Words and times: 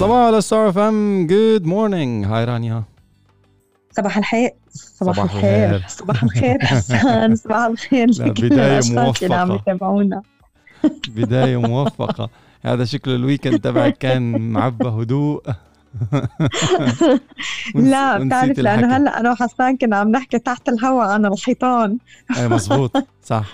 صباحو 0.00 0.26
على 0.26 0.40
Star 0.40 0.68
FM 0.68 1.26
good 1.26 1.64
morning 1.64 2.26
hi 2.26 2.44
رانيا 2.44 2.82
صباح 3.90 4.18
الخير. 4.18 4.50
صباح, 4.70 5.14
صباح 5.14 5.32
الخير. 5.34 5.70
الخير. 5.74 5.88
صباح 5.88 6.22
الخير 6.22 6.58
حسان 6.64 7.36
صباح 7.44 7.64
الخير 7.66 8.06
بداية 8.20 8.78
الأشخاص 8.78 9.22
اللي 9.22 9.34
عم 9.34 9.48
موفقة. 9.48 9.62
يتابعونا. 9.72 10.22
بداية 11.16 11.56
موفقة. 11.60 12.30
هذا 12.62 12.84
شكله 12.84 13.14
ال 13.14 13.20
weekend 13.20 13.60
تبعك 13.60 13.98
كان 13.98 14.52
معبى 14.52 14.88
هدوء. 14.88 15.42
لا 17.74 18.18
بتعرف 18.18 18.58
لأنه. 18.58 18.96
هلأ 18.96 19.20
أنا 19.20 19.30
وحسان 19.32 19.76
كنا 19.76 19.96
عم 19.96 20.08
نحكي 20.08 20.38
تحت 20.38 20.68
الهواء 20.68 21.06
عن 21.08 21.26
الحيطان. 21.26 21.98
أي 22.36 22.48
مزبوط 22.48 22.92
صح. 23.22 23.44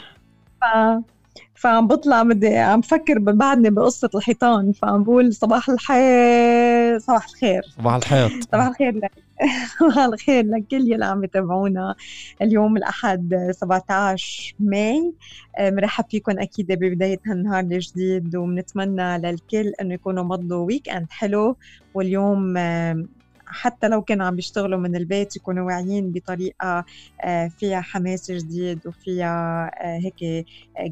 فعم 1.57 1.87
بطلع 1.87 2.23
بدي 2.23 2.57
عم 2.59 2.81
فكر 2.81 3.19
بعدني 3.19 3.71
بقصة 3.71 4.11
الحيطان 4.15 4.73
فعم 4.73 5.03
بقول 5.05 5.35
صباح 5.35 5.69
الخير 5.71 6.99
صباح 6.99 7.25
الخير. 7.29 7.63
صباح 7.79 7.95
الحيط 7.95 8.33
صباح 8.53 8.67
الخير 8.67 8.93
لك 8.97 9.13
صباح 9.81 9.99
الخير 9.99 10.45
لكل 10.47 10.93
يلي 10.93 11.05
عم 11.05 11.25
يتابعونا. 11.25 11.95
اليوم 12.43 12.77
الأحد 12.77 13.51
17 13.53 14.55
May. 14.59 15.15
آه، 15.59 15.71
مرحب 15.71 16.05
فيكم 16.11 16.39
أكيد 16.41 16.67
ببداية 16.73 17.19
هالنهار 17.27 17.61
الجديد 17.65 18.37
وبنتمنى 18.37 19.19
للكل 19.19 19.73
إنه 19.81 19.95
يكونوا 19.95 20.25
مضوا 20.25 20.67
weekend 20.67 21.07
حلو. 21.11 21.57
واليوم 21.95 22.57
آه، 22.57 23.05
حتى 23.47 23.89
لو 23.89 24.03
كانوا 24.03 24.27
عم 24.27 24.37
بيشتغلوا 24.37 24.79
من 24.81 24.97
البيت 24.97 25.37
يكونوا 25.37 25.67
واعيين 25.67 26.13
بطريقة 26.13 26.85
آه، 27.25 27.51
فيها 27.59 27.81
حماس 27.81 28.31
جديد 28.31 28.87
وفيها 28.87 29.71
آه، 29.85 29.99
هيك 30.05 30.47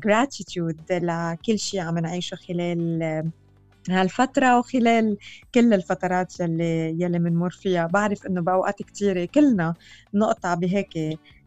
gratitude 0.07 0.77
لكل 0.93 1.59
شيء 1.59 1.81
عم 1.81 1.99
نعيشه 1.99 2.35
خلال 2.49 3.03
آه، 3.03 3.31
هالفترة 3.91 4.59
وخلال 4.59 5.17
كل 5.55 5.75
الفترات 5.75 6.41
يلي 6.41 6.65
يلي 7.01 7.19
بنمر 7.19 7.51
فيها. 7.51 7.87
بعرف 7.87 8.19
إنه 8.27 8.43
بأوقات 8.43 8.83
كتيرة 8.83 9.29
كلنا 9.35 9.77
نقطع 10.15 10.55
بهيك 10.55 10.89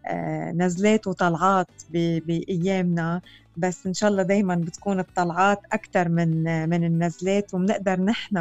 آه، 0.09 0.52
نزلات 0.58 1.08
وطلعات 1.08 1.69
بأيامنا 1.89 3.22
بس 3.58 3.86
إن 3.86 3.94
شاء 3.94 4.09
الله 4.09 4.23
دائما 4.23 4.55
بتكون 4.55 5.00
الطلعات 5.00 5.58
أكثر 5.73 6.09
من 6.09 6.47
آه، 6.47 6.66
من 6.66 6.83
النزلات 6.83 7.53
وبنقدر 7.53 8.02
نحن 8.02 8.38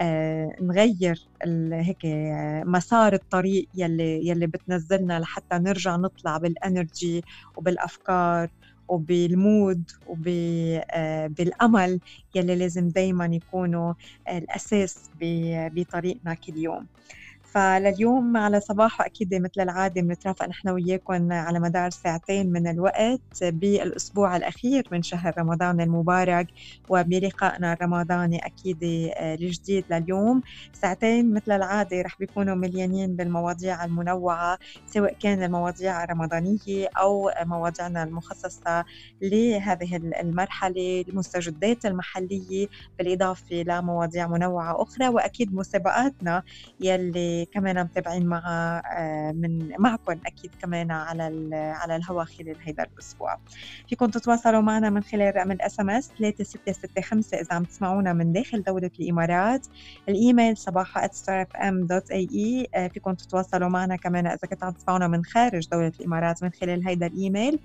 آه، 0.00 0.48
نغير 0.62 1.28
هيك 1.72 2.04
آه، 2.06 2.62
مسار 2.66 3.12
الطريق 3.14 3.68
يلي 3.74 4.28
يلي 4.28 4.46
بتنزلنا 4.46 5.20
لحتى 5.20 5.58
نرجع 5.58 5.96
نطلع 5.96 6.38
بال 6.38 6.59
energy 6.59 7.24
وبالأفكار 7.56 8.48
وبال 8.88 9.29
mood 9.29 9.84
وبالامل 10.04 12.00
يلي 12.34 12.56
لازم 12.56 12.88
دايما 12.88 13.26
يكونوا 13.26 13.94
الأساس 14.28 15.10
بطريقنا 15.72 16.34
كل 16.34 16.56
يوم. 16.56 16.88
فلليوم 17.54 18.36
على 18.36 18.60
صباحو 18.60 19.06
أكيد 19.06 19.34
مثل 19.34 19.60
العادة 19.60 20.00
بنترافق 20.02 20.48
نحن 20.48 20.68
وياكم 20.68 21.32
على 21.32 21.60
مدار 21.60 21.90
ساعتين 21.90 22.52
من 22.52 22.66
الوقت 22.68 23.22
بالأسبوع 23.42 24.36
الأخير 24.36 24.88
من 24.90 25.02
شهر 25.02 25.32
رمضان 25.38 25.80
المبارك 25.80 26.46
وبلقائنا 26.88 27.72
الرمضاني 27.72 28.38
أكيد 28.46 28.84
آه، 29.16 29.34
الجديد 29.34 29.84
لليوم. 29.90 30.42
ساعتين 30.72 31.34
مثل 31.34 31.52
العادة 31.52 32.02
رح 32.02 32.16
بيكونوا 32.18 32.54
مليانين 32.54 33.16
بالمواضيع 33.16 33.84
المنوعة 33.84 34.58
سواء 34.86 35.14
كان 35.20 35.42
المواضيع 35.42 36.04
الرمضانية 36.04 36.88
أو 37.00 37.30
مواضيعنا 37.44 38.02
المخصصة 38.02 38.84
لهذه 39.22 39.96
المرحلة 39.96 41.04
المستجدات 41.08 41.84
المحلية 41.84 42.66
بالإضافة 42.98 43.56
لمواضيع 43.56 44.26
منوعة 44.28 44.82
أخرى 44.82 45.08
وأكيد 45.08 45.54
مسابقاتنا 45.54 46.42
يلي 46.80 47.37
كمان 47.44 47.84
متابعين 47.84 48.26
معها 48.26 48.82
آه، 48.98 49.32
من 49.32 49.72
معكم 49.78 50.18
أكيد 50.26 50.50
كمان 50.62 50.90
على 50.90 51.54
على 51.54 51.96
الهواء 51.96 52.24
خلال 52.24 52.56
هيدا 52.62 52.82
الأسبوع. 52.82 53.38
فيكم 53.88 54.06
تتواصلوا 54.06 54.60
معنا 54.60 54.90
من 54.90 55.02
خلال 55.02 55.36
رقم 55.36 55.50
ال 55.50 55.80
SMS 55.80 56.12
3665 56.18 57.40
إذا 57.40 57.54
عم 57.54 57.64
تسمعونا 57.64 58.12
من 58.12 58.32
داخل 58.32 58.62
دولة 58.62 58.90
الإمارات. 59.00 59.66
الإيميل 60.08 60.56
صباحو 60.56 61.08
@starfm.ae 61.08 62.66
آه، 62.74 62.88
فيكم 62.88 63.14
تتواصلوا 63.14 63.68
معنا 63.68 63.96
كمان 63.96 64.26
إذا 64.26 64.48
كنتوا 64.50 64.66
عم 64.66 64.72
تسمعونا 64.72 65.08
من 65.08 65.24
خارج 65.24 65.68
دولة 65.68 65.92
الإمارات 66.00 66.42
من 66.42 66.50
خلال 66.50 66.88
هيدا 66.88 67.06
الإيميل. 67.06 67.58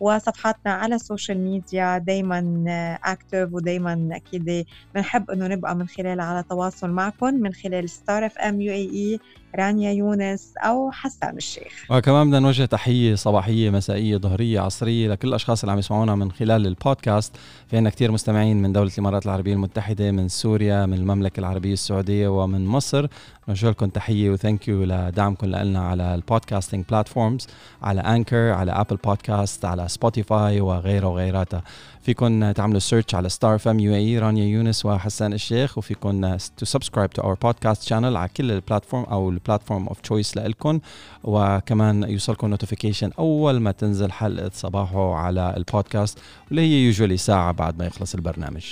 وصفحاتنا 0.00 0.72
على 0.72 0.94
ال 0.94 1.01
social 1.01 1.40
media 1.44 1.98
دايما 1.98 2.64
active 3.04 3.48
ودايما 3.52 4.08
أكيد 4.12 4.64
بنحب 4.94 5.30
إنه 5.30 5.46
نبقى 5.46 5.76
من 5.76 5.88
خلال 5.88 6.20
على 6.20 6.44
تواصل 6.50 6.90
معكم 6.90 7.34
من 7.34 7.52
خلال 7.52 7.90
Star 7.90 8.26
FM 8.26 8.60
UAE 8.60 9.20
رانيا 9.56 9.92
يونس 9.92 10.52
أو 10.58 10.90
حسان 10.90 11.36
الشيخ. 11.36 11.86
وكمان 11.90 12.26
بدنا 12.26 12.38
نوجه 12.40 12.64
تحية 12.64 13.14
صباحية 13.14 13.70
مسائية 13.70 14.16
ظهرية 14.16 14.60
عصرية 14.60 15.08
لكل 15.08 15.28
الأشخاص 15.28 15.62
اللي 15.62 15.72
عم 15.72 15.78
يسمعونا 15.78 16.14
من 16.14 16.32
خلال 16.32 16.66
البودكاست. 16.66 17.32
في 17.68 17.76
عنا 17.76 17.90
كتير 17.90 18.12
مستمعين 18.12 18.62
من 18.62 18.72
دولة 18.72 18.90
الإمارات 18.92 19.26
العربية 19.26 19.52
المتحدة 19.52 20.10
من 20.10 20.28
سوريا 20.28 20.86
من 20.86 20.94
المملكة 20.94 21.40
العربية 21.40 21.72
السعودية 21.72 22.28
ومن 22.28 22.66
مصر. 22.66 23.06
نوجه 23.48 23.70
لكم 23.70 23.88
تحية 23.88 24.30
و 24.30 24.36
thank 24.36 24.68
you 24.68 24.84
لدعمكم 24.84 25.46
لنا 25.46 25.80
على 25.80 26.14
ال 26.14 26.20
podcasting 26.20 26.84
platforms 26.90 27.46
على 27.82 28.00
Anchor 28.00 28.52
على 28.52 28.72
Apple 28.72 28.96
Podcasts 28.96 29.64
على 29.64 29.88
Spotify 29.88 30.60
وغيره 30.60 31.06
وغيراتها 31.06 31.62
فيكم 32.10 32.50
تعملوا 32.52 32.78
search 32.78 33.14
على 33.14 33.28
Star 33.28 33.58
FM 33.58 33.80
UAE 33.80 34.18
رانيا 34.18 34.44
يونس 34.44 34.86
وحسان 34.86 35.32
الشيخ 35.32 35.78
وفيكم 35.78 36.36
to 36.36 36.64
subscribe 36.64 37.10
to 37.10 37.22
our 37.22 37.34
podcast 37.34 37.82
channel 37.82 38.16
على 38.16 38.28
كل 38.36 38.50
ال 38.50 38.56
platform 38.56 39.04
أو 39.04 39.30
ال 39.30 39.36
platform 39.36 39.88
of 39.88 40.00
choice 40.00 40.36
لكم 40.36 40.80
وكمان 41.24 42.02
يوصلكم 42.02 42.46
notification 42.46 43.10
أول 43.18 43.60
ما 43.60 43.72
تنزل 43.72 44.12
حلقة 44.12 44.50
صباحو 44.54 45.14
على 45.14 45.54
البودكاست 45.56 46.18
واللي 46.46 46.62
هي 46.62 46.86
usually 46.86 47.16
ساعة 47.16 47.52
بعد 47.52 47.78
ما 47.78 47.86
يخلص 47.86 48.14
البرنامج. 48.14 48.66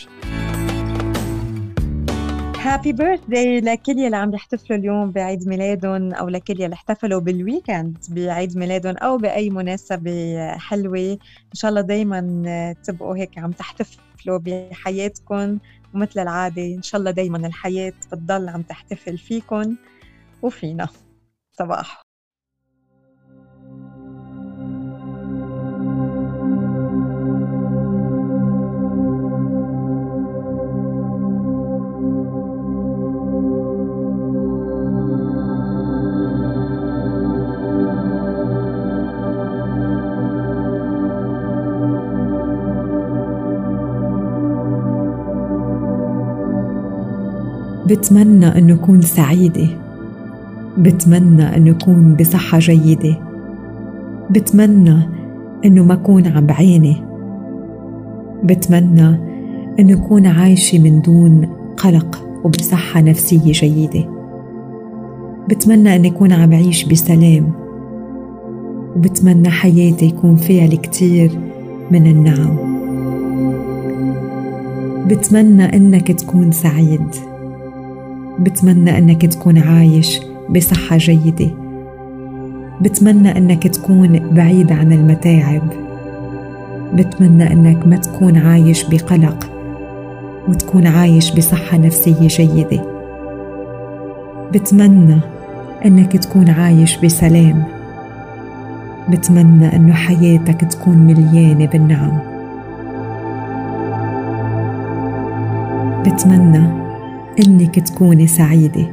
happy 2.62 2.92
birthday 2.92 3.60
لكل 3.60 3.98
يلي 3.98 4.16
عم 4.16 4.34
يحتفلوا 4.34 4.78
اليوم 4.78 5.10
بعيد 5.10 5.48
ميلادهم 5.48 6.14
أو 6.14 6.28
لكل 6.28 6.60
يلي 6.60 6.74
احتفلوا 6.74 7.20
بال 7.20 7.38
weekend 7.38 7.98
بعيد 8.08 8.56
ميلادهم 8.58 8.96
أو 8.96 9.18
بأي 9.18 9.50
مناسبة 9.50 10.48
حلوة. 10.56 11.12
إن 11.22 11.54
شاء 11.54 11.68
الله 11.68 11.80
دائما 11.80 12.74
تبقوا 12.84 13.16
هيك 13.16 13.38
عم 13.38 13.52
تحتفلوا 13.52 14.38
بحياتكم 14.38 15.58
ومثل 15.94 16.20
العادة. 16.20 16.62
إن 16.62 16.82
شاء 16.82 16.98
الله 16.98 17.10
دائما 17.10 17.46
الحياة 17.46 17.92
بتضل 18.12 18.48
عم 18.48 18.62
تحتفل 18.62 19.18
فيكم 19.18 19.76
وفينا. 20.42 20.88
صباح. 21.52 22.07
بتمنى 47.88 48.46
أن 48.46 48.70
أكون 48.70 49.02
سعيدة. 49.02 49.66
بتمنى 50.78 51.56
أن 51.56 51.68
أكون 51.68 52.14
بصحة 52.14 52.58
جيدة. 52.58 53.16
بتمنى 54.30 55.08
أنه 55.64 55.84
ما 55.84 55.94
أكون 55.94 56.26
عم 56.26 56.46
بعاني 56.46 56.96
بتمنى 58.44 59.08
أن 59.80 59.90
أكون 59.90 60.26
عايشة 60.26 60.78
من 60.78 61.00
دون 61.00 61.48
قلق 61.76 62.24
وبصحة 62.44 63.00
نفسية 63.00 63.52
جيدة. 63.52 64.04
بتمنى 65.48 65.96
أن 65.96 66.04
أكون 66.06 66.32
عم 66.32 66.50
بعيش 66.50 66.84
بسلام. 66.84 67.52
وبتمنى 68.96 69.48
حياتي 69.48 70.06
يكون 70.06 70.36
فيها 70.36 70.64
الكتير 70.64 71.30
من 71.90 72.06
النعم. 72.06 72.56
بتمنى 75.08 75.64
أنك 75.76 76.12
تكون 76.12 76.52
سعيد. 76.52 77.27
بتمنى 78.38 78.98
إنك 78.98 79.26
تكون 79.26 79.58
عايش 79.58 80.20
بصحة 80.50 80.96
جيدة. 80.96 81.50
بتمنى 82.80 83.38
إنك 83.38 83.66
تكون 83.68 84.18
بعيد 84.30 84.72
عن 84.72 84.92
المتاعب. 84.92 85.62
بتمنى 86.94 87.52
إنك 87.52 87.86
ما 87.86 87.96
تكون 87.96 88.36
عايش 88.36 88.84
بقلق 88.84 89.50
وتكون 90.48 90.86
عايش 90.86 91.30
بصحة 91.30 91.76
نفسية 91.76 92.28
جيدة. 92.28 92.84
بتمنى 94.52 95.20
إنك 95.86 96.16
تكون 96.16 96.50
عايش 96.50 96.96
بسلام. 96.96 97.64
بتمنى 99.08 99.76
إنه 99.76 99.92
حياتك 99.94 100.60
تكون 100.60 100.98
مليانة 100.98 101.66
بالنعم. 101.66 102.18
بتمنى 106.06 106.87
إنك 107.46 107.80
تكوني 107.80 108.26
سعيدة. 108.26 108.86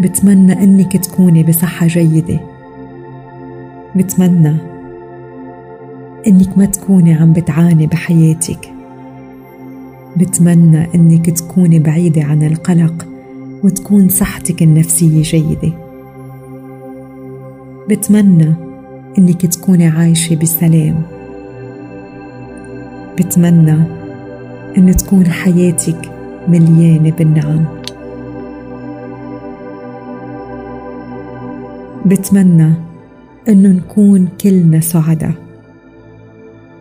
بتمنى 0.00 0.52
إنك 0.52 0.96
تكوني 0.96 1.42
بصحة 1.42 1.86
جيدة. 1.86 2.40
بتمنى 3.96 4.56
إنك 6.26 6.58
ما 6.58 6.64
تكوني 6.64 7.14
عم 7.14 7.32
بتعاني 7.32 7.86
بحياتك. 7.86 8.72
بتمنى 10.16 10.94
إنك 10.94 11.30
تكوني 11.30 11.78
بعيدة 11.78 12.24
عن 12.24 12.42
القلق 12.42 13.06
وتكون 13.64 14.08
صحتك 14.08 14.62
النفسية 14.62 15.22
جيدة. 15.22 15.72
بتمنى 17.90 18.54
إنك 19.18 19.46
تكوني 19.46 19.86
عايشة 19.88 20.36
بسلام 20.36 21.02
بتمنى 23.18 23.84
إن 24.78 24.96
تكون 24.96 25.26
حياتك 25.26 26.19
مليانة 26.50 27.10
بالنعم. 27.10 27.64
بتمنى 32.06 32.72
إنه 33.48 33.68
نكون 33.68 34.28
كلنا 34.40 34.80
سعداء. 34.80 35.34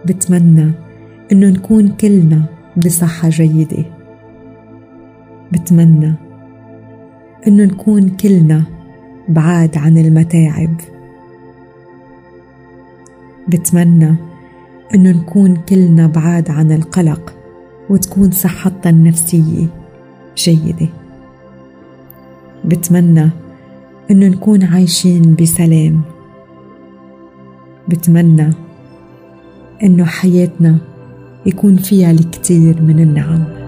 بتمنى 0.06 0.72
إنه 1.32 1.50
نكون 1.50 1.88
كلنا 1.88 2.44
بصحة 2.78 3.30
جيدة. 3.30 3.86
بتمنى 5.52 6.14
إنه 7.48 7.64
نكون 7.64 8.10
كلنا 8.10 8.64
بعاد 9.30 9.78
عن 9.78 9.98
المتاعب. 9.98 10.76
بتمنى 13.48 14.16
إنه 14.96 15.12
نكون 15.12 15.56
كلنا 15.56 16.08
بعاد 16.08 16.52
عن 16.52 16.72
القلق. 16.72 17.39
وتكون 17.90 18.32
صحتنا 18.32 18.90
النفسية 18.90 19.68
جيدة. 20.38 20.88
بتمنى 22.66 23.30
إنه 24.12 24.28
نكون 24.28 24.64
عايشين 24.64 25.36
بسلام. 25.36 26.02
بتمنى 27.88 28.54
إنه 29.84 30.06
حياتنا 30.06 30.78
يكون 31.46 31.76
فيها 31.78 32.12
الكثير 32.12 32.82
من 32.82 33.00
النعم. 33.00 33.59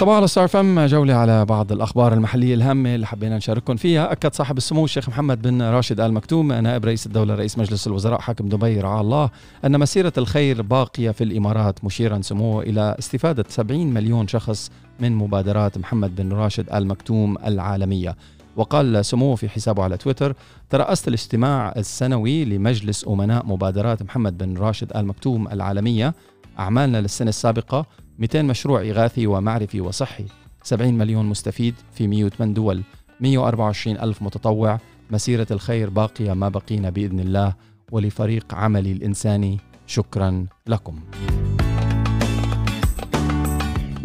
صباح 0.00 0.16
على 0.16 0.26
ستار 0.26 0.48
فم 0.48 0.86
جولة 0.86 1.14
على 1.14 1.44
بعض 1.44 1.72
الأخبار 1.72 2.12
المحلية 2.12 2.54
الهامة 2.54 2.94
اللي 2.94 3.06
حبينا 3.06 3.36
نشارككم 3.36 3.76
فيها. 3.76 4.12
أكد 4.12 4.34
صاحب 4.34 4.56
السمو 4.56 4.84
الشيخ 4.84 5.08
محمد 5.08 5.42
بن 5.42 5.62
راشد 5.62 6.00
آل 6.00 6.12
مكتوم 6.12 6.52
نائب 6.52 6.84
رئيس 6.84 7.06
الدولة 7.06 7.34
رئيس 7.34 7.58
مجلس 7.58 7.86
الوزراء 7.86 8.20
حاكم 8.20 8.48
دبي 8.48 8.80
رعاه 8.80 9.00
الله 9.00 9.30
أن 9.64 9.80
مسيرة 9.80 10.12
الخير 10.18 10.62
باقية 10.62 11.10
في 11.10 11.24
الإمارات 11.24 11.84
مشيرا 11.84 12.20
سموه 12.22 12.62
إلى 12.62 12.96
استفادة 12.98 13.44
70 13.48 13.86
مليون 13.86 14.28
شخص 14.28 14.70
من 15.00 15.12
مبادرات 15.12 15.78
محمد 15.78 16.16
بن 16.16 16.32
راشد 16.32 16.70
آل 16.72 16.86
مكتوم 16.86 17.36
العالمية. 17.46 18.16
وقال 18.56 19.04
سموه 19.04 19.34
في 19.36 19.48
حسابه 19.48 19.82
على 19.82 19.96
تويتر 19.96 20.34
ترأست 20.70 21.08
الاجتماع 21.08 21.72
السنوي 21.76 22.44
لمجلس 22.44 23.08
أمناء 23.08 23.46
مبادرات 23.46 24.02
محمد 24.02 24.38
بن 24.38 24.56
راشد 24.58 24.96
آل 24.96 25.06
مكتوم 25.06 25.48
العالمية 25.48 26.14
أعمالنا 26.58 27.00
للسنة 27.00 27.28
السابقة 27.28 27.86
200 28.20 28.42
مشروع 28.42 28.80
إغاثي 28.80 29.26
ومعرفي 29.26 29.80
وصحي 29.80 30.24
70 30.62 30.94
مليون 30.94 31.26
مستفيد 31.26 31.74
في 31.92 32.06
108 32.06 32.54
دول 32.54 32.82
124 33.20 33.96
ألف 33.96 34.22
متطوع 34.22 34.78
مسيرة 35.10 35.46
الخير 35.50 35.90
باقية 35.90 36.32
ما 36.32 36.48
بقينا 36.48 36.90
بإذن 36.90 37.20
الله 37.20 37.54
ولفريق 37.92 38.54
عملي 38.54 38.92
الإنساني 38.92 39.58
شكرا 39.86 40.46
لكم. 40.66 41.00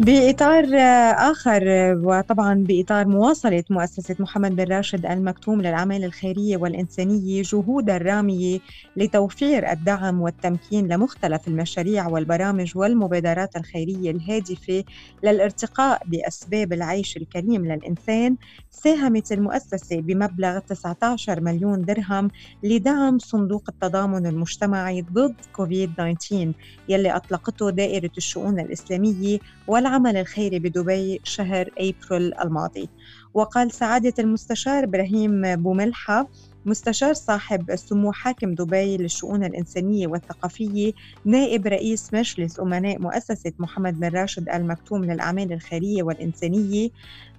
بإطار 0.00 0.64
آخر 1.30 1.62
وطبعا 2.04 2.54
بإطار 2.54 3.08
مواصلة 3.08 3.64
مؤسسة 3.70 4.16
محمد 4.18 4.56
بن 4.56 4.64
راشد 4.64 5.06
المكتوم 5.06 5.60
للأعمال 5.60 6.04
الخيرية 6.04 6.56
والإنسانية 6.56 7.42
جهودها 7.42 7.96
الرامية 7.96 8.58
لتوفير 8.96 9.70
الدعم 9.72 10.20
والتمكين 10.20 10.88
لمختلف 10.92 11.48
المشاريع 11.48 12.08
والبرامج 12.08 12.76
والمبادرات 12.76 13.56
الخيرية 13.56 14.10
الهادفة 14.10 14.84
للارتقاء 15.24 16.02
بأسباب 16.06 16.72
العيش 16.72 17.16
الكريم 17.16 17.66
للإنسان 17.66 18.36
ساهمت 18.70 19.32
المؤسسة 19.32 20.00
بمبلغ 20.00 20.58
19 20.58 21.40
مليون 21.40 21.84
درهم 21.84 22.30
لدعم 22.62 23.18
صندوق 23.18 23.62
التضامن 23.68 24.26
المجتمعي 24.26 25.02
ضد 25.02 25.34
كوفيد 25.52 25.92
19 25.94 26.52
يلي 26.88 27.16
أطلقته 27.16 27.70
دائرة 27.70 28.10
الشؤون 28.16 28.60
الإسلامية 28.60 29.38
والعمل 29.86 30.16
الخيري 30.16 30.58
بدبي 30.58 31.20
شهر 31.24 31.68
أبريل 31.78 32.32
الماضي. 32.44 32.90
وقال 33.34 33.72
سعادة 33.72 34.14
المستشار 34.18 34.84
إبراهيم 34.84 35.56
بوملحة 35.56 36.30
مستشار 36.64 37.14
صاحب 37.14 37.70
السمو 37.70 38.12
حاكم 38.12 38.54
دبي 38.54 38.96
للشؤون 38.96 39.44
الإنسانية 39.44 40.06
والثقافية 40.06 40.92
نائب 41.24 41.66
رئيس 41.66 42.12
مجلس 42.12 42.60
أمناء 42.60 42.98
مؤسسة 43.00 43.52
محمد 43.58 43.98
بن 44.00 44.08
راشد 44.08 44.48
المكتوم 44.48 45.04
للأعمال 45.04 45.52
الخيرية 45.52 46.02
والإنسانية. 46.02 46.88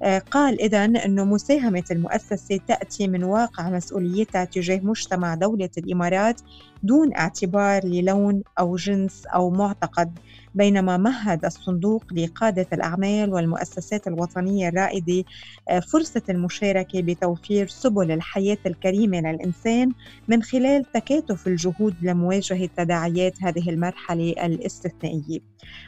آه، 0.04 0.20
قال 0.32 0.62
إذا 0.62 0.86
أنه 0.86 1.26
مساهمة 1.26 1.84
المؤسسة 1.92 2.60
تأتي 2.68 3.08
من 3.08 3.24
واقع 3.24 3.70
مسؤوليتها 3.70 4.46
تجاه 4.46 4.80
مجتمع 4.84 5.36
دولة 5.36 5.70
الإمارات 5.78 6.42
دون 6.84 7.16
اعتبار 7.16 7.82
للون 7.86 8.44
أو 8.60 8.76
جنس 8.76 9.26
أو 9.36 9.50
معتقد. 9.52 10.18
بينما 10.58 10.98
مهد 10.98 11.46
الصندوق 11.46 12.04
لقادة 12.14 12.68
الأعمال 12.74 13.34
والمؤسسات 13.34 14.08
الوطنية 14.08 14.70
الرائدة 14.70 15.24
آه، 15.70 15.80
فرصة 15.80 16.22
المشاركة 16.30 17.02
بتوفير 17.02 17.68
سبل 17.68 18.12
الحياة 18.12 18.58
الكريمة 18.66 19.20
للإنسان 19.20 19.92
من 20.28 20.44
خلال 20.44 20.92
تكاتف 20.92 21.48
الجهود 21.48 21.96
لمواجهة 22.02 22.70
تداعيات 22.78 23.44
هذه 23.44 23.70
المرحلة 23.70 24.30
الاستثنائية. 24.46 25.40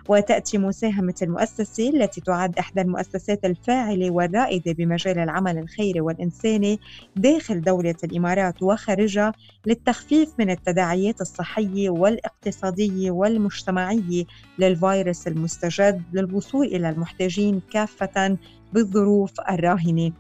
وتأتي 0.10 0.58
مساهمة 0.58 1.14
المؤسسة 1.22 1.90
التي 1.90 2.22
تعد 2.22 2.58
إحدى 2.58 2.82
المؤسسات 2.82 3.46
الفاعلة 3.46 4.12
والرائدة 4.12 4.72
بمجال 4.72 5.20
العمل 5.20 5.58
الخيري 5.58 6.02
والإنساني 6.02 6.80
داخل 7.16 7.62
دولة 7.62 7.96
الإمارات 8.04 8.64
وخارجها 8.64 9.32
للتخفيف 9.66 10.30
من 10.40 10.50
التداعيات 10.50 11.22
الصحية 11.22 11.90
والاقتصادية 11.90 13.12
والمجتمعية 13.12 14.24
للفيروس 14.60 15.28
المستجد 15.28 16.04
للوصول 16.14 16.66
إلى 16.66 16.90
المحتاجين 16.90 17.62
كافة 17.72 18.38
بالظروف 18.74 19.32
الراهنة 19.50 20.12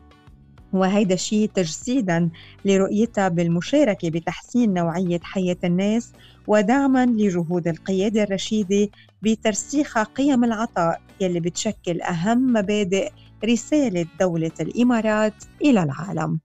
وهيدا 0.73 1.13
الشيء 1.13 1.49
تجسيدا 1.55 2.29
لرؤيتها 2.65 3.27
بالمشاركة 3.27 4.09
بتحسين 4.09 4.73
نوعية 4.73 5.19
حياة 5.23 5.57
الناس 5.63 6.13
ودعما 6.47 7.05
لجهود 7.05 7.67
القيادة 7.67 8.23
الرشيدة 8.23 8.89
بترسيخ 9.21 9.97
قيم 9.97 10.43
العطاء 10.43 11.01
يلي 11.21 11.39
بتشكل 11.39 12.01
أهم 12.01 12.53
مبادئ 12.53 13.09
رسالة 13.45 14.05
دولة 14.19 14.51
الإمارات 14.59 15.33
إلى 15.61 15.83
العالم. 15.83 16.39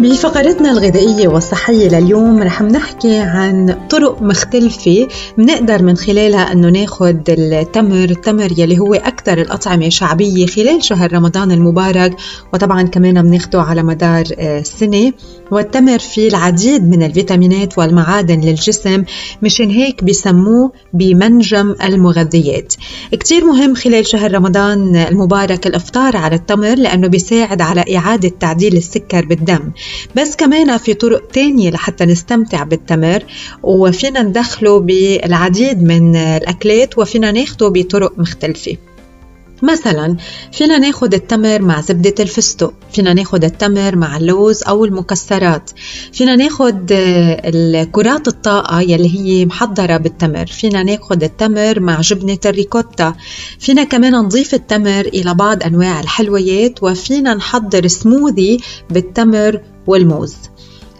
بفقرتنا 0.00 0.70
الغذائية 0.70 1.28
والصحية 1.28 1.88
لليوم 1.88 2.42
رح 2.42 2.62
نحكي 2.62 3.18
عن 3.18 3.76
طرق 3.90 4.22
مختلفة 4.22 5.08
بنقدر 5.38 5.82
من 5.82 5.96
خلالها 5.96 6.52
أنه 6.52 6.68
ناخد 6.68 7.22
التمر 7.28 8.10
التمر 8.10 8.52
يلي 8.58 8.78
هو 8.78 8.94
أكثر 8.94 9.38
الأطعمة 9.40 9.88
شعبية 9.88 10.46
خلال 10.46 10.84
شهر 10.84 11.12
رمضان 11.12 11.52
المبارك 11.52 12.16
وطبعا 12.54 12.82
كمان 12.82 13.22
بناخده 13.22 13.62
على 13.62 13.82
مدار 13.82 14.24
آه، 14.38 14.60
السنة. 14.60 15.12
والتمر 15.50 15.98
فيه 15.98 16.28
العديد 16.28 16.90
من 16.90 17.02
الفيتامينات 17.02 17.78
والمعادن 17.78 18.40
للجسم 18.40 19.04
مشان 19.42 19.70
هيك 19.70 20.04
بسموه 20.04 20.72
بمنجم 20.92 21.74
المغذيات. 21.84 22.74
كتير 23.12 23.44
مهم 23.44 23.74
خلال 23.74 24.06
شهر 24.06 24.34
رمضان 24.34 24.96
المبارك 24.96 25.66
الإفطار 25.66 26.16
على 26.16 26.34
التمر 26.34 26.74
لأنه 26.74 27.06
بيساعد 27.08 27.60
على 27.60 27.96
إعادة 27.96 28.32
تعديل 28.40 28.76
السكر 28.76 29.24
بالدم. 29.24 29.72
بس 30.16 30.36
كمان 30.36 30.76
في 30.76 30.94
طرق 30.94 31.28
تانية 31.28 31.70
لحتى 31.70 32.04
نستمتع 32.04 32.62
بالتمر 32.62 33.22
وفينا 33.62 34.22
ندخله 34.22 34.78
بالعديد 34.80 35.82
من 35.82 36.16
الأكلات 36.16 36.98
وفينا 36.98 37.32
ناخده 37.32 37.68
بطرق 37.68 38.18
مختلفة. 38.18 38.76
مثلا 39.62 40.16
فينا 40.52 40.78
ناخد 40.78 41.14
التمر 41.14 41.62
مع 41.62 41.80
زبدة 41.80 42.14
الفستق 42.20 42.74
فينا 42.92 43.14
ناخد 43.14 43.44
التمر 43.44 43.96
مع 43.96 44.16
اللوز 44.16 44.62
أو 44.62 44.84
المكسرات 44.84 45.70
فينا 46.12 46.36
ناخد 46.36 46.86
الكرات 46.92 48.28
الطاقة 48.28 48.80
يلي 48.80 49.18
هي 49.18 49.46
محضرة 49.46 49.96
بالتمر 49.96 50.46
فينا 50.46 50.82
ناخد 50.82 51.22
التمر 51.22 51.80
مع 51.80 52.00
جبنة 52.00 52.38
الريكوتا 52.46 53.14
فينا 53.58 53.84
كمان 53.84 54.12
نضيف 54.12 54.54
التمر 54.54 55.00
إلى 55.00 55.34
بعض 55.34 55.62
أنواع 55.62 56.00
الحلويات 56.00 56.82
وفينا 56.82 57.34
نحضر 57.34 57.86
سموذي 57.86 58.60
بالتمر 58.90 59.60
والموز. 59.86 60.36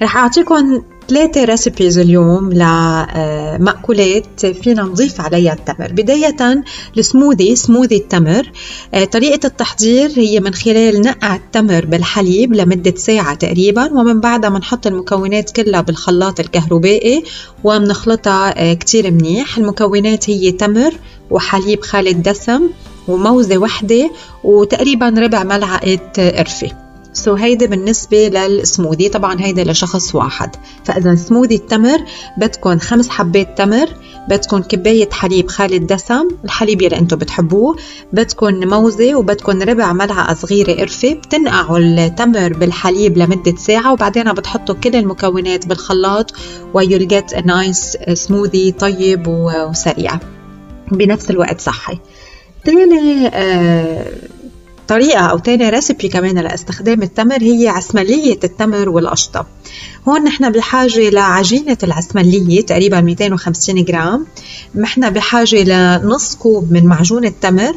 رح 0.02 0.16
أعطيكم 0.16 0.82
ثلاثة 1.08 1.44
ريسيبيز 1.44 1.98
اليوم 1.98 2.52
لمأكولات 2.52 4.46
فينا 4.46 4.82
نضيف 4.82 5.20
عليها 5.20 5.52
التمر. 5.52 5.92
بداية 5.92 6.62
السموذي 6.98 7.56
سموذي 7.56 7.96
التمر. 7.96 8.52
آه، 8.94 9.04
طريقة 9.04 9.46
التحضير 9.46 10.10
هي 10.16 10.40
من 10.40 10.54
خلال 10.54 11.00
نقع 11.00 11.36
التمر 11.36 11.86
بالحليب 11.86 12.54
لمدة 12.54 12.94
ساعة 12.96 13.34
تقريبا 13.34 13.92
ومن 13.92 14.20
بعدها 14.20 14.50
بنحط 14.50 14.86
المكونات 14.86 15.50
كلها 15.50 15.80
بالخلاط 15.80 16.40
الكهربائي 16.40 17.24
وبنخلطها 17.64 18.70
آه، 18.70 18.74
كتير 18.74 19.10
منيح. 19.10 19.58
المكونات 19.58 20.30
هي 20.30 20.52
تمر 20.52 20.94
وحليب 21.30 21.82
خالي 21.82 22.10
الدسم 22.10 22.70
وموزة 23.08 23.58
وحدة 23.58 24.10
وتقريبا 24.44 25.08
ربع 25.08 25.44
ملعقة 25.44 26.00
قرفة. 26.16 26.85
so 27.16 27.34
هيدي 27.34 27.66
بالنسبة 27.66 28.28
للسموذي 28.28 29.08
طبعا 29.08 29.40
هيدا 29.40 29.64
لشخص 29.64 30.14
واحد. 30.14 30.50
فإذا 30.84 31.14
سموذي 31.14 31.54
التمر 31.54 31.98
بدكم 32.38 32.78
خمس 32.78 33.08
حبات 33.08 33.58
تمر 33.58 33.88
بدكم 34.28 34.62
كباية 34.62 35.10
حليب 35.10 35.48
خالي 35.48 35.76
الدسم 35.76 36.28
الحليب 36.44 36.82
يلي 36.82 36.98
أنتم 36.98 37.16
بتحبوه 37.16 37.76
بدكم 38.12 38.68
موزة 38.68 39.14
وبدكم 39.14 39.62
ربع 39.62 39.92
ملعقة 39.92 40.34
صغيرة 40.34 40.72
قرفة. 40.72 41.14
بتنقعوا 41.14 41.78
التمر 41.78 42.52
بالحليب 42.52 43.18
لمدة 43.18 43.56
ساعة 43.56 43.92
وبعدين 43.92 44.32
بتحطوا 44.32 44.74
كل 44.74 44.96
المكونات 44.96 45.66
بالخلاط 45.66 46.32
we'll 46.74 47.08
get 47.08 47.34
nice 47.34 47.96
smoothie 48.12 48.72
طيب 48.72 49.26
وسريع. 49.26 50.18
بنفس 50.92 51.30
الوقت 51.30 51.60
صحي. 51.60 51.98
تاني 52.64 53.28
آه 53.28 54.06
طريقة 54.88 55.20
أو 55.20 55.38
تاني 55.38 55.70
ريسبي 55.70 56.08
كمان 56.08 56.38
لإستخدام 56.38 57.02
التمر 57.02 57.42
هي 57.42 57.68
عسملية 57.68 58.38
التمر 58.44 58.88
والقشطة. 58.88 59.46
هون 60.08 60.24
نحن 60.24 60.52
بحاجة 60.52 61.10
لعجينة 61.10 61.78
العسملية 61.82 62.60
تقريبا 62.60 63.00
250 63.00 63.84
جرام. 63.84 64.26
نحن 64.74 65.10
بحاجة 65.10 65.62
لنص 65.64 66.34
كوب 66.34 66.72
من 66.72 66.86
معجون 66.86 67.24
التمر 67.24 67.74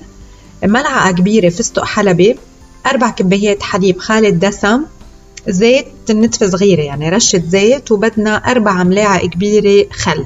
ملعقة 0.63 1.11
كبيرة 1.11 1.49
فستق 1.49 1.83
حلبي 1.83 2.37
أربع 2.85 3.09
كبايات 3.09 3.63
حليب 3.63 3.99
خالي 3.99 4.27
الدسم 4.27 4.81
زيت 5.47 5.87
نتفة 6.11 6.49
صغيرة 6.49 6.81
يعني 6.81 7.09
رشة 7.09 7.43
زيت 7.47 7.91
وبدنا 7.91 8.35
أربع 8.35 8.83
ملاعق 8.83 9.25
كبيرة 9.25 9.85
خل. 9.91 10.25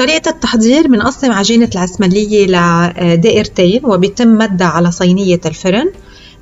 طريقة 0.00 0.30
التحضير 0.30 0.86
بنقسم 0.86 1.32
عجينة 1.32 1.70
العسملية 1.74 2.46
لدائرتين 2.46 3.80
وبيتم 3.84 4.28
مدها 4.28 4.66
على 4.66 4.90
صينية 4.90 5.40
الفرن. 5.46 5.92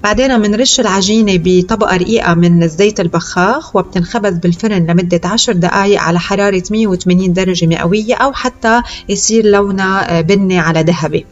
بعدين 0.02 0.42
بنرش 0.42 0.80
العجينة 0.80 1.32
بطبقة 1.44 1.96
رقيقة 1.96 2.34
من 2.34 2.62
الزيت 2.62 3.00
البخاخ 3.00 3.76
وبتنخبز 3.76 4.32
بالفرن 4.32 4.86
لمدة 4.86 5.20
عشر 5.24 5.52
دقايق 5.52 6.00
على 6.00 6.20
حرارة 6.20 6.62
180 6.70 7.32
درجة 7.32 7.66
مئوية 7.66 8.14
أو 8.14 8.32
حتى 8.32 8.82
يصير 9.08 9.46
لونها 9.46 10.20
بني 10.20 10.58
على 10.58 10.80
ذهبي. 10.82 11.26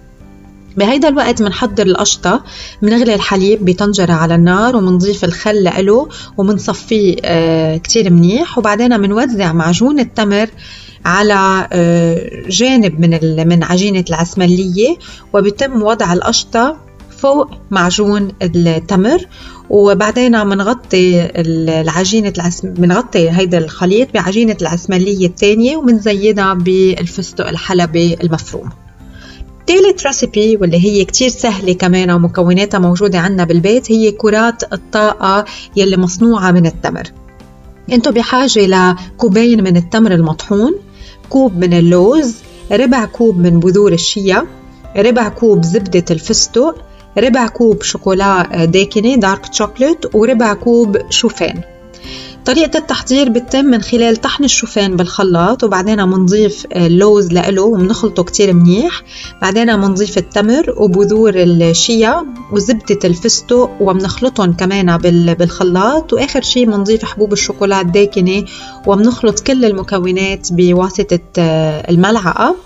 بهيدا 0.76 1.08
الوقت 1.08 1.42
بنحضر 1.42 1.86
القشطة 1.86 2.44
بنغلي 2.82 3.14
الحليب 3.14 3.64
بطنجرة 3.64 4.12
على 4.12 4.34
النار 4.34 4.76
وبنضيف 4.76 5.24
الخل 5.24 5.64
له 5.64 6.08
وبنصفيه 6.36 7.16
آه، 7.24 7.76
كتير 7.76 8.10
منيح. 8.10 8.58
وبعدين 8.58 8.98
بنوزع 8.98 9.52
معجون 9.52 10.00
التمر 10.00 10.48
على 11.06 11.68
آه، 11.72 12.42
جانب 12.48 13.00
من 13.00 13.48
من 13.48 13.64
عجينة 13.64 14.04
العسملية 14.08 14.96
وبيتم 15.32 15.82
وضع 15.82 16.12
القشطة 16.12 16.76
فوق 17.18 17.50
معجون 17.70 18.28
التمر 18.42 19.26
وبعدين 19.70 20.44
بنغطي 20.44 21.30
العجينة 21.80 22.32
العسم... 22.36 22.74
بنغطي 22.74 23.30
هيدا 23.30 23.58
الخليط 23.58 24.14
بعجينة 24.14 24.56
العسملية 24.62 25.26
الثانية 25.26 25.76
وبنزيدها 25.76 26.54
بالفستق 26.54 27.48
الحلبي 27.48 28.14
المفروم. 28.14 28.70
ثالث 29.66 30.06
ريسيبي 30.06 30.56
واللي 30.56 30.84
هي 30.84 31.04
كتير 31.04 31.28
سهلة 31.28 31.72
كمان 31.72 32.10
ومكوناتها 32.10 32.78
موجودة 32.78 33.18
عنا 33.18 33.44
بالبيت 33.44 33.92
هي 33.92 34.10
كرات 34.10 34.72
الطاقة 34.72 35.44
يلي 35.76 35.96
مصنوعة 35.96 36.50
من 36.50 36.66
التمر. 36.66 37.12
انتو 37.92 38.12
بحاجة 38.12 38.66
لكوبين 38.66 39.64
من 39.64 39.76
التمر 39.76 40.12
المطحون 40.12 40.74
كوب 41.28 41.56
من 41.56 41.72
اللوز 41.72 42.36
ربع 42.72 43.04
كوب 43.04 43.38
من 43.38 43.60
بذور 43.60 43.92
الشيا 43.92 44.46
ربع 44.96 45.28
كوب 45.28 45.62
زبدة 45.62 46.04
الفستق 46.10 46.74
ربع 47.18 47.48
كوب 47.48 47.82
شوكولا 47.82 48.64
داكنة 48.64 49.16
dark 49.16 49.52
chocolate 49.52 50.14
وربع 50.14 50.54
كوب 50.54 51.10
شوفان. 51.10 51.75
طريقة 52.46 52.78
التحضير 52.78 53.28
بتتم 53.28 53.64
من 53.64 53.82
خلال 53.82 54.16
طحن 54.16 54.44
الشوفان 54.44 54.96
بالخلاط 54.96 55.64
وبعدين 55.64 56.06
بنضيف 56.06 56.66
اللوز 56.72 57.32
لإله 57.32 57.62
وبنخلطه 57.62 58.22
كتير 58.22 58.52
منيح. 58.52 59.02
بعدين 59.42 59.76
بنضيف 59.76 60.18
التمر 60.18 60.74
وبذور 60.76 61.32
الشيا 61.36 62.26
وزبدة 62.52 62.98
الفستق 63.04 63.70
وبنخلطهم 63.80 64.52
كمان 64.52 64.96
بالخلاط. 65.34 66.12
وآخر 66.12 66.42
شي 66.42 66.64
بنضيف 66.64 67.04
حبوب 67.04 67.32
الشوكولا 67.32 67.80
الداكنة 67.80 68.44
وبنخلط 68.86 69.40
كل 69.40 69.64
المكونات 69.64 70.48
بواسطة 70.52 71.20
الملعقة. 71.88 72.56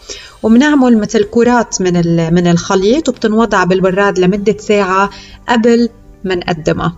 وبنعمل 0.43 0.99
مثل 0.99 1.25
كرات 1.25 1.83
من 1.83 1.95
من 2.35 2.47
الخليط 2.47 3.09
وبتنوضع 3.09 3.65
بالبراد 3.65 4.19
لمدة 4.19 4.57
ساعة 4.59 5.11
قبل 5.49 5.89
ما 6.25 6.35
نقدمها. 6.35 6.97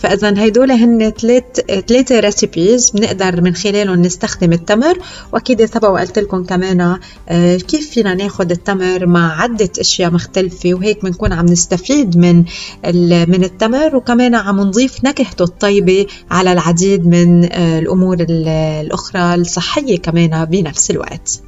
فإذا 0.00 0.46
هدول 0.46 0.70
هن 0.70 1.10
ثلاث 1.10 1.60
ثلاثة 1.88 2.20
ريسيبيز 2.20 2.90
بنقدر 2.90 3.40
من 3.40 3.54
خلالهم 3.54 4.02
نستخدم 4.02 4.52
التمر 4.52 4.98
وأكيد 5.32 5.64
سبق 5.64 5.90
وقلت 5.90 6.18
لكم 6.18 6.44
كمان 6.44 6.98
آه، 7.28 7.56
كيف 7.56 7.90
فينا 7.90 8.14
ناخذ 8.14 8.50
التمر 8.50 9.06
مع 9.06 9.42
عدة 9.42 9.70
أشياء 9.80 10.10
مختلفة 10.10 10.74
وهيك 10.74 11.04
بنكون 11.04 11.32
عم 11.32 11.46
نستفيد 11.46 12.16
من 12.16 12.44
من 13.28 13.44
التمر 13.44 13.96
وكمان 13.96 14.34
عم 14.34 14.60
نضيف 14.60 15.04
نكهته 15.04 15.42
الطيبة 15.42 16.06
على 16.30 16.52
العديد 16.52 17.06
من 17.06 17.52
آه، 17.52 17.78
الأمور 17.78 18.16
الأخرى 18.20 19.34
الصحية 19.34 19.98
كمان 19.98 20.44
بنفس 20.44 20.90
الوقت. 20.90 21.45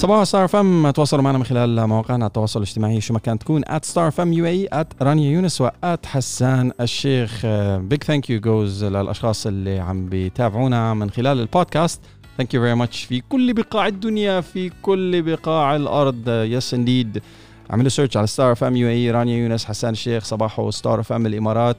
صباحو 0.00 0.24
Star 0.24 0.48
FM 0.48 0.90
تواصلوا 0.90 1.22
معنا 1.22 1.38
من 1.38 1.44
خلال 1.44 1.86
مواقعنا 1.86 2.26
التواصل 2.26 2.60
الاجتماعي. 2.60 3.00
شو 3.00 3.14
ما 3.14 3.18
كانت 3.20 3.42
تكون 3.42 3.62
@Star 3.82 4.10
FM 4.10 4.32
UAE 4.32 4.68
رانيا 5.02 5.30
يونس 5.30 5.62
حسان 6.06 6.72
الشيخ 6.80 7.46
big 7.76 8.02
thank 8.04 8.30
you 8.30 8.40
goes 8.40 8.84
للأشخاص 8.84 9.46
اللي 9.46 9.78
عم 9.78 10.08
بيتابعونا 10.08 10.94
من 10.94 11.10
خلال 11.10 11.40
البودكاست. 11.40 12.00
thank 12.36 12.54
you 12.54 12.62
very 12.62 12.74
much 12.74 13.04
في 13.04 13.20
كل 13.20 13.52
بقاع 13.52 13.86
الدنيا 13.86 14.40
في 14.40 14.70
كل 14.82 15.22
بقاع 15.22 15.76
الأرض. 15.76 16.28
yes 16.28 16.74
indeed 16.74 17.22
اعملوا 17.70 17.88
search 17.88 18.16
على 18.16 18.26
Star 18.26 18.54
FM 18.54 18.76
UAE 18.76 19.10
رانيا 19.10 19.36
يونس 19.36 19.64
حسان 19.64 19.92
الشيخ 19.92 20.24
صباحو 20.24 20.70
Star 20.70 21.02
FM 21.02 21.26
الإمارات 21.26 21.76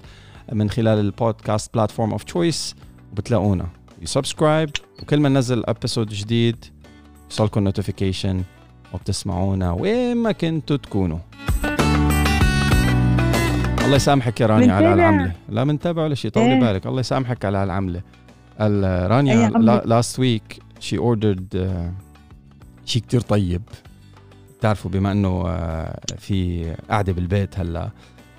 من 0.51 0.70
خلال 0.70 1.00
ال 1.00 1.09
podcast 1.09 1.74
platform 1.74 2.12
of 2.12 2.24
choice 2.24 2.75
وبتلاقونا. 3.12 3.68
subscribe 4.03 4.70
وكل 5.01 5.20
ما 5.20 5.30
ننزل 5.30 5.63
episode 5.65 6.10
جديد 6.10 6.66
يوصلكم 7.31 7.63
notification 7.63 8.43
وبتسمعونا 8.93 9.71
وين 9.71 10.17
ما 10.17 10.31
كنتوا 10.31 10.77
تكونوا 10.77 11.17
الله 13.85 13.95
يسامحك 13.95 14.41
يا 14.41 14.45
رانيا 14.47 14.73
على. 14.73 14.85
هالعملة 14.88 15.31
لا 15.50 15.63
منتابع 15.63 16.03
ولا 16.03 16.15
شيء 16.15 16.31
طولي 16.31 16.53
إيه. 16.53 16.59
بالك 16.59 16.85
الله 16.88 17.00
يسامحك 17.00 17.45
على 17.45 17.57
هالعملة 17.57 18.01
ال- 18.61 19.11
رانيا؟ 19.11 19.50
last 19.86 20.20
week 20.20 20.60
she 20.79 20.98
ordered 20.98 21.81
شيء 22.85 23.01
كتير 23.01 23.21
طيب 23.21 23.61
بتعرفوا 24.59 24.91
بما 24.91 25.11
إنه 25.11 25.43
آه، 25.47 26.00
في 26.17 26.65
قاعدة 26.89 27.13
بالبيت 27.13 27.59
هلأ 27.59 27.89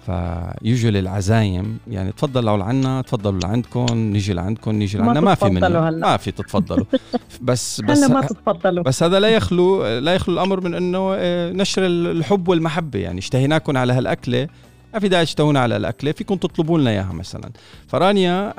ف 0.06 0.18
usually 0.18 0.98
العزايم 0.98 1.78
يعني 1.90 2.12
تفضلوا 2.12 2.56
لعنا 2.56 3.02
تفضلوا 3.02 3.40
لعندكم 3.40 3.86
نيجي 3.94 4.32
لعندكم 4.32 4.70
نيجي 4.70 4.98
لعنا 4.98 5.20
ما 5.20 5.34
في 5.34 5.44
منه. 5.44 5.90
ما 5.90 6.16
في 6.16 6.30
تتفضلوا. 6.30 6.86
بس 7.42 7.80
بس 7.80 7.98
هلا 7.98 8.14
ما 8.14 8.20
تتفضلوا. 8.20 8.84
بس 8.84 9.02
هذا 9.02 9.20
لا 9.20 9.28
يخلو 9.28 9.98
لا 9.98 10.14
يخلو 10.14 10.34
الأمر 10.34 10.60
من 10.60 10.74
إنه 10.74 11.14
آه، 11.16 11.52
نشر 11.52 11.86
الحب 11.86 12.48
والمحبة. 12.48 12.98
يعني 12.98 13.18
اشتهيناكم 13.18 13.76
على 13.76 13.92
هالأكلة. 13.92 14.48
ما 14.94 15.00
في 15.00 15.08
داعي 15.08 15.24
تشتهونا 15.24 15.60
على 15.60 15.76
الأكلة. 15.76 16.12
فيكم 16.12 16.34
تطلبوا 16.34 16.78
لنا 16.78 16.90
إياها 16.90 17.12
مثلا. 17.12 17.50
فرانيا 17.88 18.54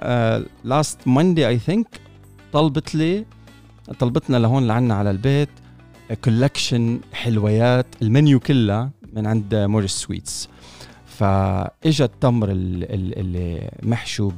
last 0.64 0.98
Monday 1.06 1.48
I 1.48 1.60
think 1.60 1.88
طلبت 2.54 2.96
لي 2.96 3.26
طلبتنا 4.00 4.38
لهون 4.38 4.68
لعنا 4.68 4.94
على 4.96 5.12
البيت 5.12 5.50
collection 6.24 7.00
حلويات 7.14 7.86
المنيو 8.02 8.40
كلها 8.40 8.92
من 9.14 9.28
عند 9.28 9.56
موريس 9.56 9.92
سويتس 9.92 10.50
فإجا 11.18 12.06
التمر 12.06 12.52
ال- 12.52 12.84
ال- 12.84 13.20
اللي 13.20 13.72
محشو 13.84 14.32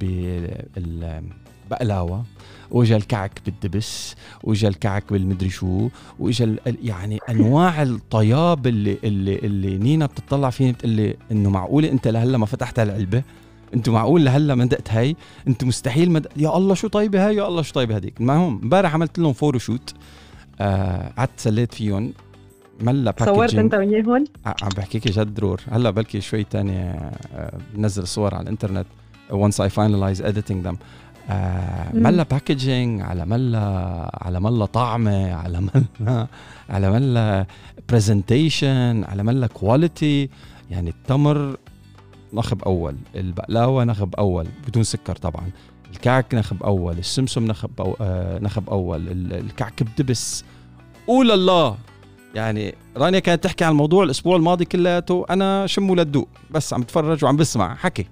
بالبقلاوه 1.70 2.24
وإجا 2.72 2.96
الكعك 2.98 3.42
بالدبس 3.46 4.16
وإجا 4.44 4.68
الكعك 4.68 5.14
بالمدري 5.14 5.50
شو 5.50 5.90
وإجا 6.20 6.56
يعني 6.84 7.20
أنواع 7.30 7.84
الطياب 7.84 8.68
اللي 8.68 8.98
اللي 9.04 9.36
اللي 9.40 9.78
نينا 9.78 10.06
بتطلع 10.06 10.50
فيني 10.50 10.72
بتقول 10.72 10.92
لي 10.92 11.16
إنه 11.32 11.50
معقولة 11.50 11.92
أنت 11.92 12.08
لهلأ 12.08 12.38
ما 12.38 12.46
فتحت 12.46 12.80
العلبه 12.80 13.24
أنتوا 13.74 13.94
معقول 13.94 14.26
لهلأ 14.26 14.56
ما 14.56 14.66
دقت 14.66 14.90
هي 14.92 15.16
انت 15.48 15.64
مستحيل 15.64 16.12
ما. 16.12 16.22
يا 16.38 16.58
الله 16.58 16.74
شو 16.74 16.88
طيبة 16.88 17.28
هاي 17.28 17.36
يا 17.36 17.48
الله 17.48 17.62
شو 17.62 17.74
طيبة 17.74 17.96
هذيك 17.98 18.20
المهم 18.22 18.60
امبارح 18.64 18.94
عملت 18.94 19.20
لهم 19.20 19.34
photo 19.34 19.58
shoot 19.60 19.94
آه، 20.62 21.12
قعدت 21.18 21.32
سليت 21.40 21.74
فيهم. 21.74 22.14
ملا 22.82 23.14
صورت 23.20 23.56
أنت 23.56 23.74
وياهم 23.76 24.24
عم 24.46 24.70
بحكيكي 24.78 25.10
جد 25.10 25.40
رور. 25.40 25.62
هلا 25.72 25.90
بلكي 25.90 26.22
شوي 26.22 26.44
تاني 26.44 26.80
آه، 27.34 27.58
بنزل 27.76 28.08
صور 28.08 28.36
على 28.36 28.44
الإنترنت 28.44 28.86
once 29.32 29.56
I 29.66 29.70
finalize 29.70 30.22
editing 30.26 30.68
them. 30.70 30.76
آه. 31.30 31.92
ملا 31.96 32.24
packaging 32.24 33.02
على 33.02 33.26
ملا 33.26 33.60
على 34.14 34.40
ملا 34.40 34.66
طعمة 34.66 35.34
على 35.34 35.62
ملا 35.62 36.28
على 36.70 36.92
ملا 36.92 37.46
presentation 37.90 39.04
على 39.04 39.24
ملا 39.24 39.48
quality 39.48 40.30
يعني 40.72 40.90
التمر 40.90 41.58
نخب 42.34 42.62
أول 42.64 42.96
البقلاوة 43.16 43.84
نخب 43.84 44.16
أول 44.16 44.48
بدون 44.68 44.84
سكر 44.84 45.16
طبعا. 45.16 45.50
الكعك 45.92 46.36
نخب 46.36 46.64
أول 46.64 46.98
السمسم 46.98 47.46
نخب 47.46 47.70
أو 47.80 47.98
آه 48.02 48.40
نخب 48.40 48.70
أول 48.70 49.08
ال- 49.08 49.34
الكعك 49.34 49.84
بدبس. 49.84 50.44
قول 51.08 51.32
الله 51.32 51.78
يعني 52.36 52.76
رانيا 52.98 53.20
كانت 53.20 53.44
تحكي 53.44 53.64
عن 53.64 53.72
الموضوع 53.72 54.04
الأسبوع 54.04 54.36
الماضي 54.36 54.66
كلياته 54.66 55.26
أنا 55.30 55.68
شم 55.68 55.90
ولا 55.90 56.26
بس 56.52 56.74
عم 56.74 56.82
بتفرج 56.82 57.26
وعم 57.26 57.38
بسمع 57.38 57.76
حكي. 57.76 58.06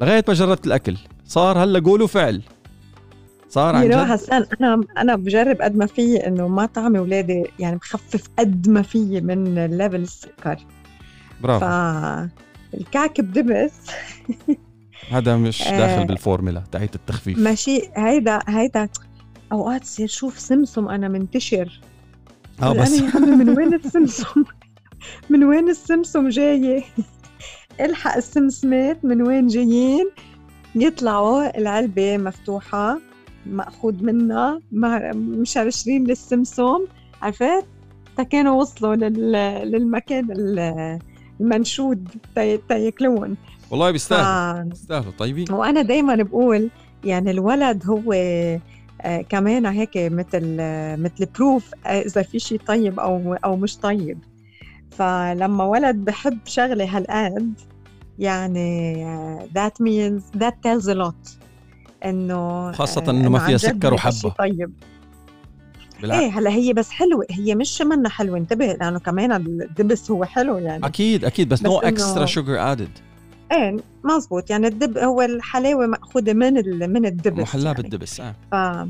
لغاية 0.00 0.24
ما 0.28 0.34
جربت 0.34 0.66
الأكل 0.66 0.96
صار 1.26 1.64
هلأ 1.64 1.80
قول 1.80 2.02
وفعل 2.02 2.42
صار 3.48 3.76
عن 3.76 3.88
جد؟ 3.88 3.94
حسان 3.94 4.46
أنا 4.60 4.80
أنا 4.98 5.16
بجرب 5.16 5.62
قد 5.62 5.76
ما 5.76 5.86
في 5.86 6.16
إنه 6.26 6.48
ما 6.48 6.66
طعمي 6.66 6.98
اولادي 6.98 7.44
يعني 7.58 7.76
بخفف 7.76 8.28
قد 8.38 8.68
ما 8.68 8.82
في 8.82 9.20
من 9.20 9.66
ليفل 9.66 10.02
السكر. 10.02 10.56
برافو. 11.40 11.66
فالكعك 11.66 13.20
بدبس. 13.20 13.72
هذا 15.10 15.36
مش 15.36 15.62
آه. 15.62 15.78
داخل 15.78 16.06
بالفورمولا 16.06 16.62
تاعت 16.72 16.94
التخفيف. 16.94 17.38
ماشي 17.38 17.82
هيدا 17.96 18.38
هيدا 18.48 18.88
أوقات 19.52 19.82
تصير 19.82 20.08
شوف 20.08 20.38
سمسم 20.38 20.88
أنا 20.88 21.08
منتشر. 21.08 21.80
آه 22.62 22.72
بس. 22.72 23.02
عمي 23.16 23.26
من 23.36 23.48
وين 23.58 23.74
السمسم؟ 23.74 24.44
من 25.30 25.44
وين 25.44 25.68
السمسم 25.68 26.28
جاية؟ 26.28 26.82
الحق 27.80 28.16
السمسمات 28.16 29.04
من 29.04 29.22
وين 29.22 29.46
جايين؟ 29.46 30.10
يطلعوا 30.74 31.58
العلبة 31.58 32.16
مفتوحة 32.16 32.98
مأخوذ 33.46 34.04
منها 34.04 34.60
مشرشرين 35.14 36.04
للسمسم 36.06 36.78
عرفت؟ 37.22 37.64
تا 38.16 38.22
كانوا 38.22 38.60
وصلوا 38.60 38.94
لل... 38.94 39.32
للمكان 39.72 40.30
ال- 40.30 40.98
المنشود 41.40 42.08
تا 42.34 42.56
تا 42.56 42.76
ياكلون. 42.76 43.36
والله 43.70 43.90
بيستاهلوا 43.90 44.62
ف... 44.64 44.68
بيستاهلوا. 44.68 45.12
طيبين. 45.18 45.44
وأنا 45.52 45.82
دايما 45.82 46.14
بقول 46.14 46.70
يعني 47.04 47.30
الولد 47.30 47.82
هو 47.86 48.12
آه، 48.12 48.60
كمان 49.04 49.66
هيك 49.66 49.90
مثل 49.96 50.56
آه، 50.60 50.96
مثل 50.96 51.26
بروف 51.26 51.74
إذا 51.86 52.22
في 52.22 52.38
شيء 52.38 52.60
طيب 52.66 53.00
أو 53.00 53.34
أو 53.34 53.56
مش 53.56 53.76
طيب. 53.76 54.18
فلما 54.90 55.64
ولد 55.64 55.96
بحب 55.96 56.38
شغلة 56.44 56.96
هالقد 56.96 57.60
يعني 58.18 59.04
آه، 59.04 59.48
that 59.54 59.84
means 59.84 60.40
that 60.40 60.54
tells 60.66 60.86
a 60.86 60.94
lot. 60.94 61.30
إنه 62.04 62.72
خاصة 62.72 63.04
آه، 63.06 63.10
إنه 63.10 63.30
ما 63.30 63.38
فيها 63.38 63.56
سكر 63.56 63.94
وحبة. 63.94 64.34
طيب. 64.38 64.72
بالعكس. 66.02 66.22
إيه 66.22 66.38
هلأ 66.38 66.50
هي 66.50 66.72
بس 66.72 66.90
حلوة 66.90 67.26
هي 67.30 67.54
مش 67.54 67.82
منا 67.82 68.08
حلوة. 68.08 68.38
انتبه 68.38 68.66
لأنه 68.66 68.98
كمان 68.98 69.32
الدبس 69.32 70.10
هو 70.10 70.24
حلو 70.24 70.58
يعني. 70.58 70.86
أكيد 70.86 71.24
أكيد 71.24 71.48
بس 71.48 71.60
بس 71.60 71.66
no 71.66 71.78
extra 71.78 72.26
sugar 72.26 72.72
added 72.72 72.98
إيه 73.54 73.76
مزبوط 74.04 74.50
يعني 74.50 74.66
الدبس 74.66 74.98
هو 74.98 75.22
الحلاوة 75.22 75.86
مأخوذة 75.86 76.32
من 76.32 76.58
ال... 76.58 76.92
من 76.92 77.06
الدبس 77.06 77.42
محلاه 77.42 77.64
يعني. 77.64 77.82
بالدبس 77.82 78.20
آه. 78.20 78.34
ف 78.52 78.88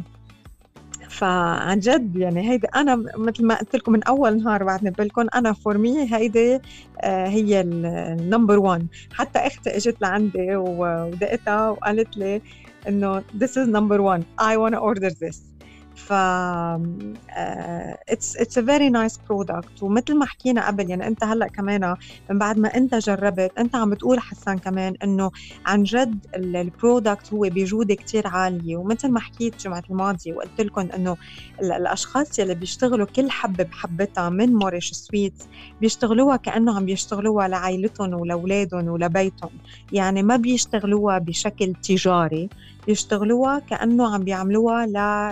فعن 1.08 1.78
جد 1.78 2.16
يعني 2.16 2.50
هيدي 2.50 2.66
أنا 2.66 3.04
مثل 3.16 3.46
ما 3.46 3.58
قلت 3.58 3.76
لكم 3.76 3.92
من 3.92 4.02
أول 4.02 4.42
نهار 4.42 4.64
بعدني 4.64 4.90
بالكم 4.90 5.26
أنا 5.34 5.52
for 5.52 5.78
me 5.78 6.14
هيدي 6.14 6.60
آه، 7.00 7.26
هي 7.26 7.60
ال 7.60 7.74
number 7.74 8.58
1 8.58 8.86
حتى 9.12 9.38
أختي 9.38 9.76
إجت 9.76 9.96
لعندي 10.00 10.56
ودقتها 10.56 11.70
وقالت 11.70 12.16
لي 12.16 12.40
إنه 12.88 13.20
this 13.20 13.50
is 13.50 13.68
number 13.68 13.98
one. 14.02 14.22
I 14.38 14.56
want 14.56 14.74
to 14.74 14.80
order 14.80 15.10
this. 15.10 15.53
ف 15.94 16.12
آه، 16.12 17.96
it's 18.10 18.40
it's 18.42 18.56
a 18.62 18.64
very 18.66 18.90
nice 18.90 19.16
product. 19.28 19.82
ومثل 19.82 20.18
ما 20.18 20.26
حكينا 20.26 20.66
قبل 20.66 20.90
يعني 20.90 21.06
انت 21.06 21.24
هلأ 21.24 21.48
كمان 21.48 21.96
من 22.30 22.38
بعد 22.38 22.58
ما 22.58 22.68
انت 22.68 22.94
جربت 22.94 23.52
انت 23.58 23.74
عم 23.76 23.90
بتقول 23.90 24.20
حسان 24.20 24.58
كمان 24.58 24.94
انه 25.04 25.30
عن 25.66 25.82
جد 25.82 26.26
ال- 26.36 26.56
ال 26.56 26.66
product 26.66 27.32
هو 27.32 27.40
بجودة 27.40 27.94
كتير 27.94 28.26
عالية. 28.26 28.76
ومثل 28.76 29.10
ما 29.12 29.20
حكيت 29.20 29.52
الجمعه 29.54 29.82
الماضيه 29.90 30.32
وقلت 30.32 30.60
لكم 30.60 30.88
انه 30.94 31.16
ال- 31.62 31.72
الاشخاص 31.72 32.38
يلي 32.38 32.54
بيشتغلوا 32.54 33.06
كل 33.16 33.30
حبة 33.30 33.64
بحبتها 33.64 34.30
من 34.30 34.52
موريش 34.52 34.90
سويتس 34.94 35.48
بيشتغلوها 35.80 36.36
كأنه 36.36 36.76
عم 36.76 36.84
بيشتغلوها 36.84 37.48
لعائلتهم 37.48 38.14
ولأولادهم 38.14 38.88
ولبيتهم. 38.88 39.50
يعني 39.90 40.22
ما 40.22 40.36
بيشتغلوها 40.36 41.18
بشكل 41.18 41.74
تجاري. 41.82 42.50
بيشتغلوها 42.86 43.58
كأنه 43.58 44.14
عم 44.14 44.24
بيعملوها 44.24 44.86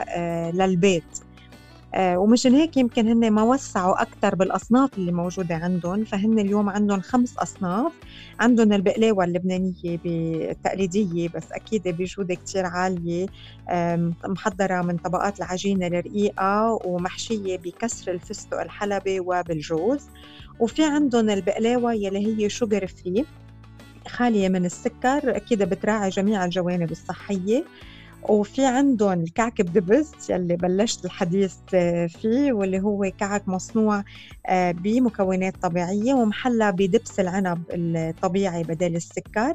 آه، 0.08 0.50
للبيت. 0.50 1.04
آه، 1.94 2.18
ومشان 2.18 2.54
هيك 2.54 2.76
يمكن 2.76 3.08
هن 3.08 3.30
ما 3.30 3.42
وسعوا 3.42 4.02
أكثر 4.02 4.34
بالأصناف 4.34 4.98
اللي 4.98 5.12
موجودة 5.12 5.54
عندهم. 5.54 6.04
فهن 6.04 6.38
اليوم 6.38 6.68
عندهم 6.68 7.00
خمس 7.00 7.38
أصناف. 7.38 7.92
عندهم 8.40 8.72
البقلاوة 8.72 9.24
اللبنانية 9.24 9.74
التقليدية 9.84 11.28
بس 11.28 11.52
أكيد 11.52 11.82
بجودة 11.88 12.34
كتير 12.34 12.66
عالية. 12.66 13.26
آم، 13.70 14.14
محضرة 14.24 14.82
من 14.82 14.96
طبقات 14.96 15.38
العجينة 15.38 15.86
الرقيقة 15.86 16.78
ومحشية 16.84 17.56
بكسر 17.58 18.12
الفستق 18.12 18.60
الحلبي 18.60 19.20
وبالجوز. 19.20 20.06
وفي 20.60 20.84
عندهم 20.84 21.30
البقلاوة 21.30 21.94
يلي 21.94 22.44
هي 22.44 22.48
sugar 22.48 22.86
free 22.86 23.24
خالية 24.08 24.48
من 24.48 24.64
السكر 24.64 25.36
أكيد 25.36 25.62
بتراعي 25.62 26.10
جميع 26.10 26.44
الجوانب 26.44 26.90
الصحية. 26.90 27.64
وفي 28.28 28.64
عندهم 28.66 29.12
الكعك 29.22 29.62
بدبس 29.62 30.30
يلي 30.30 30.56
بلشت 30.56 31.04
الحديث 31.04 31.54
آه، 31.74 32.06
فيه 32.06 32.52
واللي 32.52 32.80
هو 32.80 33.10
كعك 33.18 33.48
مصنوع 33.48 34.04
آه، 34.46 34.72
بمكونات 34.72 35.56
طبيعية 35.62 36.14
ومحلى 36.14 36.72
بدبس 36.72 37.20
العنب 37.20 37.62
الطبيعي 37.70 38.62
بدل 38.62 38.96
السكر. 38.96 39.54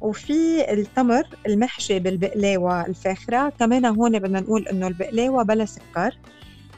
وفي 0.00 0.72
التمر 0.72 1.22
المحشي 1.46 1.98
بالبقلاوة 1.98 2.86
الفاخرة. 2.86 3.48
كمان 3.48 3.84
هون 3.86 4.18
بدنا 4.18 4.40
نقول 4.40 4.68
إنه 4.68 4.86
البقلاوة 4.86 5.42
بلا 5.42 5.64
سكر. 5.64 6.18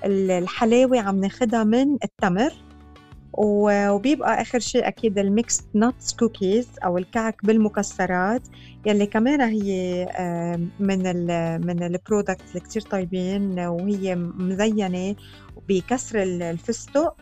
ال- 0.04 0.30
الحلاوة 0.30 1.00
عم 1.00 1.20
ناخدها 1.20 1.64
من 1.64 1.96
التمر. 2.04 2.52
وبيبقى 3.32 4.42
آخر 4.42 4.58
شيء 4.58 4.88
أكيد 4.88 5.18
ال 5.18 5.26
mixed 5.26 5.62
nuts 5.76 6.12
cookies 6.14 6.68
أو 6.84 6.98
الكعك 6.98 7.44
بالمكسرات 7.46 8.42
يلي 8.86 9.06
كمان 9.06 9.40
هي 9.40 10.04
من 10.80 11.06
ال 11.06 11.26
من 11.66 11.82
ال 11.82 11.89
products 11.89 12.42
اللي 12.48 12.60
كتير 12.60 12.82
طيبين 12.82 13.58
وهي 13.58 14.16
مزينة 14.16 15.16
بكسر 15.68 16.22
ال- 16.22 16.42
الفستق 16.42 17.16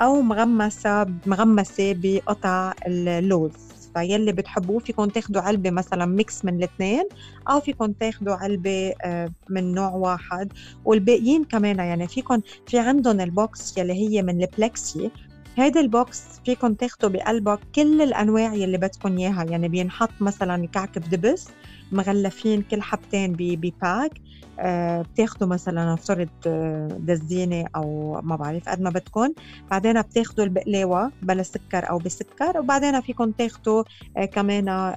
أو 0.00 0.20
مغمسة 0.22 1.06
مغمسة 1.26 1.92
بقطع 1.96 2.72
اللوز 2.86 3.52
فيلي 3.94 4.32
بتحبوه 4.32 4.78
فيكم 4.78 5.04
تاخدوا 5.04 5.42
علبة 5.42 5.70
مثلا 5.70 6.06
mix 6.06 6.44
من 6.44 6.56
الاثنين 6.56 7.04
أو 7.50 7.60
فيكم 7.60 7.92
تاخدوا 7.92 8.34
علبة 8.34 8.92
آه، 9.04 9.32
من 9.50 9.74
نوع 9.74 9.90
واحد. 9.90 10.52
والباقيين 10.84 11.44
كمان 11.44 11.76
يعني 11.78 12.08
فيكم 12.08 12.40
في 12.66 12.78
عندهم 12.78 13.20
ال 13.20 13.34
box 13.34 13.78
يلي 13.78 13.92
هي 13.92 14.22
من 14.22 14.42
ال 14.42 14.53
plexi 14.53 15.10
هيدا 15.56 15.80
ال 15.80 15.90
box 15.90 16.22
فيكم 16.44 16.74
تاخدوا 16.74 17.10
بقلبه 17.10 17.58
كل 17.74 18.02
الأنواع 18.02 18.54
يلي 18.54 18.78
بدكم 18.78 19.18
إياها. 19.18 19.44
يعني 19.44 19.68
بينحط 19.68 20.10
مثلا 20.20 20.66
كعكه 20.66 21.00
دبس 21.00 21.48
مغلفين 21.92 22.62
كل 22.62 22.82
حبتين 22.82 23.32
ب 23.38 23.50
pack. 23.50 24.12
آه 24.60 25.02
بتاخدوا 25.02 25.48
مثلا 25.48 25.92
نفترض 25.92 26.28
آه، 26.46 26.88
دزينة 27.00 27.64
أو 27.76 28.20
ما 28.22 28.36
بعرف 28.36 28.68
قد 28.68 28.80
ما 28.80 28.90
بدكم 28.90 29.32
بعدين 29.70 30.02
بتاخدوا 30.02 30.44
البقلاوة 30.44 31.12
بلا 31.22 31.42
سكر 31.42 31.90
أو 31.90 31.98
بسكر. 31.98 32.58
وبعدين 32.58 33.00
فيكم 33.00 33.30
تاخدوا 33.30 33.84
آه 34.16 34.24
كمان 34.24 34.94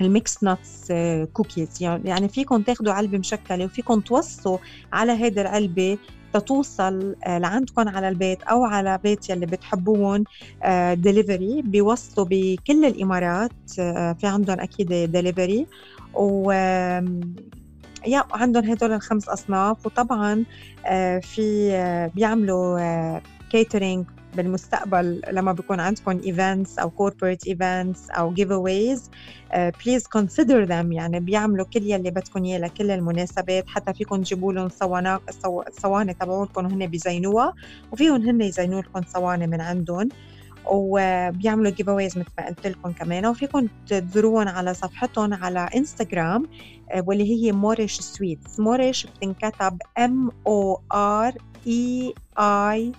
ال 0.00 0.07
mixed 0.07 0.44
nuts 0.44 0.92
cookies. 1.32 1.82
يعني 1.82 2.28
فيكم 2.28 2.62
تاخدوا 2.62 2.92
علبة 2.92 3.18
مشكلة 3.18 3.64
وفيكم 3.64 4.00
توصوا 4.00 4.58
على 4.92 5.12
هيدي 5.12 5.40
العلبة 5.40 5.98
تتوصل 6.34 7.16
آه، 7.26 7.38
لعندكم 7.38 7.88
على 7.88 8.08
البيت 8.08 8.42
أو 8.42 8.64
على 8.64 8.98
بيت 9.02 9.30
يلي 9.30 9.46
بتحبوهم 9.46 10.24
ديليفري 10.92 11.58
آه، 11.58 11.62
بيوصلوا 11.62 12.26
بكل 12.30 12.84
الإمارات 12.84 13.50
آه، 13.78 14.12
في 14.12 14.26
عندهم 14.26 14.60
أكيد 14.60 14.92
ديليفري 14.92 15.66
و 16.14 16.52
يا 18.06 18.24
عندهم 18.32 18.64
هدول 18.64 18.92
الخمس 18.92 19.28
أصناف. 19.28 19.86
وطبعا 19.86 20.44
في 21.20 22.10
بيعملوا 22.14 23.20
catering 23.50 24.04
بالمستقبل 24.34 25.22
لما 25.32 25.52
بيكون 25.52 25.80
عندكم 25.80 26.20
events 26.26 26.78
أو 26.78 26.90
corporate 26.90 27.46
events 27.46 28.10
أو 28.10 28.32
giveaways 28.32 29.10
please 29.54 30.06
consider 30.06 30.64
them 30.64 30.92
يعني 30.92 31.20
بيعملوا 31.20 31.66
كل 31.66 31.82
يلي 31.82 32.10
بدكم 32.10 32.44
إياه 32.44 32.58
لكل 32.58 32.90
المناسبات. 32.90 33.68
حتى 33.68 33.94
فيكم 33.94 34.22
تجيبوا 34.22 34.52
لهم 34.52 34.68
صواني 34.68 35.18
صواني 35.82 36.14
تبعولكم 36.14 36.66
وهن 36.66 36.86
بيزينوها 36.86 37.54
وفيهم 37.92 38.22
هن 38.28 38.40
يزينوا 38.40 38.82
لكم 38.82 39.02
صواني 39.02 39.46
من 39.46 39.60
عندهم. 39.60 40.08
وبيعملوا 40.66 41.70
giveaways 41.70 42.18
مثل 42.18 42.28
ما 42.38 42.46
قلت 42.46 42.66
لكم 42.66 42.92
كمان. 42.92 43.26
وفيكم 43.26 43.68
تزوروهم 43.86 44.48
على 44.48 44.74
صفحتهم 44.74 45.34
على 45.34 45.68
انستغرام 45.76 46.46
آه، 46.92 47.04
واللي 47.06 47.24
هي 47.24 47.52
Moreish 47.52 48.00
Sweets 48.00 48.60
Moreish 48.60 49.06
بتنكتب 49.06 49.78
M 49.98 50.30
O 50.46 50.80
R 50.92 51.32
E 51.66 52.14
I 52.38 52.92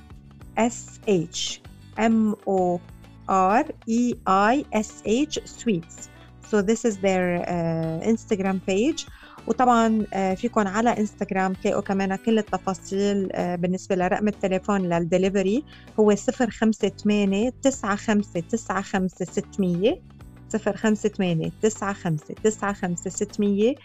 S 0.57 0.99
H. 1.07 1.61
M 1.97 2.35
O 2.47 2.79
R 3.27 3.65
E 3.87 4.13
I 4.27 4.65
S 4.73 5.01
H 5.05 5.39
Sweets. 5.45 6.09
So 6.49 6.61
this 6.61 6.85
is 6.85 6.97
their 6.97 7.41
uh, 7.47 8.05
Instagram 8.11 8.59
page. 8.65 9.05
وطبعا 9.47 10.05
uh, 10.05 10.37
فيكم 10.37 10.67
على 10.67 10.89
انستغرام 10.89 11.53
تلاقوا 11.53 11.81
كمان 11.81 12.15
كل 12.15 12.37
التفاصيل 12.39 13.29
uh, 13.29 13.35
بالنسبة 13.37 13.95
لرقم 13.95 14.27
التليفون 14.27 14.81
للدليفري. 14.81 15.63
هو 15.99 16.15
058 16.15 17.51
95 17.63 18.23
95 18.23 19.07
600 19.07 20.14
058 20.49 21.51
95 21.63 22.19
95 22.43 22.95
600 22.95 23.75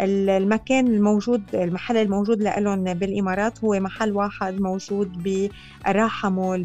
المكان 0.00 0.86
الموجود 0.86 1.54
المحل 1.54 1.96
الموجود 1.96 2.42
لهم 2.42 2.84
بالإمارات 2.84 3.64
هو 3.64 3.80
محل 3.80 4.12
واحد 4.12 4.60
موجود 4.60 5.22
بالراحة 5.22 6.28
مول 6.30 6.64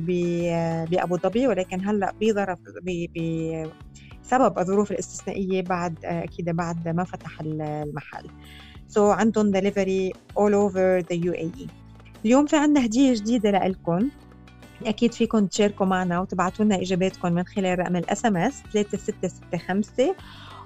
بأبو 0.91 1.17
ظبي 1.17 1.47
ولكن 1.47 1.87
هلأ 1.87 2.13
بظرف 2.21 2.59
بسبب 4.23 4.59
الظروف 4.59 4.91
الاستثنائية 4.91 5.61
بعد 5.61 5.95
أكيد 6.05 6.49
بعد 6.49 6.87
ما 6.87 7.03
فتح 7.03 7.41
المحل. 7.41 8.27
so 8.87 9.17
عندهم 9.17 9.51
delivery 9.51 10.13
all 10.39 10.51
over 10.53 11.05
the 11.11 11.17
UAE 11.29 11.67
اليوم 12.25 12.45
في 12.45 12.55
عندنا 12.57 12.85
هدية 12.85 13.13
جديدة 13.13 13.49
لكم 13.51 14.09
أكيد 14.85 15.13
فيكم 15.13 15.45
تشاركوا 15.45 15.85
معنا 15.85 16.19
وتبعتوا 16.19 16.65
لنا 16.65 16.81
إجاباتكم 16.81 17.33
من 17.33 17.43
خلال 17.43 17.79
رقم 17.79 17.95
ال 17.95 18.25
SMS 18.25 18.63
3665 18.73 20.15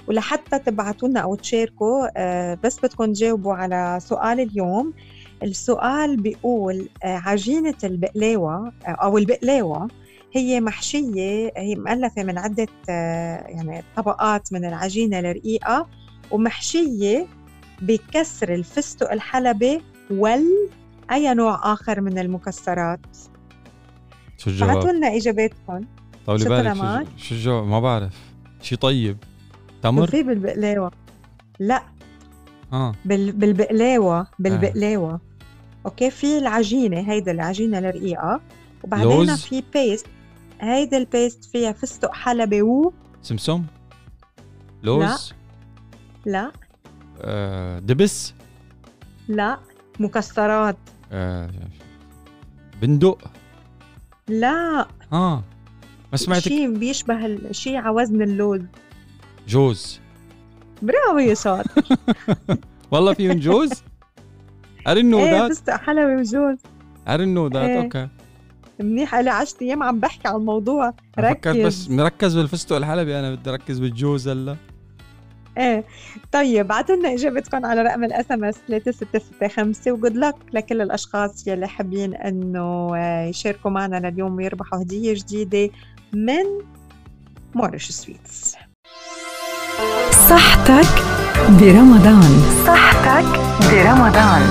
ولحتى 0.08 0.60
تبعتوا 0.60 1.08
لنا 1.08 1.19
أو 1.19 1.36
تشاركوا 1.36 2.08
آه، 2.17 2.58
بس 2.63 2.80
بدكم 2.80 3.06
تجاوبوا 3.13 3.54
على 3.54 3.97
سؤال 4.01 4.39
اليوم. 4.39 4.93
السؤال 5.43 6.17
بيقول 6.17 6.89
آه، 7.04 7.21
عجينة 7.25 7.75
البقلاوة 7.84 8.71
آه، 8.88 8.89
أو 8.89 9.17
البقلاوة 9.17 9.88
هي 10.34 10.62
محشية 10.62 11.51
هي 11.58 11.75
مؤلفة 11.75 12.23
من 12.23 12.38
عدة 12.38 12.67
يعني 12.88 13.84
طبقات 13.95 14.54
من 14.54 14.65
العجينة 14.65 15.19
الرقيقة 15.19 15.88
ومحشية 16.32 17.28
بكسر 17.82 18.54
الفستق 18.54 19.12
الحلبي 19.12 19.82
وال 20.12 20.69
أي 21.12 21.34
نوع 21.34 21.73
آخر 21.73 22.01
من 22.01 22.19
المكسرات. 22.19 22.99
شو 24.38 24.50
الجواب؟ 24.50 24.76
بعتوا 24.76 24.91
لنا 24.91 25.15
إجاباتكم. 25.15 25.86
طولي 26.26 26.45
بالك 26.45 27.08
شو 27.17 27.36
الجواب؟ 27.36 27.67
ما 27.67 27.80
بعرف. 27.80 28.13
شي 28.62 28.76
طيب. 28.76 29.17
تمر؟ 29.84 30.08
في 30.08 30.24
بالبقلاوه 30.24 30.91
لا. 31.60 31.84
آه. 32.74 32.95
بال... 33.06 33.32
بالبقلاوة 33.32 34.28
بالبقلاوة. 34.39 35.13
آه. 35.13 35.19
okay 35.86 36.10
في 36.10 36.38
العجينة 36.38 37.12
هيدا 37.12 37.32
العجينة 37.32 37.80
الرقيقة. 37.80 38.41
وبعدين 38.84 39.36
في 39.36 39.63
paste 39.74 40.08
هيدا 40.62 40.98
ال 40.98 41.06
paste 41.06 41.46
فيها 41.45 41.71
فستق 41.71 42.13
حلبي 42.13 42.62
و؟ 42.62 42.93
سمسم؟ 43.21 43.63
لوز؟ 44.84 45.34
لا. 46.26 46.32
لا. 46.32 46.52
آه 47.21 47.80
دبس؟ 47.80 48.34
لا. 49.28 49.60
مكسرات. 50.00 50.78
آه 51.12 51.50
بندق؟ 52.82 53.17
لا. 54.30 54.88
آه. 55.14 55.44
ما 56.12 56.18
سمعتك 56.18 56.42
شيء 56.48 56.78
بيشبه 56.78 57.38
شيء 57.52 57.76
على 57.78 57.90
وزن 57.96 58.22
اللوز 58.22 58.62
جوز. 59.48 60.00
برافو 60.82 61.18
يا 61.18 61.34
شاطر 61.34 61.84
والله 62.92 63.14
فيهم 63.14 63.40
جوز؟ 63.40 63.70
I 64.88 64.92
didn't 64.92 65.12
know 65.14 65.18
إيه 65.18 65.50
that. 65.50 65.70
حلوي 65.70 66.16
وجوز 66.16 66.58
I 67.08 67.12
didn't 67.12 67.36
know 67.38 67.54
that 67.54 67.56
إيه. 67.56 67.82
أوكي. 67.84 68.08
منيح. 68.80 69.16
لي 69.16 69.30
10 69.30 69.58
أيام 69.62 69.84
عم 69.84 70.00
بحكي 70.00 70.28
عن 70.28 70.36
الموضوع. 70.36 70.94
ركز 71.20 71.58
بس 71.58 71.90
مركز 71.90 72.38
بالفستق 72.38 72.76
الحلبي 72.76 73.20
أنا 73.20 73.36
بدي 73.36 73.50
أركز 73.50 73.80
بالجوز 73.80 74.28
هلا. 74.28 74.56
إيه. 75.58 75.84
طيب 76.32 76.68
بعتوا 76.68 76.96
لنا 76.96 77.13
إجابتكم 77.13 77.65
على 77.65 77.82
رقم 77.82 78.04
ال 78.04 78.32
SMS 78.32 78.56
3665 78.68 79.94
وجود 79.94 80.18
لك 80.18 80.36
لكل 80.54 80.82
الأشخاص 80.82 81.48
يلي 81.48 81.68
حابين 81.68 82.15
إنه 82.15 82.98
يشاركوا 83.30 83.72
معنا 83.72 84.10
لليوم 84.10 84.36
ويربحوا 84.36 84.82
هدية 84.82 85.13
جديدة 85.13 85.70
من 86.13 86.46
Moreish 87.56 87.91
Sweets 87.91 88.56
صحتك 90.30 91.04
برمضان. 91.50 92.41
صحتك 92.68 93.39
برمضان. 93.72 94.41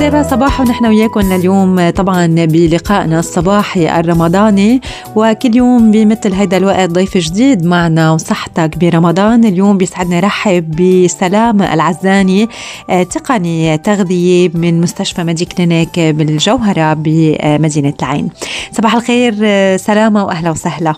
سابع 0.00 0.22
صباح 0.22 0.60
ونحن 0.60 0.86
وياكم 0.86 1.20
لليوم 1.20 1.90
طبعا 1.90 2.26
بلقائنا 2.26 3.18
الصباحي 3.18 4.00
الرمضاني 4.00 4.80
وكل 5.16 5.56
يوم 5.56 5.90
بمثل 5.90 6.32
هيدا 6.32 6.56
الوقت 6.56 6.90
ضيف 6.90 7.18
جديد 7.18 7.64
معنا 7.64 8.12
وصحتك 8.12 8.78
برمضان. 8.78 9.44
اليوم 9.44 9.78
بيسعدنا 9.78 10.20
رحب 10.20 10.76
بسلام 10.76 11.62
العزاني 11.62 12.48
تقني 12.88 13.78
تغذية 13.78 14.50
من 14.54 14.80
مستشفى 14.80 15.24
مدي 15.24 15.44
كلينيك 15.44 16.00
بالجوهرة 16.00 16.94
بمدينة 16.94 17.94
العين. 18.02 18.28
صباح 18.72 18.94
الخير 18.94 19.34
سلامة 19.76 20.24
وأهلا 20.24 20.50
وسهلا. 20.50 20.94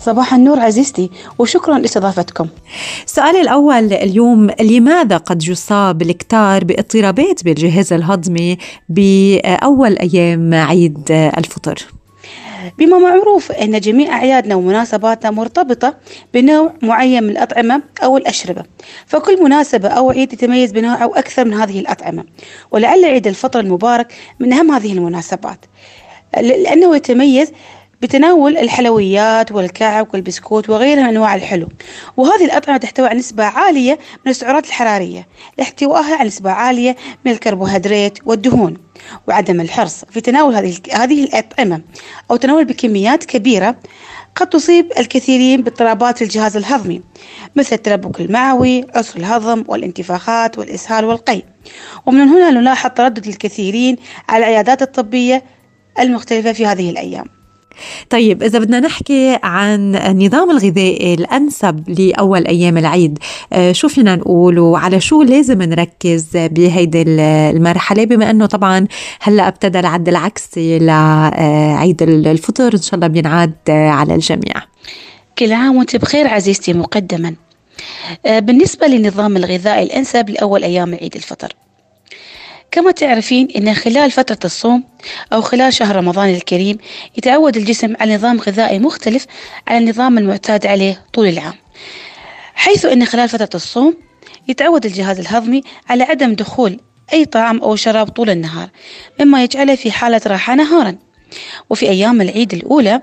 صباح 0.00 0.34
النور 0.34 0.60
عزيزتي 0.60 1.10
وشكرا 1.38 1.78
لاستضافتكم 1.78 2.48
السؤال 3.06 3.36
الأول 3.36 3.92
اليوم 3.92 4.50
لماذا 4.60 5.16
قد 5.16 5.42
يصاب 5.42 6.02
الكتار 6.02 6.64
باضطرابات 6.64 7.44
بالجهاز 7.44 7.92
الهضمي 7.92 8.58
بأول 8.88 9.98
أيام 9.98 10.54
عيد 10.54 11.10
الفطر؟ 11.10 11.86
بما 12.78 12.98
معروف 12.98 13.52
أن 13.52 13.80
جميع 13.80 14.12
أعيادنا 14.12 14.54
ومناسباتنا 14.54 15.30
مرتبطة 15.30 15.94
بنوع 16.34 16.72
معين 16.82 17.22
من 17.22 17.30
الأطعمة 17.30 17.82
أو 18.02 18.16
الأشربة 18.16 18.62
فكل 19.06 19.42
مناسبة 19.42 19.88
أو 19.88 20.10
عيد 20.10 20.32
يتميز 20.32 20.72
بنوع 20.72 21.04
أو 21.04 21.14
أكثر 21.14 21.44
من 21.44 21.54
هذه 21.54 21.80
الأطعمة 21.80 22.24
ولعل 22.70 23.04
عيد 23.04 23.26
الفطر 23.26 23.60
المبارك 23.60 24.12
من 24.40 24.52
أهم 24.52 24.70
هذه 24.70 24.92
المناسبات 24.92 25.64
لأنه 26.36 26.96
يتميز 26.96 27.52
بتناول 28.02 28.58
الحلويات 28.58 29.52
والكعك 29.52 30.14
والبسكوت 30.14 30.70
وغيرها 30.70 31.02
من 31.02 31.08
أنواع 31.08 31.34
الحلو. 31.34 31.68
وهذه 32.16 32.44
الأطعمة 32.44 32.78
تحتوي 32.78 33.08
على 33.08 33.18
نسبة 33.18 33.44
عالية 33.44 33.98
من 34.26 34.30
السعرات 34.30 34.66
الحرارية 34.66 35.28
لاحتوائها 35.58 36.16
على 36.16 36.28
نسبة 36.28 36.50
عالية 36.50 36.96
من 37.24 37.32
الكربوهيدرات 37.32 38.18
والدهون. 38.26 38.76
وعدم 39.28 39.60
الحرص 39.60 40.04
في 40.04 40.20
تناول 40.20 40.54
هذه 40.54 40.74
هذه 40.92 41.24
الأطعمة 41.24 41.82
أو 42.30 42.36
تناول 42.36 42.64
بكميات 42.64 43.24
كبيرة 43.24 43.76
قد 44.36 44.48
تصيب 44.48 44.92
الكثيرين 44.98 45.62
باضطرابات 45.62 46.22
الجهاز 46.22 46.56
الهضمي 46.56 47.02
مثل 47.56 47.76
التلبك 47.76 48.20
المعوي، 48.20 48.84
عسر 48.94 49.18
الهضم 49.18 49.64
والانتفاخات 49.68 50.58
والإسهال 50.58 51.04
والقيء 51.04 51.44
ومن 52.06 52.28
هنا 52.28 52.50
نلاحظ 52.50 52.90
تردد 52.90 53.26
الكثيرين 53.26 53.96
على 54.28 54.38
العيادات 54.38 54.82
الطبية 54.82 55.42
المختلفة 55.98 56.52
في 56.52 56.66
هذه 56.66 56.90
الأيام. 56.90 57.37
طيب 58.10 58.42
إذا 58.42 58.58
بدنا 58.58 58.80
نحكي 58.80 59.38
عن 59.42 59.96
النظام 59.96 60.50
الغذائي 60.50 61.14
الأنسب 61.14 62.00
لأول 62.00 62.46
أيام 62.46 62.78
العيد 62.78 63.18
آه، 63.52 63.72
شو 63.72 63.88
فينا 63.88 64.16
نقول 64.16 64.58
وعلى 64.58 65.00
شو 65.00 65.22
لازم 65.22 65.62
نركز 65.62 66.26
بهيدي 66.34 67.02
المرحلة؟ 67.06 68.04
بما 68.04 68.30
أنه 68.30 68.46
طبعا 68.46 68.86
هلأ 69.20 69.48
ابتدى 69.48 69.80
العد 69.80 70.08
العكسي 70.08 70.78
لعيد 70.78 72.02
الفطر 72.02 72.74
إن 72.74 72.82
شاء 72.82 72.94
الله 72.94 73.06
بينعاد 73.06 73.54
على 73.68 74.14
الجميع. 74.14 74.54
كل 75.38 75.52
عام 75.52 75.76
وأنت 75.76 75.96
بخير 75.96 76.28
عزيزتي 76.28 76.72
مقدما. 76.72 77.34
آه، 78.26 78.38
بالنسبة 78.38 78.86
للنظام 78.86 79.36
الغذائي 79.36 79.82
الأنسب 79.82 80.30
لأول 80.30 80.64
أيام 80.64 80.94
عيد 80.94 81.14
الفطر. 81.16 81.52
كما 82.70 82.90
تعرفين 82.90 83.48
أن 83.56 83.74
خلال 83.74 84.10
فترة 84.10 84.38
الصوم 84.44 84.84
أو 85.32 85.40
خلال 85.42 85.72
شهر 85.72 85.96
رمضان 85.96 86.28
الكريم 86.28 86.78
يتعود 87.18 87.56
الجسم 87.56 87.94
على 88.00 88.14
نظام 88.14 88.40
غذائي 88.40 88.78
مختلف 88.78 89.26
عن 89.68 89.82
النظام 89.82 90.18
المعتاد 90.18 90.66
عليه 90.66 91.04
طول 91.12 91.28
العام. 91.28 91.54
حيث 92.54 92.84
أن 92.84 93.04
خلال 93.04 93.28
فترة 93.28 93.48
الصوم 93.54 93.94
يتعود 94.48 94.86
الجهاز 94.86 95.18
الهضمي 95.18 95.62
على 95.88 96.04
عدم 96.04 96.34
دخول 96.34 96.80
أي 97.12 97.24
طعام 97.24 97.58
أو 97.60 97.76
شراب 97.76 98.08
طول 98.08 98.30
النهار 98.30 98.68
مما 99.20 99.44
يجعله 99.44 99.74
في 99.74 99.90
حالة 99.90 100.20
راحة 100.26 100.54
نهارا. 100.54 100.96
وفي 101.70 101.88
أيام 101.88 102.20
العيد 102.20 102.54
الأولى 102.54 102.90
آآ 102.90 103.02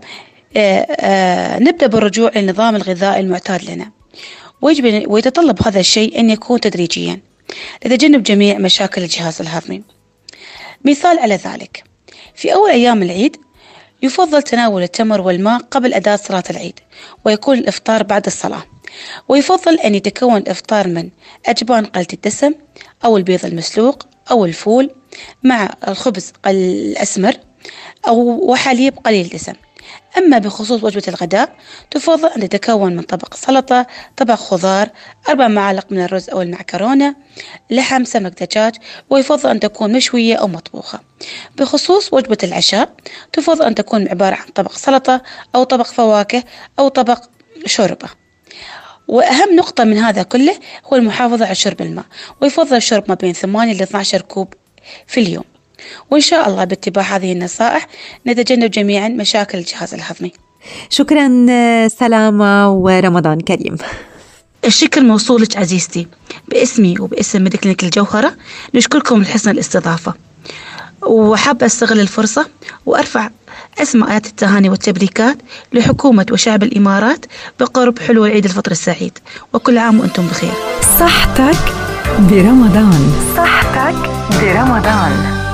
آه، 0.57 0.87
آآ 0.89 1.55
آه، 1.55 1.59
نبدأ 1.59 1.87
بالرجوع 1.87 2.31
للنظام 2.35 2.75
الغذائي 2.75 3.19
المعتاد 3.19 3.71
لنا. 3.71 3.91
ويجب 4.61 5.11
ويتطلب 5.11 5.67
هذا 5.67 5.79
الشيء 5.79 6.19
أن 6.19 6.29
يكون 6.29 6.59
تدريجيا. 6.59 7.19
لتجنب 7.85 8.23
جميع 8.23 8.57
مشاكل 8.57 9.03
الجهاز 9.03 9.41
الهضمي. 9.41 9.83
مثال 10.85 11.19
على 11.19 11.35
ذلك 11.35 11.83
في 12.35 12.53
أول 12.53 12.69
أيام 12.69 13.03
العيد 13.03 13.37
يفضل 14.03 14.43
تناول 14.43 14.83
التمر 14.83 15.21
والماء 15.21 15.61
قبل 15.71 15.93
أداء 15.93 16.17
صلاة 16.17 16.43
العيد 16.49 16.79
ويكون 17.25 17.57
الإفطار 17.57 18.03
بعد 18.03 18.25
الصلاة. 18.25 18.63
ويفضل 19.27 19.79
أن 19.79 19.95
يتكون 19.95 20.37
الإفطار 20.37 20.87
من 20.87 21.09
أجبان 21.45 21.85
قليلة 21.85 22.07
الدسم 22.13 22.53
أو 23.05 23.17
البيض 23.17 23.45
المسلوق 23.45 24.07
أو 24.31 24.45
الفول 24.45 24.91
مع 25.43 25.73
الخبز 25.87 26.33
الأسمر 26.45 27.37
أو 28.07 28.17
وحليب 28.51 28.99
قليل 29.05 29.29
دسم 29.29 29.53
أما 30.17 30.37
بخصوص 30.37 30.83
وجبة 30.83 31.03
الغداء 31.07 31.55
تفضل 31.91 32.29
أن 32.29 32.49
تتكون 32.49 32.95
من 32.95 33.01
طبق 33.01 33.33
سلطة 33.33 33.87
طبق 34.17 34.35
خضار 34.35 34.89
أربع 35.29 35.47
معالق 35.47 35.85
من 35.91 36.01
الرز 36.01 36.29
أو 36.29 36.41
المعكرونة 36.41 37.15
لحم 37.69 38.03
سمك 38.03 38.43
دجاج 38.43 38.75
ويفضل 39.09 39.49
أن 39.49 39.59
تكون 39.59 39.93
مشوية 39.93 40.35
أو 40.35 40.47
مطبوخة. 40.47 40.99
بخصوص 41.57 42.13
وجبة 42.13 42.37
العشاء 42.43 42.89
تفضل 43.33 43.65
أن 43.65 43.75
تكون 43.75 44.07
عبارة 44.07 44.35
عن 44.35 44.47
طبق 44.55 44.71
سلطة 44.71 45.21
أو 45.55 45.63
طبق 45.63 45.85
فواكه 45.85 46.43
أو 46.79 46.87
طبق 46.87 47.23
شوربة. 47.65 48.09
وأهم 49.07 49.55
نقطة 49.55 49.83
من 49.83 49.97
هذا 49.97 50.23
كله 50.23 50.55
هو 50.85 50.95
المحافظة 50.97 51.45
على 51.45 51.55
شرب 51.55 51.81
الماء 51.81 52.05
ويفضل 52.41 52.75
الشرب 52.77 53.03
ما 53.07 53.15
بين 53.15 53.33
8 53.33 53.73
ل 53.73 53.81
12 53.81 54.21
كوب 54.21 54.53
في 55.07 55.19
اليوم. 55.19 55.54
وإن 56.11 56.21
شاء 56.21 56.49
الله 56.49 56.63
باتباع 56.63 57.03
هذه 57.03 57.31
النصائح 57.31 57.87
نتجنب 58.27 58.71
جميعا 58.71 59.07
مشاكل 59.07 59.57
الجهاز 59.57 59.93
الهضمي. 59.93 60.31
شكرا 60.89 61.27
سلامة 61.87 62.71
ورمضان 62.71 63.39
كريم. 63.39 63.77
الشكر 64.65 65.01
موصول 65.01 65.41
لك 65.41 65.57
عزيزتي. 65.57 66.07
باسمي 66.47 66.95
وباسم 66.99 67.43
ميديكلينيك 67.43 67.83
الجوهرة 67.83 68.35
نشكركم 68.75 69.21
لحسن 69.21 69.51
الاستضافة. 69.51 70.13
وحابة 71.01 71.65
أستغل 71.65 71.99
الفرصة 71.99 72.47
وأرفع 72.85 73.29
أسمى 73.81 74.11
آيات 74.11 74.25
التهاني 74.25 74.69
والتبريكات 74.69 75.37
لحكومة 75.73 76.25
وشعب 76.31 76.63
الإمارات 76.63 77.25
بقرب 77.59 77.99
حلول 77.99 78.31
عيد 78.31 78.45
الفطر 78.45 78.71
السعيد. 78.71 79.17
وكل 79.53 79.77
عام 79.77 79.99
وأنتم 79.99 80.27
بخير. 80.27 80.53
صحتك 80.99 81.73
برمضان. 82.19 83.11
صحتك 83.37 84.09
برمضان. 84.41 85.44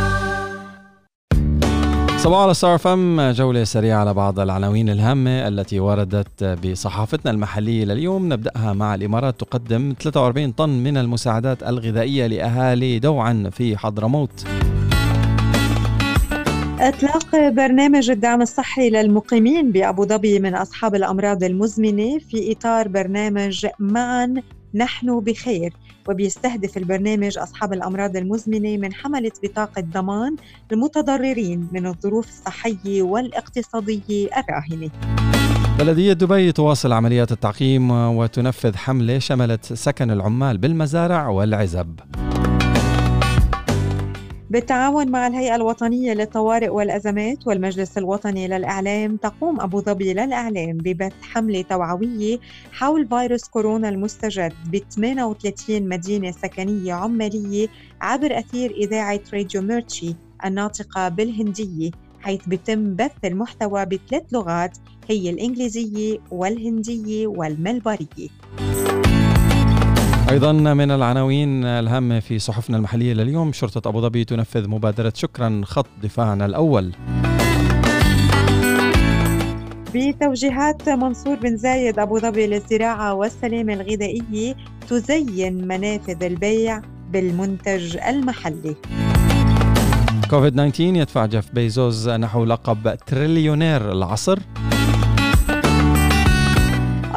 صباح 2.23 2.39
على 2.39 2.53
ستار 2.53 2.77
فم 2.77 3.31
جولة 3.31 3.63
سريعة 3.63 3.99
على 3.99 4.13
بعض 4.13 4.39
العناوين 4.39 4.89
الهامة 4.89 5.47
التي 5.47 5.79
وردت 5.79 6.43
بصحافتنا 6.43 7.31
المحلية 7.31 7.86
لليوم. 7.86 8.34
نبدأها 8.34 8.73
مع 8.73 8.95
الإمارات 8.95 9.39
تقدم 9.39 9.93
43 9.99 10.51
طن 10.51 10.69
من 10.69 10.97
المساعدات 10.97 11.63
الغذائية 11.63 12.27
لأهالي 12.27 12.99
دوعا 12.99 13.49
في 13.51 13.77
حضرموت. 13.77 14.45
إطلاق 16.79 17.49
برنامج 17.49 18.12
الدعم 18.12 18.41
الصحي 18.41 18.89
للمقيمين 18.89 19.71
بأبو 19.71 20.05
ظبي 20.05 20.39
من 20.39 20.55
أصحاب 20.55 20.95
الأمراض 20.95 21.43
المزمنة 21.43 22.19
في 22.19 22.51
إطار 22.51 22.88
برنامج 22.88 23.67
معا 23.79 24.34
نحن 24.73 25.19
بخير 25.19 25.73
وبيستهدف 26.09 26.77
البرنامج 26.77 27.37
أصحاب 27.37 27.73
الأمراض 27.73 28.15
المزمنة 28.15 28.77
من 28.77 28.93
حملة 28.93 29.31
بطاقة 29.43 29.81
ضمان 29.81 30.35
المتضررين 30.71 31.67
من 31.71 31.87
الظروف 31.87 32.27
الصحية 32.27 33.01
والاقتصادية 33.01 34.29
الراهنة. 34.37 34.89
بلدية 35.79 36.13
دبي 36.13 36.51
تواصل 36.51 36.93
عمليات 36.93 37.31
التعقيم 37.31 37.91
وتنفذ 37.91 38.75
حملة 38.75 39.19
شملت 39.19 39.73
سكن 39.73 40.11
العمال 40.11 40.57
بالمزارع 40.57 41.27
والعزب. 41.27 41.99
بالتعاون 44.51 45.11
مع 45.11 45.27
الهيئة 45.27 45.55
الوطنية 45.55 46.13
للطوارئ 46.13 46.69
والأزمات 46.69 47.47
والمجلس 47.47 47.97
الوطني 47.97 48.47
للإعلام 48.47 49.17
تقوم 49.17 49.61
أبو 49.61 49.81
ظبي 49.81 50.13
للإعلام 50.13 50.77
ببث 50.77 51.13
حملة 51.21 51.61
توعوية 51.61 52.39
حول 52.71 53.07
فيروس 53.07 53.43
كورونا 53.47 53.89
المستجد 53.89 54.53
ب 54.71 54.77
38 54.77 55.89
مدينة 55.89 56.31
سكنية 56.31 56.93
عمالية 56.93 57.67
عبر 58.01 58.39
أثير 58.39 58.71
إذاعة 58.71 59.19
راديو 59.33 59.61
ميرتشي 59.61 60.15
الناطقة 60.45 61.09
بالهندية 61.09 61.91
حيث 62.21 62.47
بيتم 62.47 62.95
بث 62.95 63.11
المحتوى 63.25 63.85
بثلاث 63.85 64.23
لغات 64.31 64.77
هي 65.09 65.29
الإنجليزية 65.29 66.17
والهندية 66.31 67.27
والملبارية 67.27 68.27
أيضا 70.31 70.51
من 70.51 70.91
العناوين 70.91 71.65
الهامه 71.65 72.19
في 72.19 72.39
صحفنا 72.39 72.77
المحلية 72.77 73.13
لليوم 73.13 73.53
شرطة 73.53 73.89
أبو 73.89 74.01
ظبي 74.01 74.23
تنفذ 74.23 74.67
مبادرة 74.67 75.13
شكرا 75.15 75.61
خط 75.65 75.87
دفاعنا 76.03 76.45
الأول. 76.45 76.91
بتوجيهات 79.95 80.89
منصور 80.89 81.35
بن 81.35 81.57
زايد 81.57 81.99
أبو 81.99 82.19
ظبي 82.19 82.47
للزراعة 82.47 83.13
والسلامه 83.13 83.73
الغذائيه 83.73 84.55
تزين 84.89 85.67
منافذ 85.67 86.23
البيع 86.23 86.81
بالمنتج 87.11 87.97
المحلي. 87.97 88.75
كوفيد 90.29 90.53
19 90.53 90.81
يدفع 90.81 91.25
جيف 91.25 91.51
بيزوس 91.53 92.07
نحو 92.07 92.45
لقب 92.45 92.95
تريليونير 93.07 93.91
العصر. 93.91 94.39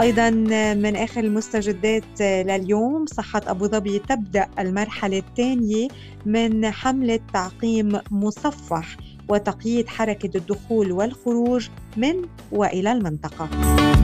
أيضا 0.01 0.31
من 0.75 0.97
آخر 0.97 1.21
المستجدات 1.21 2.21
لليوم 2.21 3.07
صحة 3.07 3.43
أبو 3.47 3.67
ظبي 3.67 3.99
تبدأ 3.99 4.47
المرحلة 4.59 5.19
الثانية 5.19 5.89
من 6.27 6.71
حملة 6.71 7.21
تعقيم 7.33 7.99
مصفح 8.11 8.97
وتقييد 9.29 9.89
حركة 9.89 10.31
الدخول 10.37 10.93
والخروج 10.93 11.69
من 11.97 12.15
وإلى 12.53 12.93
المنطقة. 12.93 13.49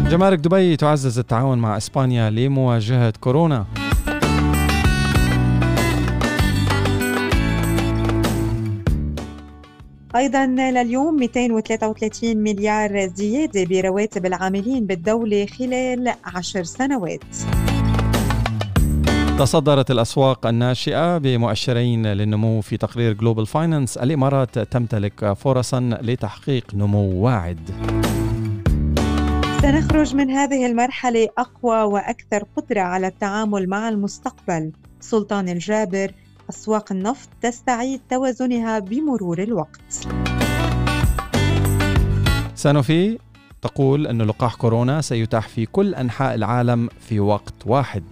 جمارك 0.08 0.38
دبي 0.38 0.76
تعزز 0.76 1.18
التعاون 1.18 1.58
مع 1.58 1.76
إسبانيا 1.76 2.30
لمواجهة 2.30 3.12
كورونا. 3.20 3.66
أيضا 10.16 10.46
لليوم 10.46 11.16
233 11.16 12.36
مليار 12.36 13.06
زيادة 13.06 13.64
برواتب 13.64 14.26
العاملين 14.26 14.86
بالدولة 14.86 15.46
خلال 15.46 16.14
عشر 16.24 16.62
سنوات. 16.62 17.24
تصدرت 19.38 19.90
الأسواق 19.90 20.46
الناشئة 20.46 21.18
بمؤشرين 21.18 22.06
للنمو 22.06 22.60
في 22.60 22.76
تقرير 22.76 23.12
Global 23.12 23.46
Finance 23.46 23.96
الإمارات 23.98 24.58
تمتلك 24.58 25.32
فرصا 25.32 25.98
لتحقيق 26.02 26.74
نمو 26.74 27.24
واعد. 27.24 27.70
سنخرج 29.62 30.14
من 30.14 30.30
هذه 30.30 30.66
المرحلة 30.66 31.28
أقوى 31.38 31.82
وأكثر 31.82 32.44
قدرة 32.56 32.80
على 32.80 33.06
التعامل 33.06 33.68
مع 33.68 33.88
المستقبل. 33.88 34.72
سلطان 35.00 35.48
الجابر 35.48 36.12
أسواق 36.50 36.92
النفط 36.92 37.28
تستعيد 37.42 38.00
توازنها 38.10 38.78
بمرور 38.78 39.42
الوقت. 39.42 40.08
سانوفي 42.54 43.18
تقول 43.62 44.06
أن 44.06 44.22
لقاح 44.22 44.54
كورونا 44.54 45.00
سيتاح 45.00 45.48
في 45.48 45.66
كل 45.66 45.94
أنحاء 45.94 46.34
العالم 46.34 46.88
في 47.00 47.20
وقت 47.20 47.54
واحد. 47.66 48.02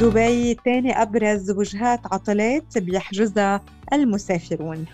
دبي 0.00 0.56
ثاني 0.64 1.02
أبرز 1.02 1.50
وجهات 1.50 2.00
عطلات 2.12 2.78
بيحجزها 2.78 3.60
المسافرون. 3.92 4.84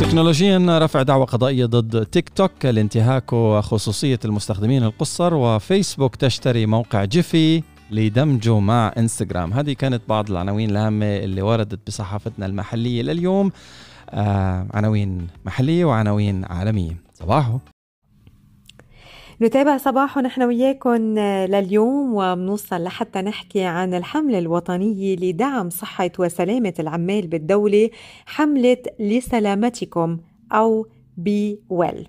تكنولوجيا 0.00 0.78
رفع 0.78 1.02
دعوى 1.02 1.24
قضائية 1.24 1.66
ضد 1.66 2.06
تيك 2.06 2.28
توك 2.28 2.64
لانتهاك 2.64 3.30
خصوصية 3.60 4.18
المستخدمين 4.24 4.82
القصر 4.82 5.34
وفيسبوك 5.34 6.16
تشتري 6.16 6.66
موقع 6.66 7.04
جيفي. 7.04 7.62
لدمجه 7.90 8.60
مع 8.60 8.92
إنستغرام. 8.98 9.52
هذه 9.52 9.72
كانت 9.72 10.02
بعض 10.08 10.30
العناوين 10.30 10.70
الهامة 10.70 11.16
اللي 11.16 11.42
وردت 11.42 11.86
بصحافتنا 11.86 12.46
المحلية 12.46 13.02
لليوم. 13.02 13.50
آه 14.10 14.66
عناوين 14.74 15.26
محلية 15.44 15.84
وعناوين 15.84 16.44
عالمية. 16.44 16.96
صباحو. 17.14 17.58
نتابع 19.42 19.76
صباح 19.76 20.18
نحن 20.18 20.42
وياكم 20.42 21.18
لليوم 21.48 22.14
وبنوصل 22.14 22.84
لحتى 22.84 23.22
نحكي 23.22 23.64
عن 23.64 23.94
الحملة 23.94 24.38
الوطنية 24.38 25.16
لدعم 25.16 25.70
صحة 25.70 26.10
وسلامة 26.18 26.74
العمال 26.78 27.26
بالدولة 27.26 27.90
حملة 28.26 28.82
لسلامتكم 29.00 30.18
أو 30.52 30.86
Be 31.16 31.60
Well. 31.68 32.08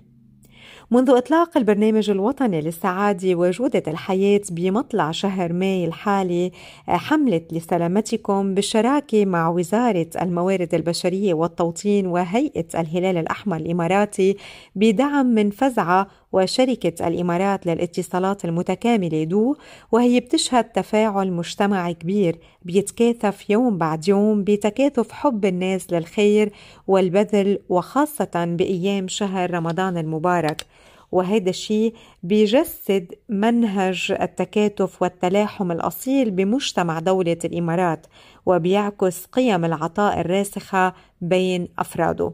منذ 0.92 1.10
إطلاق 1.10 1.56
البرنامج 1.56 2.10
الوطني 2.10 2.60
للسعادة 2.60 3.34
وجودة 3.34 3.82
الحياة 3.88 4.40
بمطلع 4.50 5.10
شهر 5.10 5.52
ماي 5.52 5.84
الحالي 5.84 6.52
حملة 6.88 7.40
لسلامتكم 7.52 8.54
بالشراكة 8.54 9.24
مع 9.24 9.48
وزارة 9.48 10.06
الموارد 10.22 10.74
البشرية 10.74 11.34
والتوطين 11.34 12.06
وهيئة 12.06 12.80
الهلال 12.80 13.16
الأحمر 13.16 13.56
الإماراتي 13.56 14.36
بدعم 14.76 15.26
من 15.26 15.50
فزعة 15.50 16.06
وشركة 16.32 17.08
الإمارات 17.08 17.66
للاتصالات 17.66 18.44
المتكاملة 18.44 19.24
دو 19.24 19.56
وهي 19.92 20.20
بتشهد 20.20 20.64
تفاعل 20.64 21.32
مجتمعي 21.32 21.94
كبير 21.94 22.38
بيتكاثف 22.62 23.50
يوم 23.50 23.78
بعد 23.78 24.08
يوم 24.08 24.44
بتكاثف 24.44 25.12
حب 25.12 25.44
الناس 25.44 25.92
للخير 25.92 26.52
والبذل 26.86 27.58
وخاصة 27.68 28.30
بأيام 28.34 29.08
شهر 29.08 29.50
رمضان 29.54 29.98
المبارك. 29.98 30.66
وهذا 31.12 31.50
الشيء 31.50 31.94
بيجسد 32.22 33.14
منهج 33.28 34.16
التكاتف 34.20 35.02
والتلاحم 35.02 35.72
الأصيل 35.72 36.30
بمجتمع 36.30 36.98
دولة 36.98 37.36
الإمارات 37.44 38.06
وبيعكس 38.46 39.26
قيم 39.26 39.64
العطاء 39.64 40.20
الراسخة 40.20 40.94
بين 41.20 41.68
أفراده. 41.78 42.32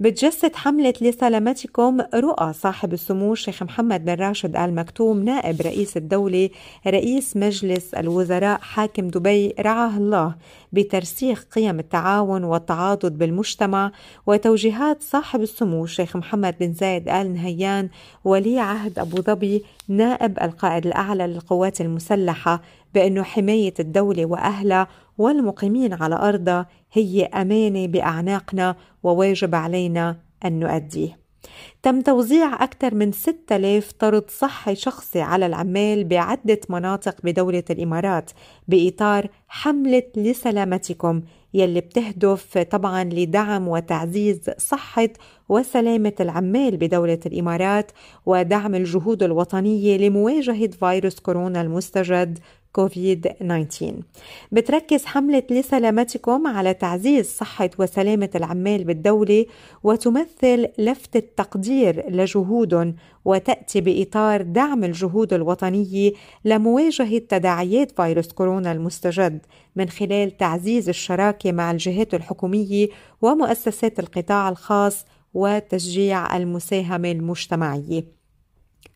بتجسد 0.00 0.56
حملة 0.56 0.94
لسلامتكم 1.00 2.00
رؤى 2.14 2.52
صاحب 2.52 2.92
السمو 2.92 3.32
الشيخ 3.32 3.62
محمد 3.62 4.04
بن 4.04 4.14
راشد 4.14 4.56
آل 4.56 4.74
مكتوم 4.74 5.24
نائب 5.24 5.60
رئيس 5.60 5.96
الدولة 5.96 6.50
رئيس 6.86 7.36
مجلس 7.36 7.94
الوزراء 7.94 8.58
حاكم 8.60 9.08
دبي 9.08 9.54
رعاه 9.60 9.96
الله 9.96 10.34
بترسيخ 10.72 11.44
قيم 11.54 11.78
التعاون 11.78 12.44
والتعاضد 12.44 13.18
بالمجتمع 13.18 13.92
وتوجيهات 14.26 15.02
صاحب 15.02 15.40
السمو 15.42 15.84
الشيخ 15.84 16.16
محمد 16.16 16.54
بن 16.60 16.72
زايد 16.72 17.08
آل 17.08 17.34
نهيان 17.34 17.88
ولي 18.24 18.58
عهد 18.60 18.98
أبو 18.98 19.16
ظبي 19.22 19.64
نائب 19.88 20.38
القائد 20.42 20.86
الأعلى 20.86 21.26
للقوات 21.26 21.80
المسلحة 21.80 22.62
بأنه 22.94 23.22
حماية 23.22 23.74
الدولة 23.80 24.26
وأهلها 24.26 24.88
والمقيمين 25.18 25.92
على 25.94 26.14
أرضها 26.14 26.66
هي 26.92 27.24
أمانة 27.24 27.86
بأعناقنا 27.86 28.76
وواجب 29.02 29.54
علينا 29.54 30.16
أن 30.44 30.60
نؤديه. 30.60 31.18
تم 31.82 32.00
توزيع 32.00 32.64
أكثر 32.64 32.94
من 32.94 33.12
6000 33.12 33.92
طرد 33.92 34.30
صحي 34.30 34.74
شخصي 34.74 35.20
على 35.20 35.46
العمال 35.46 36.04
بعدة 36.04 36.60
مناطق 36.68 37.16
بدولة 37.24 37.64
الإمارات 37.70 38.30
بإطار 38.68 39.28
حملة 39.48 40.02
لسلامتكم 40.16 41.22
يلي 41.54 41.80
بتهدف 41.80 42.58
طبعا 42.58 43.04
لدعم 43.04 43.68
وتعزيز 43.68 44.50
صحة 44.58 45.08
وسلامة 45.48 46.12
العمال 46.20 46.76
بدولة 46.76 47.18
الإمارات 47.26 47.92
ودعم 48.26 48.74
الجهود 48.74 49.22
الوطنية 49.22 49.96
لمواجهة 49.96 50.66
فيروس 50.66 51.20
كورونا 51.20 51.60
المستجد 51.60 52.38
كوفيد 52.78 53.20
19 53.40 53.94
بتركز 54.52 55.04
حملة 55.04 55.42
لسلامتكم 55.50 56.46
على 56.46 56.74
تعزيز 56.74 57.26
صحة 57.26 57.70
وسلامة 57.78 58.30
العمال 58.34 58.84
بالدولة 58.84 59.46
وتمثل 59.84 60.68
لفتة 60.78 61.22
تقدير 61.36 62.10
لجهودهم 62.10 62.94
وتأتي 63.24 63.80
بإطار 63.80 64.42
دعم 64.42 64.84
الجهود 64.84 65.32
الوطنية 65.32 66.12
لمواجهة 66.44 67.18
تداعيات 67.18 67.90
فيروس 67.90 68.32
كورونا 68.32 68.72
المستجد 68.72 69.46
من 69.76 69.88
خلال 69.88 70.36
تعزيز 70.36 70.88
الشراكة 70.88 71.52
مع 71.52 71.70
الجهات 71.70 72.14
الحكومية 72.14 72.88
ومؤسسات 73.22 73.98
القطاع 73.98 74.48
الخاص 74.48 75.04
وتشجيع 75.34 76.36
المساهمة 76.36 77.10
المجتمعية. 77.10 78.17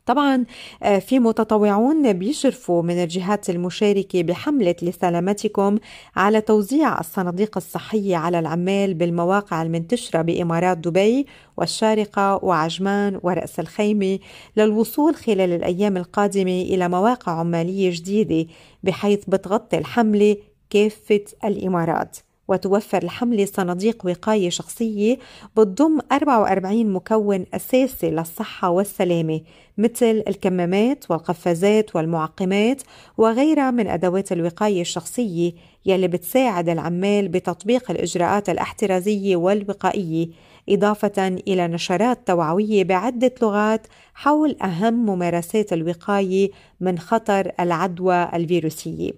طبعا 0.06 0.44
آه، 0.82 0.98
في 0.98 1.18
متطوعون 1.18 2.12
بيشرفوا 2.12 2.82
من 2.82 3.02
الجهات 3.02 3.50
المشاركة 3.50 4.22
بحملة 4.22 4.74
لسلامتكم 4.82 5.78
على 6.16 6.40
توزيع 6.40 7.00
الصناديق 7.00 7.56
الصحية 7.56 8.16
على 8.16 8.38
العمال 8.38 8.94
بالمواقع 8.94 9.62
المنتشرة 9.62 10.22
بإمارات 10.22 10.78
دبي 10.78 11.26
والشارقة 11.56 12.44
وعجمان 12.44 13.20
ورأس 13.22 13.60
الخيمة 13.60 14.18
للوصول 14.56 15.14
خلال 15.14 15.52
الأيام 15.52 15.96
القادمة 15.96 16.62
إلى 16.62 16.88
مواقع 16.88 17.32
عمالية 17.32 17.90
جديدة 17.90 18.50
بحيث 18.82 19.24
بتغطي 19.28 19.78
الحملة 19.78 20.36
كافة 20.70 21.24
الإمارات. 21.44 22.18
وتوفر 22.52 23.02
الحملة 23.02 23.44
صناديق 23.44 24.06
وقاية 24.06 24.50
شخصية 24.50 25.18
بتضم 25.56 25.98
44 26.12 26.86
مكون 26.92 27.46
أساسي 27.54 28.10
للصحة 28.10 28.70
والسلامة 28.70 29.40
مثل 29.78 30.22
الكمامات 30.28 31.10
والقفازات 31.10 31.96
والمعقمات 31.96 32.82
وغيرها 33.18 33.70
من 33.70 33.86
أدوات 33.86 34.32
الوقاية 34.32 34.80
الشخصية 34.80 35.52
يلي 35.86 36.08
بتساعد 36.08 36.68
العمال 36.68 37.28
بتطبيق 37.28 37.90
الإجراءات 37.90 38.48
الاحترازية 38.48 39.36
والوقائية. 39.36 40.28
إضافة 40.68 41.28
إلى 41.48 41.68
نشرات 41.68 42.26
توعوية 42.26 42.84
بعدة 42.84 43.34
لغات 43.42 43.86
حول 44.14 44.56
أهم 44.62 44.94
ممارسات 45.06 45.72
الوقاية 45.72 46.50
من 46.80 46.98
خطر 46.98 47.52
العدوى 47.60 48.28
الفيروسية. 48.34 49.12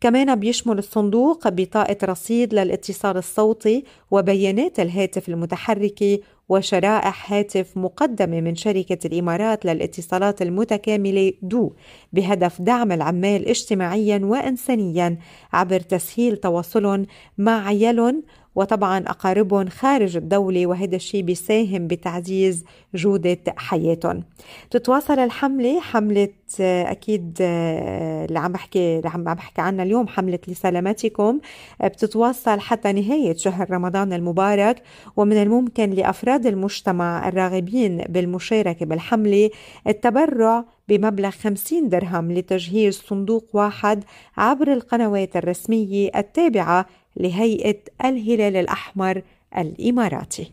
كمان 0.00 0.34
بيشمل 0.34 0.78
الصندوق 0.78 1.48
بطاقة 1.48 1.96
رصيد 2.04 2.54
للاتصال 2.54 3.16
الصوتي 3.16 3.84
وبيانات 4.10 4.80
الهاتف 4.80 5.28
المتحركة 5.28 6.18
وشرائح 6.48 7.32
هاتف 7.32 7.76
مقدمة 7.76 8.40
من 8.40 8.54
شركة 8.54 9.06
الإمارات 9.06 9.64
للاتصالات 9.66 10.42
المتكاملة 10.42 11.32
دو 11.42 11.72
بهدف 12.12 12.62
دعم 12.62 12.92
العمال 12.92 13.48
اجتماعيا 13.48 14.20
وإنسانيا 14.24 15.18
عبر 15.52 15.80
تسهيل 15.80 16.36
تواصلهم 16.36 17.06
مع 17.38 17.66
عيالهم 17.66 18.22
وطبعا 18.54 18.98
أقاربهم 18.98 19.68
خارج 19.68 20.16
الدولة 20.16 20.66
وهذا 20.66 20.96
الشيء 20.96 21.22
بيساهم 21.22 21.86
بتعزيز 21.86 22.64
جودة 22.94 23.38
حياتهم. 23.56 24.22
تتواصل 24.70 25.18
الحملة 25.18 25.80
حملة 25.80 26.28
أكيد 26.60 27.36
اللي 27.40 28.38
عم 28.38 28.52
بحكي 28.52 28.96
اللي 28.98 29.08
عم 29.08 29.24
بحكي 29.24 29.60
عنها 29.60 29.84
اليوم 29.84 30.08
حملة 30.08 30.38
لسلامتكم. 30.48 31.40
بتتواصل 31.84 32.60
حتى 32.60 32.92
نهاية 32.92 33.36
شهر 33.36 33.70
رمضان 33.70 34.12
المبارك 34.12 34.82
ومن 35.16 35.42
الممكن 35.42 35.90
لأفراد 35.90 36.46
المجتمع 36.46 37.28
الراغبين 37.28 37.96
بالمشاركة 38.08 38.86
بالحملة 38.86 39.50
التبرع 39.88 40.64
بمبلغ 40.88 41.30
50 41.30 41.88
درهم 41.88 42.32
لتجهيز 42.32 42.94
صندوق 42.94 43.44
واحد 43.52 44.04
عبر 44.36 44.72
القنوات 44.72 45.36
الرسمية 45.36 46.10
التابعة 46.16 46.86
لهيئة 47.16 47.80
الهلال 48.04 48.56
الأحمر 48.56 49.22
الإماراتي. 49.56 50.52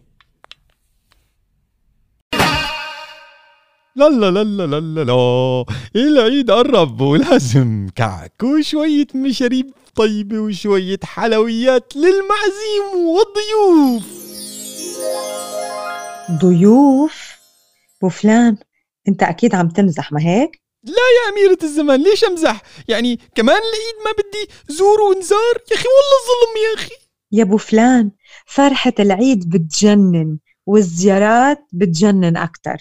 لا 3.95 4.09
لا 4.09 4.31
لا 4.31 4.43
لا 4.43 4.79
لا 4.79 5.03
لا 5.03 5.65
العيد 5.95 6.51
قرب 6.51 7.01
ولازم 7.01 7.89
كعك 7.95 8.43
وشوية 8.43 9.07
مشاريب 9.15 9.73
طيبة 9.95 10.39
وشوية 10.39 10.99
حلويات 11.03 11.93
للمعزيم 11.95 13.07
والضيوف. 13.07 14.21
ضيوف؟ 16.31 17.37
بوفلان 18.01 18.57
أنت 19.07 19.23
أكيد 19.23 19.55
عم 19.55 19.69
تمزح 19.69 20.11
ما 20.11 20.21
هيك؟ 20.21 20.61
لا 20.83 20.93
يا 20.93 21.33
أميرة 21.33 21.57
الزمان 21.63 22.03
ليش 22.03 22.23
أمزح؟ 22.23 22.61
يعني 22.87 23.15
كمان 23.35 23.55
العيد 23.57 23.95
ما 24.05 24.11
بدي 24.11 24.75
زور 24.77 25.01
ونزار 25.01 25.55
يا 25.71 25.75
أخي 25.75 25.87
والله 25.87 26.19
ظلم 26.27 26.57
يا 26.63 26.75
أخي. 26.75 26.95
يا 27.31 27.43
أبو 27.43 27.57
فلان 27.57 28.11
فرحة 28.45 28.93
العيد 28.99 29.49
بتجنن 29.49 30.39
والزيارات 30.65 31.67
بتجنن 31.73 32.37
أكتر. 32.37 32.77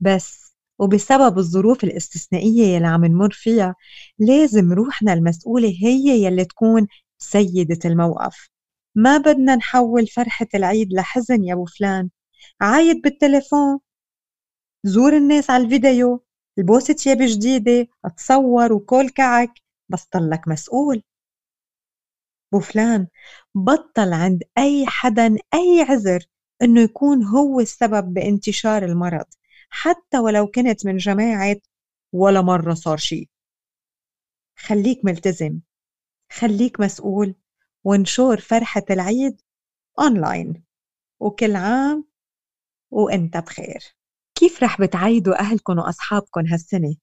بس 0.00 0.54
وبسبب 0.78 1.38
الظروف 1.38 1.84
الاستثنائية 1.84 2.66
يلي 2.76 2.86
عم 2.86 3.04
نمر 3.04 3.30
فيها 3.32 3.74
لازم 4.18 4.72
روحنا 4.72 5.12
المسؤولة 5.12 5.68
هي 5.68 6.24
يلي 6.24 6.44
تكون 6.44 6.86
سيدة 7.18 7.78
الموقف. 7.84 8.48
ما 8.94 9.18
بدنا 9.18 9.56
نحول 9.56 10.06
فرحة 10.06 10.46
العيد 10.54 10.92
لحزن 10.92 11.44
يا 11.44 11.54
أبو 11.54 11.64
فلان. 11.64 12.10
عايد 12.60 13.02
بالتليفون. 13.02 13.78
زور 14.84 15.16
الناس 15.16 15.50
على 15.50 15.64
الفيديو. 15.64 16.25
البوس 16.58 16.86
تياب 16.86 17.18
جديدة 17.20 17.88
تصور 18.16 18.72
وكل 18.72 19.08
كعك 19.08 19.52
بس 19.88 20.04
طلك 20.04 20.48
مسؤول. 20.48 21.02
بو 22.52 22.60
فلان 22.60 23.08
بطل 23.54 24.12
عند 24.12 24.42
أي 24.58 24.86
حدا 24.86 25.36
أي 25.54 25.86
عذر 25.88 26.26
إنه 26.62 26.80
يكون 26.80 27.24
هو 27.24 27.60
السبب 27.60 28.14
بانتشار 28.14 28.84
المرض 28.84 29.26
حتى 29.70 30.18
ولو 30.18 30.46
كنت 30.46 30.86
من 30.86 30.96
جماعة 30.96 31.56
ولا 32.12 32.42
مرة 32.42 32.74
صار 32.74 32.96
شي. 32.96 33.30
خليك 34.58 35.04
ملتزم 35.04 35.60
خليك 36.32 36.80
مسؤول 36.80 37.34
وانشر 37.84 38.40
فرحة 38.40 38.84
العيد 38.90 39.40
أونلاين 39.98 40.64
وكل 41.20 41.56
عام 41.56 42.04
وإنت 42.90 43.36
بخير. 43.36 43.96
كيف 44.36 44.62
رح 44.62 44.80
بتعيدوا 44.80 45.40
أهلكم 45.40 45.78
وأصحابكم 45.78 46.46
هالسنة؟ 46.46 46.94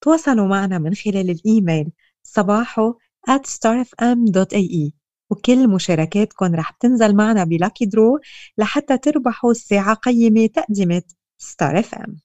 تواصلوا 0.00 0.46
معنا 0.46 0.78
من 0.78 0.94
خلال 0.94 1.30
الإيميل 1.30 1.92
صباحو 2.22 2.94
at 3.30 3.42
starfm.ae 3.50 4.90
وكل 5.30 5.68
مشاركاتكم 5.68 6.54
رح 6.54 6.70
تنزل 6.70 7.16
معنا 7.16 7.44
ب 7.44 7.51
lucky 7.51 7.86
draw 7.86 8.18
لحتى 8.58 8.98
تربحوا 8.98 9.52
ساعة 9.52 9.94
قيمة 9.94 10.46
تقدمة 10.46 11.02
Star 11.38 11.78
FM 11.78 12.16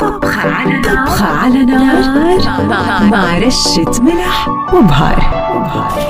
طبخة 0.00 0.48
على 0.48 0.80
نار 0.80 1.06
طبخة 1.06 1.26
على 1.26 1.64
نار 1.64 3.10
مع 3.10 3.38
رشة 3.38 4.02
ملح 4.02 4.48
وبهار, 4.48 5.18
وبهار. 5.56 6.02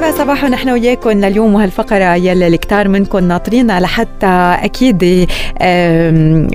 بنتابع 0.00 0.18
صباح 0.18 0.44
ونحن 0.44 0.68
وياكم 0.68 1.10
لليوم 1.10 1.54
وهالفقرة 1.54 2.14
يلي 2.14 2.46
الكتار 2.46 2.88
منكم 2.88 3.18
ناطرين 3.18 3.78
لحتى 3.78 4.56
أكيد 4.62 5.28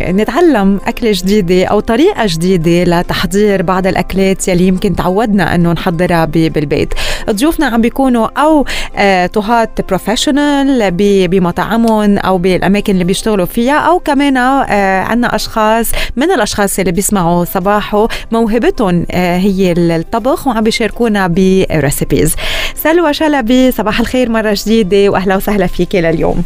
نتعلم 0.02 0.80
أكلة 0.88 1.12
جديدة 1.14 1.66
أو 1.66 1.80
طريقة 1.80 2.24
جديدة 2.26 2.84
لتحضير 2.84 3.62
بعض 3.62 3.88
الأكلات 3.88 4.48
يلي 4.48 4.68
يمكن 4.68 4.96
تعودنا 4.96 5.56
أنه 5.56 5.72
نحضرها 5.72 6.26
بالبيت. 6.26 6.94
ضيوفنا 7.30 7.66
عم 7.66 7.82
بيكونوا 7.82 8.28
أو 8.38 8.66
آه، 8.96 9.28
طهات 9.28 9.88
professional 9.88 10.92
بمطاعمهم 11.28 12.18
أو 12.18 12.38
بالأماكن 12.38 12.94
اللي 12.94 13.04
بيشتغلوا 13.04 13.46
فيها 13.46 13.80
أو 13.80 14.00
كمان 14.00 14.38
آه، 14.38 15.02
عنا 15.02 15.36
أشخاص 15.36 15.92
من 16.16 16.32
الأشخاص 16.32 16.80
اللي 16.80 16.92
بيسمعوا 16.92 17.46
صباحو 17.46 18.08
موهبتهم 18.32 19.06
آه، 19.12 19.38
هي 19.38 19.72
الطبخ 19.72 20.48
وعم 20.48 20.64
بيشاركونا 20.64 21.28
ب 21.28 21.41
recipes 21.41 22.36
سلوى 22.76 23.14
شلبي 23.14 23.72
صباح 23.72 24.00
الخير 24.00 24.30
مرة 24.30 24.58
جديدة 24.58 25.10
وأهلا 25.10 25.36
وسهلا 25.36 25.68
فيك 25.68 25.96
لليوم. 25.96 26.44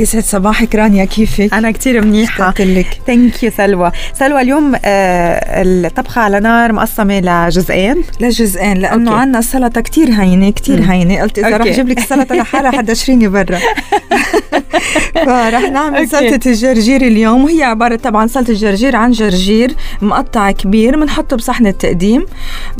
يسعد 0.00 0.22
صباحك 0.22 0.74
رانيا 0.74 1.04
كيفك؟ 1.04 1.54
أنا 1.54 1.70
كتير 1.70 2.04
منيحة. 2.04 2.54
لك. 2.60 3.00
thank 3.06 3.42
you 3.42 3.50
سلوى. 3.56 3.92
سلوى 4.14 4.40
اليوم 4.40 4.74
آه 4.74 5.62
الطبخة 5.62 6.20
على 6.20 6.40
نار 6.40 6.72
مقسمة 6.72 7.20
لجزئين. 7.20 7.96
لجزئين 8.20 8.76
لأنه 8.76 9.14
عندنا 9.14 9.40
سلطة 9.40 9.80
كتير 9.80 10.08
هينة 10.08 10.50
كتير 10.50 10.82
هينة. 10.92 11.20
قلت 11.22 11.38
إذا 11.38 11.56
رح 11.56 11.66
أجيب 11.66 11.88
لك 11.88 11.98
السلطة 11.98 12.34
لحالها 12.34 12.70
حدشريني 12.78 13.28
برا 13.28 13.58
فرح 15.26 15.70
نعمل 15.70 16.08
سلطة 16.08 16.48
الجرجير 16.48 17.00
اليوم. 17.02 17.44
وهي 17.44 17.62
عبارة 17.62 17.96
طبعا 17.96 18.26
سلطة 18.26 18.50
الجرجير 18.50 18.96
عن 18.96 19.10
جرجير 19.10 19.74
مقطع 20.02 20.50
كبير 20.50 21.00
بنحطه 21.00 21.36
بصحن 21.36 21.66
التقديم. 21.66 22.26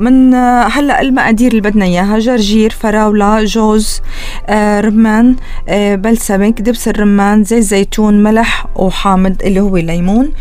من 0.01 0.35
آه، 0.35 0.67
هلأ 0.69 1.01
المقادير 1.01 1.51
اللي 1.51 1.61
بدنا 1.61 1.85
إياها. 1.85 2.19
جرجير 2.19 2.71
فراولة 2.71 3.45
جوز 3.45 4.01
آه 4.49 4.81
رمان 4.81 5.37
آه 5.69 5.95
بلسمك 5.95 6.61
دبس 6.61 6.89
الرمان 6.89 7.10
زيت 7.17 7.63
زيتون 7.63 8.23
ملح 8.23 8.67
وحامض 8.77 9.43
اللي 9.43 9.61
هو 9.61 9.77
الليمون 9.77 10.33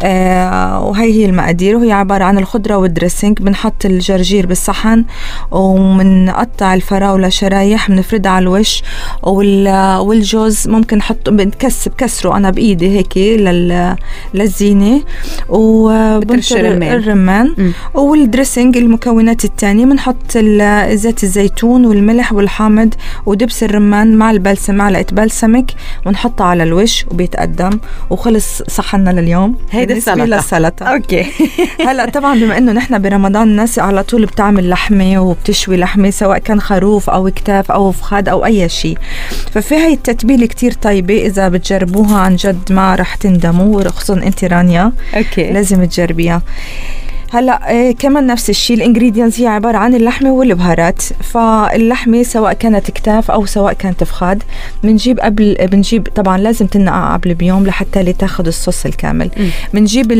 آه 0.00 0.84
وهي 0.84 1.12
هي 1.12 1.24
المقادير 1.24 1.76
وهي 1.76 1.92
عبارة 1.92 2.24
عن 2.24 2.38
الخضرة 2.38 2.76
وال 2.76 2.88
dressing 2.88 3.38
بنحط 3.38 3.84
الجرجير 3.86 4.46
بالصحن 4.46 5.04
وبنقطع 5.50 6.74
الفراولة 6.74 7.28
شرايح 7.28 7.90
بنفردها 7.90 8.32
على 8.32 8.42
الوش 8.42 8.82
والجوز 9.22 10.68
ممكن 10.68 10.96
نحط 10.96 11.30
بنكسر 11.30 11.92
كسره 11.98 12.36
أنا 12.36 12.50
بإيدي 12.50 12.88
هيك 12.98 13.16
لل 13.18 13.96
للزينة 14.34 15.02
وبنشر 15.48 16.56
الرمان. 16.92 17.72
وال 17.94 18.10
dressing 18.10 18.76
المكونات 18.76 19.44
الثانية 19.44 19.84
بنحط 19.84 20.38
زيت 20.92 21.24
الزيتون 21.24 21.84
والملح 21.84 22.32
والحامض 22.32 22.94
ودبس 23.26 23.62
الرمان 23.62 24.16
مع 24.16 24.30
البلسم 24.30 24.74
معلقة 24.74 25.06
بلسمك 25.12 25.72
ونحطها 26.06 26.44
على 26.46 26.62
الوش 26.62 27.04
وبيتقدم 27.10 27.70
وخلص 28.10 28.62
صحنا 28.62 29.10
لليوم. 29.10 29.54
هيدي 29.90 29.98
السلطه 29.98 30.24
للسلطه 30.24 30.86
okay. 30.86 31.26
هلأ 31.88 32.10
طبعا 32.10 32.34
بما 32.34 32.58
إنه 32.58 32.72
نحن 32.72 32.98
برمضان 33.02 33.48
الناس 33.48 33.78
على 33.78 34.02
طول 34.02 34.26
بتعمل 34.26 34.68
لحمة 34.68 35.18
وبتشوي 35.18 35.76
لحمة 35.76 36.10
سواء 36.10 36.38
كان 36.38 36.60
خروف 36.60 37.10
أو 37.10 37.30
كتاف 37.30 37.70
أو 37.70 37.92
فخاد 37.92 38.28
أو 38.28 38.44
أي 38.44 38.68
شيء 38.68 38.98
ففي 39.52 39.74
هاي 39.74 39.92
التتبيلة 39.92 40.46
كتير 40.46 40.72
طيبة 40.72 41.26
إذا 41.26 41.48
بتجربوها 41.48 42.18
عن 42.18 42.36
جد 42.36 42.72
ما 42.72 42.94
رح 42.94 43.14
تندموا 43.14 43.88
خصوصا 43.88 44.22
أنت 44.22 44.44
رانيا. 44.44 44.92
okay. 45.16 45.52
لازم 45.52 45.84
تجربيها. 45.84 46.42
هلا 47.32 47.70
إيه 47.70 47.96
كمان 47.96 48.26
نفس 48.26 48.50
الشيء 48.50 48.76
ال 48.76 48.81
ingredients 48.81 49.40
هي 49.40 49.46
عبارة 49.46 49.78
عن 49.78 49.94
اللحمة 49.94 50.32
والبهارات. 50.32 51.02
فاللحمة 51.02 52.22
سواء 52.22 52.52
كانت 52.52 52.90
كتاف 52.90 53.30
أو 53.30 53.46
سواء 53.46 53.72
كانت 53.72 54.04
فخاد 54.04 54.42
بنجيب 54.82 55.20
قبل 55.20 55.56
بنجيب 55.60 56.08
طبعا 56.14 56.38
لازم 56.38 56.66
تنقع 56.66 57.16
قبل 57.16 57.34
بيوم 57.34 57.66
لحتى 57.66 58.02
لتاخذ 58.02 58.46
الصوص 58.46 58.86
الكامل. 58.86 59.30
بنجيب 59.74 60.12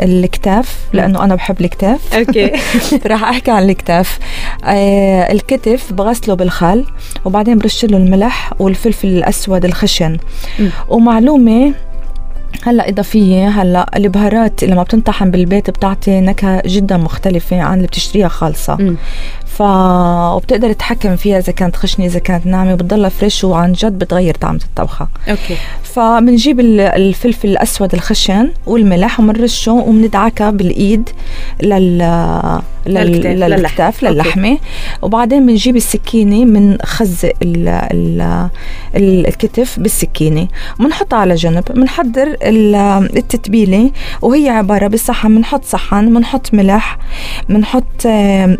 الكتاف 0.00 0.76
لأنه 0.92 1.24
أنا 1.24 1.34
بحب 1.34 1.60
الكتاف. 1.60 2.14
أوكي. 2.14 2.52
راح 3.10 3.24
أحكي 3.24 3.50
عن 3.50 3.70
الكتاف. 3.70 4.18
آه 4.64 5.32
الكتف 5.32 5.92
بغسله 5.92 6.34
بالخل 6.34 6.84
وبعدين 7.24 7.58
برش 7.58 7.84
له 7.84 7.96
الملح 7.96 8.52
والفلفل 8.58 9.08
الأسود 9.08 9.64
الخشن. 9.64 10.18
ومعلومة 10.88 11.74
هلا 12.62 12.88
إضافية 12.88 13.48
هلا 13.48 13.96
البهارات 13.96 14.64
لما 14.64 14.82
بتنطحن 14.82 15.30
بالبيت 15.30 15.70
بتعطي 15.70 16.20
نكهة 16.20 16.62
جدا 16.66 16.96
مختلفة 16.96 17.60
عن 17.60 17.76
اللي 17.76 17.86
بتشتريها 17.86 18.28
خالصة. 18.28 18.96
ف 19.60 19.62
وبتقدر 20.36 20.72
تتحكم 20.72 21.16
فيها 21.16 21.38
إذا 21.38 21.52
كانت 21.52 21.76
خشنة 21.76 22.06
إذا 22.06 22.18
كانت 22.18 22.46
ناعمة 22.46 22.74
بتضلها 22.74 23.08
fresh 23.08 23.44
وعن 23.44 23.72
جد 23.72 23.98
بتغير 23.98 24.34
طعمة 24.34 24.60
الطبخة. 24.64 25.08
okay. 25.28 25.56
فبنجيب 25.82 26.60
الفلفل 26.60 27.48
الأسود 27.48 27.94
الخشن 27.94 28.50
والملح 28.66 29.20
وبنرشه 29.20 29.72
وبندعكها 29.72 30.50
بالإيد 30.50 31.08
لل 31.62 31.98
لل... 32.86 33.40
للكتاف 33.40 34.02
للحمة. 34.02 34.58
وبعدين 35.02 35.46
بنجيب 35.46 35.76
السكينة 35.76 36.44
بنخزق 36.44 37.32
ال... 37.42 37.68
ال... 37.68 38.40
الكتف 38.96 39.80
بالسكينة. 39.80 40.48
وبنحطها 40.80 41.18
على 41.18 41.34
جنب 41.34 41.64
بنحضر 41.70 42.36
التتبيلة 43.16 43.90
وهي 44.22 44.48
عبارة 44.48 44.86
بصحن 44.86 45.36
بنحط 45.36 45.64
صحن 45.64 46.14
بنحط 46.14 46.54
ملح 46.54 46.98
بنحط 47.48 48.06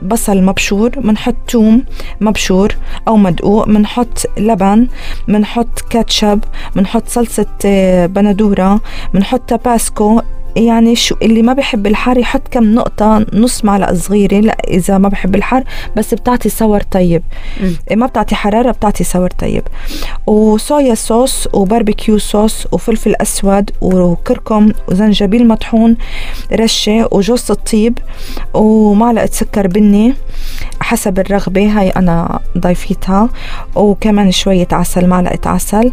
بصل 0.02 0.42
مبشور 0.42 0.89
بنحط 0.98 1.34
توم 1.48 1.84
مبشور 2.20 2.76
أو 3.08 3.16
مدقوق 3.16 3.66
بنحط 3.66 4.26
لبن 4.38 4.88
بنحط 5.28 5.80
كاتشب 5.90 6.40
بنحط 6.76 7.08
صلصة 7.08 7.46
بندورة 8.06 8.80
بنحط 9.14 9.40
تاباسكو 9.48 10.20
يعني 10.56 10.96
شو 10.96 11.14
اللي 11.22 11.42
ما 11.42 11.52
بحب 11.52 11.86
الحار 11.86 12.18
يحط 12.18 12.48
كم 12.50 12.64
نقطة 12.64 13.26
نص 13.32 13.64
معلقة 13.64 13.94
صغيرة 13.94 14.40
لا 14.40 14.56
إذا 14.68 14.98
ما 14.98 15.08
بحب 15.08 15.34
الحار 15.34 15.64
بس 15.96 16.14
بتعطي 16.14 16.48
صور 16.48 16.80
طيب. 16.80 17.22
مم. 17.60 17.76
ما 17.96 18.06
بتعطي 18.06 18.34
حرارة 18.34 18.70
بتعطي 18.70 19.04
صور 19.04 19.30
طيب. 19.30 19.62
وصويا 20.26 20.94
صوص 20.94 21.48
وباربيكيو 21.52 22.18
صوص 22.18 22.66
وفلفل 22.72 23.14
أسود 23.20 23.70
وكركم 23.80 24.72
وزنجبيل 24.88 25.48
مطحون 25.48 25.96
رشة 26.52 27.08
وجوز 27.12 27.50
الطيب 27.50 27.98
ومعلقة 28.54 29.26
سكر 29.32 29.66
بني 29.66 30.14
حسب 30.80 31.18
الرغبة 31.18 31.80
هاي 31.80 31.90
أنا 31.90 32.40
ضيفيتها 32.58 33.28
وكمان 33.74 34.30
شوية 34.30 34.68
عسل 34.72 35.06
معلقة 35.06 35.50
عسل. 35.50 35.92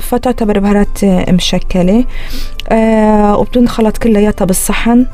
فتعتبر 0.00 0.58
بهارات 0.58 1.04
آه، 1.04 1.32
مشكلة. 1.32 2.04
آه، 2.68 3.36
وبتنخلط 3.36 3.98
كلياتها 3.98 4.44
بالصحن. 4.44 5.06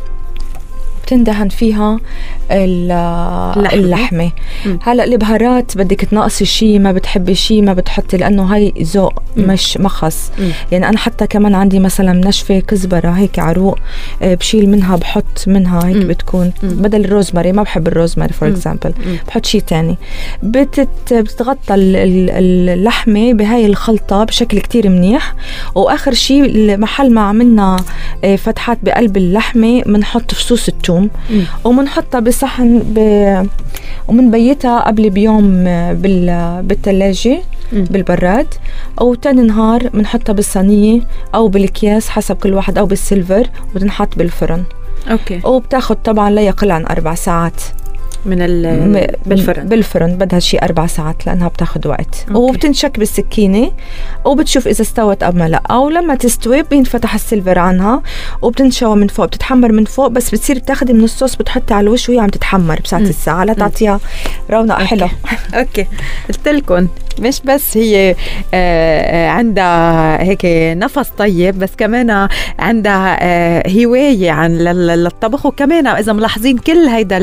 بتندهن 1.11 1.49
فيها 1.49 2.01
ال- 2.51 2.93
اللحمة. 2.93 3.73
اللحمة. 3.75 4.31
هلأ 4.83 5.05
البهارات 5.05 5.77
بدك 5.79 6.01
تنقصي 6.01 6.45
شيء 6.45 6.79
ما 6.79 6.93
بتحبي 6.93 7.35
شيء 7.35 7.63
ما 7.63 7.73
بتحطي 7.73 8.17
لأنه 8.17 8.43
هاي 8.43 8.73
ذوق. 8.83 9.23
مش 9.37 9.77
مخص 9.77 10.31
مم. 10.39 10.49
يعني 10.73 10.89
أنا 10.89 10.99
حتى 10.99 11.27
كمان 11.27 11.55
عندي 11.55 11.79
مثلا 11.79 12.13
منشفه 12.13 12.59
كزبرة 12.59 13.11
هيك 13.11 13.39
عروق 13.39 13.79
آه، 14.23 14.35
بشيل 14.35 14.69
منها 14.71 14.97
بحط 14.97 15.45
منها 15.47 15.87
هيك 15.87 15.97
مم. 15.97 16.09
بتكون 16.09 16.53
مم. 16.63 16.69
بدل 16.71 17.05
الروزماري 17.05 17.53
ما 17.53 17.63
بحب 17.63 17.89
الروزماري 17.89 18.33
for. 18.33 18.49
example. 18.49 18.95
بحط 19.29 19.47
شيء 19.47 19.61
تاني 19.61 19.99
بتت 20.43 20.89
بتتغطى 21.15 21.75
ال- 21.75 21.97
ال- 21.97 22.69
اللحمة 22.71 23.33
بهاي 23.33 23.67
الخلطة 23.67 24.25
بشكل 24.25 24.59
كتير 24.61 24.89
منيح 24.89 25.35
وآخر 25.75 26.15
شيء 26.15 26.77
محل 26.77 27.15
ما 27.15 27.21
عملنا 27.21 27.77
آه، 28.25 28.37
فتحات 28.37 28.79
بقلب 28.83 29.17
اللحمة 29.17 29.83
بنحط 29.83 30.35
فصوص 30.35 30.69
الثوم. 31.05 31.47
وبنحطها 31.65 32.21
بصحن 32.21 32.79
ب... 32.79 32.99
ومنبيتها 34.09 34.81
قبل 34.81 35.11
بيوم 35.11 35.65
آه، 35.67 35.93
بال... 35.93 36.63
بالثلاجة 36.63 37.39
مم. 37.73 37.85
بالبراد. 37.85 38.47
وتاني 39.01 39.43
نهار 39.43 39.89
بنحطها 39.89 40.33
بالصينية 40.33 41.01
أو 41.35 41.49
بالأكياس 41.49 42.09
حسب 42.09 42.37
كل 42.37 42.55
واحد 42.55 42.79
أو 42.79 42.87
بال 42.87 43.02
silver 43.02 43.47
وبتنحط 43.75 44.19
بالفرن. 44.19 44.65
okay. 45.11 45.41
وبتاخد 45.45 45.97
طبعا 45.97 46.31
لا 46.31 46.43
يقل 46.43 46.71
عن 46.71 46.87
أربع 46.87 47.15
ساعات. 47.15 47.63
من 48.27 48.37
بالفرن. 49.27 49.68
بالفرن 49.68 50.14
بدها 50.16 50.39
شي 50.39 50.59
أربع 50.59 50.87
ساعات 50.87 51.27
لأنها 51.27 51.49
بتاخد 51.49 51.87
وقت. 51.87 52.25
okay. 52.29 52.39
وبتنشك 52.39 52.99
بالسكينة 52.99 53.73
وبتشوف 54.25 54.68
إذا 54.68 54.83
استوت 54.83 55.25
ما 55.25 55.49
لا. 55.49 55.73
ولما 55.77 56.14
تستوي 56.14 56.62
بينفتح 56.62 57.14
ال 57.14 57.21
silver 57.21 57.59
عنها 57.59 58.03
وبتنشوى 58.43 58.97
من 58.97 59.07
فوق 59.09 59.27
بتتحمر 59.27 59.73
من 59.73 59.85
فوق 59.85 60.07
بس 60.07 60.31
بتصير 60.31 60.59
بتاخدي 60.59 60.93
من 60.93 61.05
الصوص 61.05 61.37
بتحطي 61.37 61.75
على 61.75 61.85
الوش 61.85 62.09
وهي 62.09 62.18
عم 62.18 62.29
تتحمر 62.29 62.81
بساعة 62.85 63.01
مم. 63.01 63.07
الساعة. 63.07 63.45
لتعطيها 63.45 64.01
رونق 64.51 64.75
okay. 64.75 64.87
حلو. 64.87 65.09
okay. 65.55 65.87
قلت 66.29 66.49
لكم 66.49 66.89
مش 67.21 67.41
بس 67.45 67.77
هي 67.77 68.11
آه، 68.11 68.16
آه، 68.55 69.29
عندها 69.29 70.23
هيك 70.23 70.41
نفس 70.77 71.09
طيب 71.18 71.59
بس 71.59 71.71
كمان 71.79 72.29
عندها 72.59 73.18
آه، 73.23 73.62
هواية 73.71 74.31
عن 74.31 74.59
لل- 74.59 74.87
للطبخ 75.05 75.47
وكمان 75.47 75.87
إذا 75.87 76.12
ملاحظين 76.12 76.59
كل 76.59 76.79
هيدا 76.79 77.18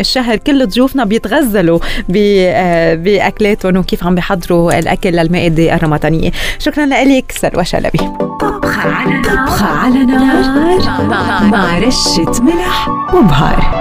الشهر 0.00 0.36
كل 0.36 0.66
ضيوفنا 0.66 1.04
بيتغزلوا 1.04 1.78
ب- 2.08 2.16
آه، 2.54 2.94
بأكلاتهم 2.94 3.76
وكيف 3.76 4.04
عم 4.06 4.14
بيحضروا 4.14 4.78
الأكل 4.78 5.10
للمائده 5.10 5.74
الرمضانية. 5.74 6.30
شكرا 6.58 6.86
لك 6.86 7.32
سلوى 7.32 7.64
شلبي. 7.64 7.98
طبخة 8.40 8.90
على 8.90 9.10
نار. 9.14 9.46
طبخة 9.46 9.66
على 9.66 10.04
نار. 10.04 11.44
مع, 11.44 11.78
رشة 11.78 12.42
ملح. 12.42 12.88
وبهار 13.14 13.80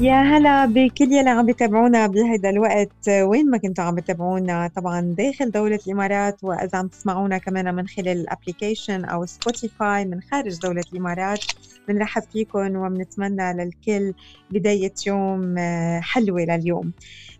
يا 0.00 0.22
هلا 0.22 0.66
بكل 0.66 1.12
يلي 1.12 1.30
عم 1.30 1.46
بيتابعونا 1.46 2.06
بهيدا 2.06 2.50
الوقت 2.50 3.08
وين 3.08 3.50
ما 3.50 3.58
كنتوا 3.58 3.84
عم 3.84 3.94
بتابعونا؟ 3.94 4.68
طبعا 4.76 5.00
داخل 5.18 5.50
دولة 5.50 5.78
الإمارات 5.86 6.44
وإذا 6.44 6.78
عم 6.78 6.88
تسمعونا 6.88 7.38
كمان 7.38 7.74
من 7.74 7.88
خلال 7.88 8.08
ال 8.08 8.16
application 8.16 9.04
أو 9.04 9.26
Spotify 9.26 10.04
من 10.04 10.20
خارج 10.20 10.58
دولة 10.60 10.84
الإمارات 10.92 11.44
بنرحب 11.88 12.22
فيكم 12.32 12.76
وبنتمنى 12.76 13.52
للكل 13.52 14.14
بداية 14.50 14.94
يوم 15.06 15.58
آه، 15.58 16.00
حلوة 16.00 16.40
لليوم. 16.40 16.92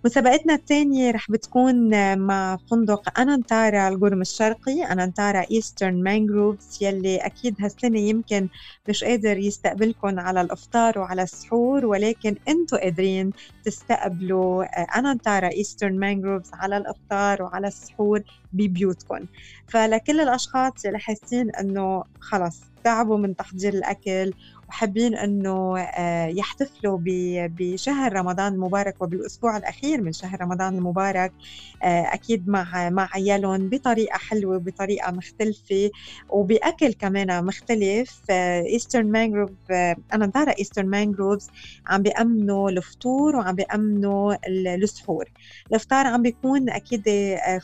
مسابقتنا 0.04 0.54
الثانية 0.54 1.10
رح 1.10 1.30
بتكون 1.30 1.88
مع 2.18 2.58
فندق 2.70 3.20
أنانتارا 3.20 3.88
القرم 3.88 4.20
الشرقي 4.20 4.82
Anantara 4.82 5.44
Eastern 5.50 6.02
Mangroves 6.02 6.78
يلي 6.82 7.16
أكيد 7.16 7.54
هالسنة 7.60 7.98
يمكن 7.98 8.48
مش 8.88 9.04
قادر 9.04 9.38
يستقبلكم 9.38 10.20
على 10.20 10.40
الإفطار 10.40 10.98
وعلى 10.98 11.22
السحور 11.22 11.86
ولكن 11.86 12.36
أنتوا 12.48 12.78
قادرين 12.78 13.32
تستقبلوا 13.64 14.64
آه، 14.64 14.86
Anantara 14.98 15.48
Eastern 15.48 15.98
Mangroves 15.98 16.50
على 16.54 16.76
الإفطار 16.76 17.42
وعلى 17.42 17.66
السحور 17.66 18.22
ببيوتكم 18.52 19.26
فلكل 19.68 20.20
الأشخاص 20.20 20.86
اللي 20.86 20.98
حاسين 20.98 21.50
إنه 21.50 22.04
خلص 22.20 22.60
تعبوا 22.84 23.18
من 23.18 23.36
تحضير 23.36 23.74
الأكل 23.74 24.32
وحابين 24.68 25.14
إنه 25.14 25.78
آه، 25.80 26.26
يحتفلوا 26.26 26.98
بشهر 27.48 28.12
رمضان 28.12 28.52
المبارك 28.52 29.02
وبالأسبوع 29.02 29.56
الأخير 29.56 30.00
من 30.02 30.12
شهر 30.12 30.40
رمضان 30.42 30.74
المبارك 30.78 31.32
آه، 31.82 32.02
أكيد 32.14 32.48
مع 32.48 32.90
مع 32.90 33.08
عيالهم 33.14 33.68
بطريقة 33.68 34.18
حلوة 34.18 34.56
وبطريقة 34.56 35.10
مختلفة 35.12 35.90
وبأكل 36.28 36.92
كمان 36.92 37.44
مختلف. 37.44 38.22
Eastern 38.30 39.10
Mangrove 39.12 39.50
Anantara 40.12 40.52
Eastern 40.58 40.86
Mangroves 40.90 41.50
عم 41.86 42.02
بيأمنوا 42.02 42.70
الفطور 42.70 43.36
وعم 43.36 43.54
بيأمنوا 43.54 44.34
ال- 44.48 44.68
السحور. 44.68 45.24
الافطار 45.70 46.06
عم 46.06 46.22
بيكون 46.22 46.70
أكيد 46.70 47.02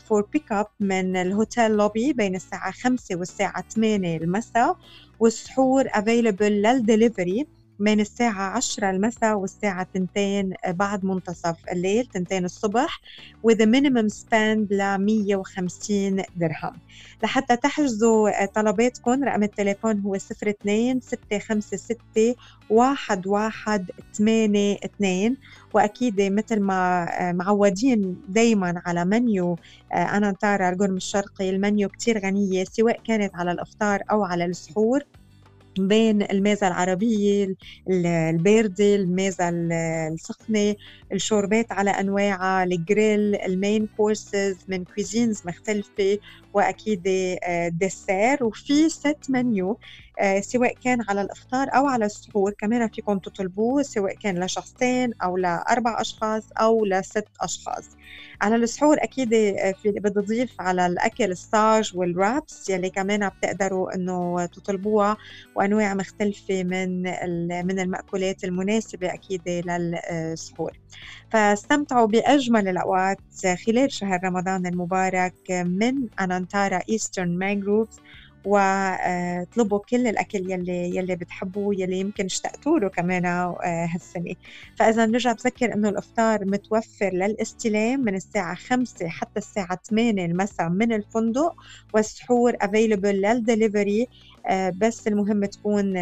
for 0.05 0.27
pick 0.33 0.51
up 0.51 0.65
من 0.79 1.15
ال 1.17 1.26
hotel 1.26 1.71
lobby 1.71 2.13
بين 2.13 2.35
الساعة 2.35 2.71
5 2.71 3.15
والساعة 3.15 3.63
8 3.75 4.17
المساء. 4.17 4.75
والسحور 5.19 5.85
available 5.91 6.51
لل 6.61 6.77
delivery. 6.77 7.47
بين 7.79 7.99
الساعة 7.99 8.57
10 8.57 8.89
المساء 8.89 9.37
والساعة 9.37 9.87
2 9.95 10.53
بعد 10.67 11.05
منتصف 11.05 11.55
الليل 11.71 12.09
2 12.15 12.45
الصبح 12.45 13.01
a 13.47 13.65
minimum 13.65 14.09
spend 14.09 14.71
ل 14.71 14.97
150 14.97 16.23
درهم. 16.35 16.73
لحتى 17.23 17.55
تحجزوا 17.55 18.43
آه، 18.43 18.45
طلباتكم 18.45 19.23
رقم 19.23 19.43
التليفون 19.43 19.99
هو 19.99 20.15
02 20.15 21.01
656 21.01 22.35
1182 22.71 25.37
وأكيد 25.73 26.21
مثل 26.21 26.59
ما 26.59 27.03
آه، 27.03 27.31
معودين 27.31 28.21
دائما 28.27 28.81
على 28.85 29.05
منيو 29.05 29.59
آه، 29.93 29.95
أنانتارا 29.95 30.69
القرم 30.69 30.95
الشرقي 30.95 31.49
المنيو 31.49 31.89
كتير 31.89 32.19
غنية 32.19 32.63
سواء 32.63 32.99
كانت 33.03 33.35
على 33.35 33.51
الإفطار 33.51 34.03
أو 34.11 34.23
على 34.23 34.45
السحور. 34.45 35.03
بين 35.79 36.21
الميزة 36.21 36.67
العربية 36.67 37.45
ال- 37.89 38.05
الباردة 38.07 38.95
الميزة 38.95 39.49
ال- 39.49 39.71
السخنة. 40.13 40.75
الشوربات 41.11 41.71
على 41.71 41.89
أنواعها 41.89 42.63
الجريل 42.63 43.35
ال 43.35 43.45
main 43.45 43.87
courses 43.87 44.65
من 44.67 44.83
cuisines 44.85 45.41
مختلفة 45.45 46.17
وأكيد 46.53 47.03
آه، 47.43 47.67
ديسير 47.67 48.43
وفي 48.43 48.89
ست 48.89 49.17
منيو 49.29 49.79
آه، 50.19 50.39
سواء 50.39 50.73
كان 50.83 50.99
على 51.09 51.21
الإفطار 51.21 51.67
أو 51.75 51.87
على 51.87 52.05
السحور 52.05 52.53
كمان 52.57 52.89
فيكم 52.89 53.19
تطلبوه 53.19 53.81
سواء 53.83 54.15
كان 54.15 54.43
لشخصين 54.43 55.13
أو 55.23 55.37
لأربع 55.37 56.01
أشخاص 56.01 56.49
أو 56.61 56.85
لست 56.85 57.27
أشخاص. 57.41 57.89
على 58.41 58.55
السحور 58.55 58.97
أكيد 59.03 59.33
آه، 59.33 59.73
بدي 59.85 60.19
أضيف 60.19 60.61
على 60.61 60.85
الأكل 60.85 61.31
الساج 61.31 61.91
والرابس 61.95 62.69
يلي 62.69 62.89
كمان 62.89 63.29
بتقدروا 63.29 63.95
إنه 63.95 64.45
تطلبوها 64.45 65.17
وأنواع 65.55 65.93
مختلفة 65.93 66.63
من 66.63 67.01
من 67.65 67.79
المأكولات 67.79 68.43
المناسبة 68.43 69.13
أكيد 69.13 69.41
للسحور. 69.49 70.71
فاستمتعوا 71.29 72.07
بأجمل 72.07 72.67
الأوقات 72.67 73.17
خلال 73.65 73.91
شهر 73.91 74.19
رمضان 74.23 74.65
المبارك 74.65 75.51
من 75.51 76.09
Anantara 76.19 76.79
Eastern 76.89 77.37
Mangroves 77.37 77.99
واطلبوا 78.45 79.79
كل 79.79 80.07
الأكل 80.07 80.51
يلي 80.51 80.95
يلي 80.95 81.15
بتحبوه 81.15 81.75
يلي 81.77 81.99
يمكن 81.99 82.25
اشتقتوا 82.25 82.79
له 82.79 82.89
كمان 82.89 83.25
هالسنة. 83.93 84.35
فإذا 84.75 85.05
نرجع 85.05 85.31
بذكر 85.31 85.73
إنه 85.73 85.89
الإفطار 85.89 86.45
متوفر 86.45 87.09
للاستلام 87.13 87.99
من 87.99 88.15
الساعة 88.15 88.55
5 88.55 89.07
حتى 89.07 89.39
الساعة 89.39 89.79
8 89.89 90.25
المساء 90.25 90.69
من 90.69 90.93
الفندق 90.93 91.55
والسحور 91.93 92.53
available 92.61 93.21
لل 93.21 93.36
delivery. 93.36 94.01
آه، 94.03 94.07
بس 94.51 95.07
المهم 95.07 95.45
تكون 95.45 95.93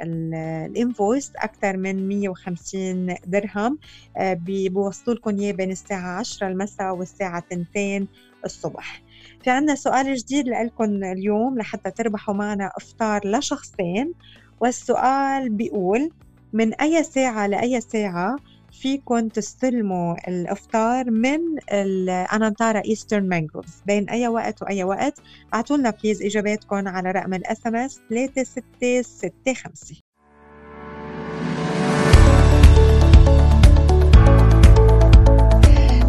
ال 0.00 0.16
invoice 0.16 1.32
أكثر 1.36 1.76
من 1.76 2.08
150 2.08 3.14
درهم 3.26 3.78
آه، 4.16 4.34
بيوصلوا 4.34 5.16
لكم 5.16 5.38
إياه 5.38 5.52
بين 5.52 5.70
الساعة 5.70 6.18
10 6.18 6.48
المساء 6.48 6.96
والساعة 6.96 7.42
2 7.52 8.08
الصبح. 8.44 9.02
في 9.42 9.50
عنا 9.50 9.74
سؤال 9.74 10.14
جديد 10.14 10.48
لكم 10.48 11.04
اليوم 11.04 11.58
لحتى 11.58 11.90
تربحوا 11.90 12.34
معنا 12.34 12.70
إفطار 12.76 13.20
لشخصين 13.24 14.14
والسؤال 14.60 15.50
بيقول 15.50 16.10
من 16.52 16.74
أي 16.74 17.04
ساعة 17.04 17.46
لأي 17.46 17.80
ساعة 17.80 18.36
فيكم 18.82 19.28
تستلموا 19.28 20.28
الأفطار 20.28 21.10
من 21.10 21.38
الأنانتارا 21.72 22.82
ايسترن 22.84 23.28
مانجروفز 23.28 23.82
بين 23.86 24.08
أي 24.10 24.28
وقت 24.28 24.62
وأي 24.62 24.84
وقت. 24.84 25.20
اعطوا 25.54 25.76
لنا 25.76 25.90
please 25.90 26.22
اجاباتكم 26.22 26.88
على 26.88 27.10
رقم 27.10 27.34
ال 27.34 27.66
SMS 27.66 28.00
3665 28.08 30.07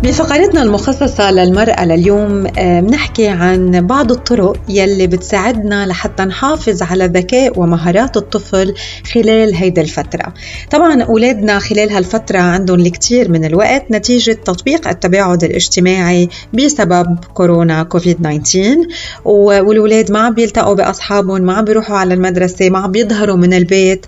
بفقرتنا 0.03 0.61
المخصصة 0.63 1.31
للمرأة 1.31 1.85
لليوم 1.85 2.43
بنحكي 2.57 3.27
عن 3.27 3.87
بعض 3.87 4.11
الطرق 4.11 4.57
يلي 4.69 5.07
بتساعدنا 5.07 5.85
لحتى 5.85 6.23
نحافظ 6.23 6.83
على 6.83 7.05
ذكاء 7.05 7.59
ومهارات 7.59 8.17
الطفل 8.17 8.73
خلال 9.13 9.55
هيدي 9.55 9.81
الفترة. 9.81 10.33
طبعا 10.71 11.01
أولادنا 11.03 11.59
خلال 11.59 11.91
هالفترة 11.91 12.39
عندهم 12.39 12.79
الكثير 12.79 13.31
من 13.31 13.45
الوقت 13.45 13.91
نتيجة 13.91 14.31
تطبيق 14.31 14.87
التباعد 14.87 15.43
الاجتماعي 15.43 16.29
بسبب 16.53 17.17
كورونا 17.33 17.83
كوفيد 17.83 18.17
19 18.43 18.77
والولاد 19.25 20.11
ما 20.11 20.19
عم 20.19 20.33
بيلتقوا 20.33 20.73
بأصحابهم 20.75 21.41
ما 21.41 21.53
عم 21.53 21.65
بيروحوا 21.65 21.97
على 21.97 22.13
المدرسة 22.13 22.69
ما 22.69 22.79
عم 22.79 22.91
بيظهروا 22.91 23.35
من 23.35 23.53
البيت 23.53 24.05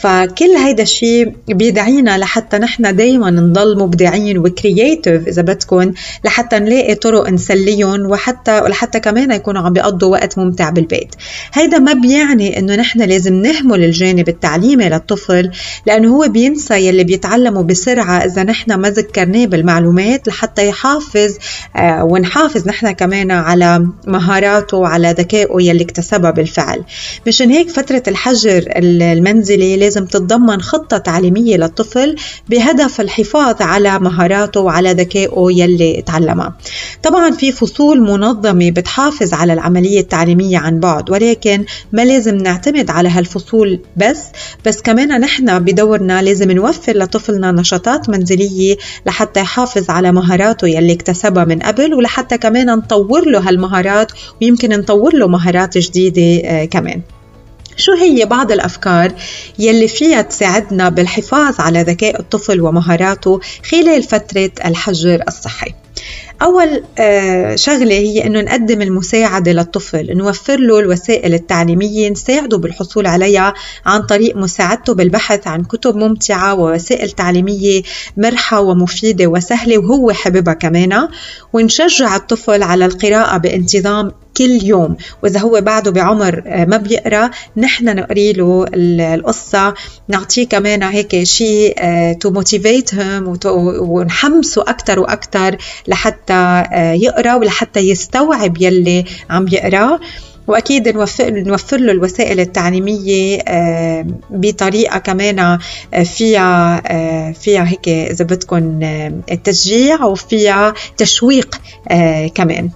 فكل 0.00 0.50
هيدا 0.64 0.82
الشيء 0.82 1.32
بيدعينا 1.48 2.18
لحتى 2.18 2.58
نحن 2.58 2.96
دايما 2.96 3.30
نضل 3.30 3.78
مبدعين 3.78 4.38
و 4.38 4.47
creat 4.47 4.93
creative 4.94 5.28
إذا 5.28 5.42
بدكم 5.42 5.92
لحتى 6.24 6.58
نلاقي 6.58 6.94
طرق 6.94 7.28
نسليهم 7.28 8.10
وحتى 8.10 8.60
ولحتى 8.60 9.00
كمان 9.00 9.30
يكونوا 9.30 9.62
عم 9.62 9.72
بيقضوا 9.72 10.12
وقت 10.12 10.38
ممتع 10.38 10.70
بالبيت. 10.70 11.14
هيدا 11.52 11.78
ما 11.78 11.92
بيعني 11.92 12.58
إنه 12.58 12.74
نحن 12.76 13.02
لازم 13.02 13.34
نهمل 13.34 13.84
الجانب 13.84 14.28
التعليمي 14.28 14.88
للطفل 14.88 15.50
لأنه 15.86 16.16
هو 16.16 16.28
بينسى 16.28 16.74
يلي 16.74 17.04
بيتعلمه 17.04 17.62
بسرعة 17.62 18.24
إذا 18.24 18.42
نحن 18.42 18.74
ما 18.74 18.90
ذكرناه 18.90 19.46
بالمعلومات 19.46 20.28
لحتى 20.28 20.68
يحافظ 20.68 21.34
آه 21.76 22.04
ونحافظ 22.04 22.68
نحن 22.68 22.90
كمان 22.90 23.30
على 23.30 23.86
مهاراته 24.06 24.76
وعلى 24.76 25.14
ذكائه 25.18 25.56
يلي 25.60 25.84
اكتسبها 25.84 26.30
بالفعل. 26.30 26.84
مشان 27.26 27.50
هيك 27.50 27.68
فترة 27.70 28.02
الحجر 28.08 28.64
المنزلي 28.76 29.76
لازم 29.76 30.06
تتضمن 30.06 30.62
خطة 30.62 30.98
تعليمية 30.98 31.56
للطفل 31.56 32.16
بهدف 32.48 33.00
الحفاظ 33.00 33.62
على 33.62 33.98
مهاراته 33.98 34.60
وعلى 34.60 34.83
على 34.84 35.02
ذكائه 35.02 35.46
يلي 35.50 36.02
تعلمها. 36.06 36.54
طبعا 37.02 37.30
في 37.30 37.52
فصول 37.52 38.00
منظمة 38.00 38.70
بتحافظ 38.70 39.34
على 39.34 39.52
العملية 39.52 40.00
التعليمية 40.00 40.58
عن 40.58 40.80
بعد 40.80 41.10
ولكن 41.10 41.64
ما 41.92 42.04
لازم 42.04 42.36
نعتمد 42.36 42.90
على 42.90 43.08
هالفصول 43.08 43.80
بس 43.96 44.22
بس 44.66 44.82
كمان 44.82 45.20
نحن 45.20 45.58
بدورنا 45.58 46.22
لازم 46.22 46.50
نوفر 46.50 46.96
لطفلنا 46.96 47.52
نشاطات 47.52 48.08
منزلية 48.08 48.76
لحتى 49.06 49.40
يحافظ 49.40 49.90
على 49.90 50.12
مهاراته 50.12 50.68
يلي 50.68 50.92
اكتسبها 50.92 51.44
من 51.44 51.58
قبل 51.58 51.94
ولحتى 51.94 52.38
كمان 52.38 52.66
نطور 52.66 53.28
له 53.28 53.48
هالمهارات 53.48 54.12
ويمكن 54.42 54.70
نطور 54.70 55.14
له 55.16 55.28
مهارات 55.28 55.78
جديدة 55.78 56.48
آه، 56.48 56.64
كمان. 56.64 57.00
شو 57.76 57.92
هي 57.92 58.24
بعض 58.24 58.52
الأفكار 58.52 59.12
يلي 59.58 59.88
فيها 59.88 60.22
تساعدنا 60.22 60.88
بالحفاظ 60.88 61.60
على 61.60 61.82
ذكاء 61.82 62.20
الطفل 62.20 62.60
ومهاراته 62.60 63.40
خلال 63.70 64.02
فترة 64.02 64.50
الحجر 64.64 65.22
الصحي؟ 65.28 65.74
أول 66.42 66.84
آه، 66.98 67.56
شغلة 67.56 67.94
هي 67.94 68.26
أنه 68.26 68.40
نقدم 68.40 68.82
المساعدة 68.82 69.52
للطفل 69.52 70.16
نوفر 70.16 70.60
له 70.60 70.78
الوسائل 70.78 71.34
التعليمية 71.34 72.10
نساعده 72.10 72.58
بالحصول 72.58 73.06
عليها 73.06 73.54
عن 73.86 74.02
طريق 74.02 74.36
مساعدته 74.36 74.94
بالبحث 74.94 75.46
عن 75.46 75.64
كتب 75.64 75.96
ممتعة 75.96 76.54
ووسائل 76.54 77.10
تعليمية 77.10 77.82
مرحة 78.16 78.60
ومفيدة 78.60 79.26
وسهلة 79.26 79.78
وهو 79.78 80.12
حببها 80.12 80.54
كمان 80.54 81.08
ونشجع 81.52 82.16
الطفل 82.16 82.62
على 82.62 82.86
القراءة 82.86 83.36
بانتظام 83.36 84.12
كل 84.36 84.58
يوم. 84.62 84.96
وإذا 85.22 85.40
هو 85.40 85.60
بعده 85.60 85.90
بعمر 85.90 86.42
آه، 86.46 86.64
ما 86.64 86.76
بيقرأ. 86.76 87.30
نحن 87.56 87.96
نقري 87.96 88.32
له 88.32 88.66
القصة. 88.74 89.74
نعطيه 90.08 90.46
كمان 90.46 90.82
هيك 90.82 91.22
شيء 91.22 91.74
to 92.20 92.30
motivate 92.30 92.94
him 92.94 93.38
ونحمسه 93.80 94.62
أكثر 94.62 95.00
وأكثر 95.00 95.56
لحتى 95.88 96.32
آه، 96.72 96.92
يقرأ 96.92 97.34
ولحتى 97.34 97.80
يستوعب 97.80 98.62
يلي 98.62 99.04
عم 99.30 99.46
يقراه 99.52 100.00
وأكيد 100.46 100.88
نوفر 100.88 101.30
نوفر 101.30 101.76
له 101.76 101.92
الوسائل 101.92 102.40
التعليمية 102.40 103.38
آه، 103.48 104.06
بطريقة 104.30 104.98
كمان 104.98 105.58
فيها 106.04 106.82
فيها 107.32 107.68
هيك 107.68 107.88
إذا 107.88 108.24
بدكم 108.24 108.80
تشجيع 109.44 110.04
وفيها 110.04 110.74
تشويق 110.96 111.60
كمان. 112.34 112.70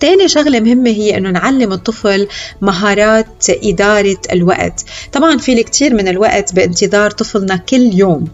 تاني 0.00 0.28
شغلة 0.28 0.60
مهمة 0.60 0.90
هي 0.90 1.16
أنه 1.16 1.30
نعلم 1.30 1.72
الطفل 1.72 2.28
مهارات 2.60 3.26
إدارة 3.50 4.18
الوقت. 4.32 4.84
طبعا 5.12 5.38
في 5.38 5.52
الكثير 5.52 5.94
من 5.94 6.08
الوقت 6.08 6.54
بانتظار 6.54 7.10
طفلنا 7.10 7.56
كل 7.56 7.90
يوم 7.94 8.28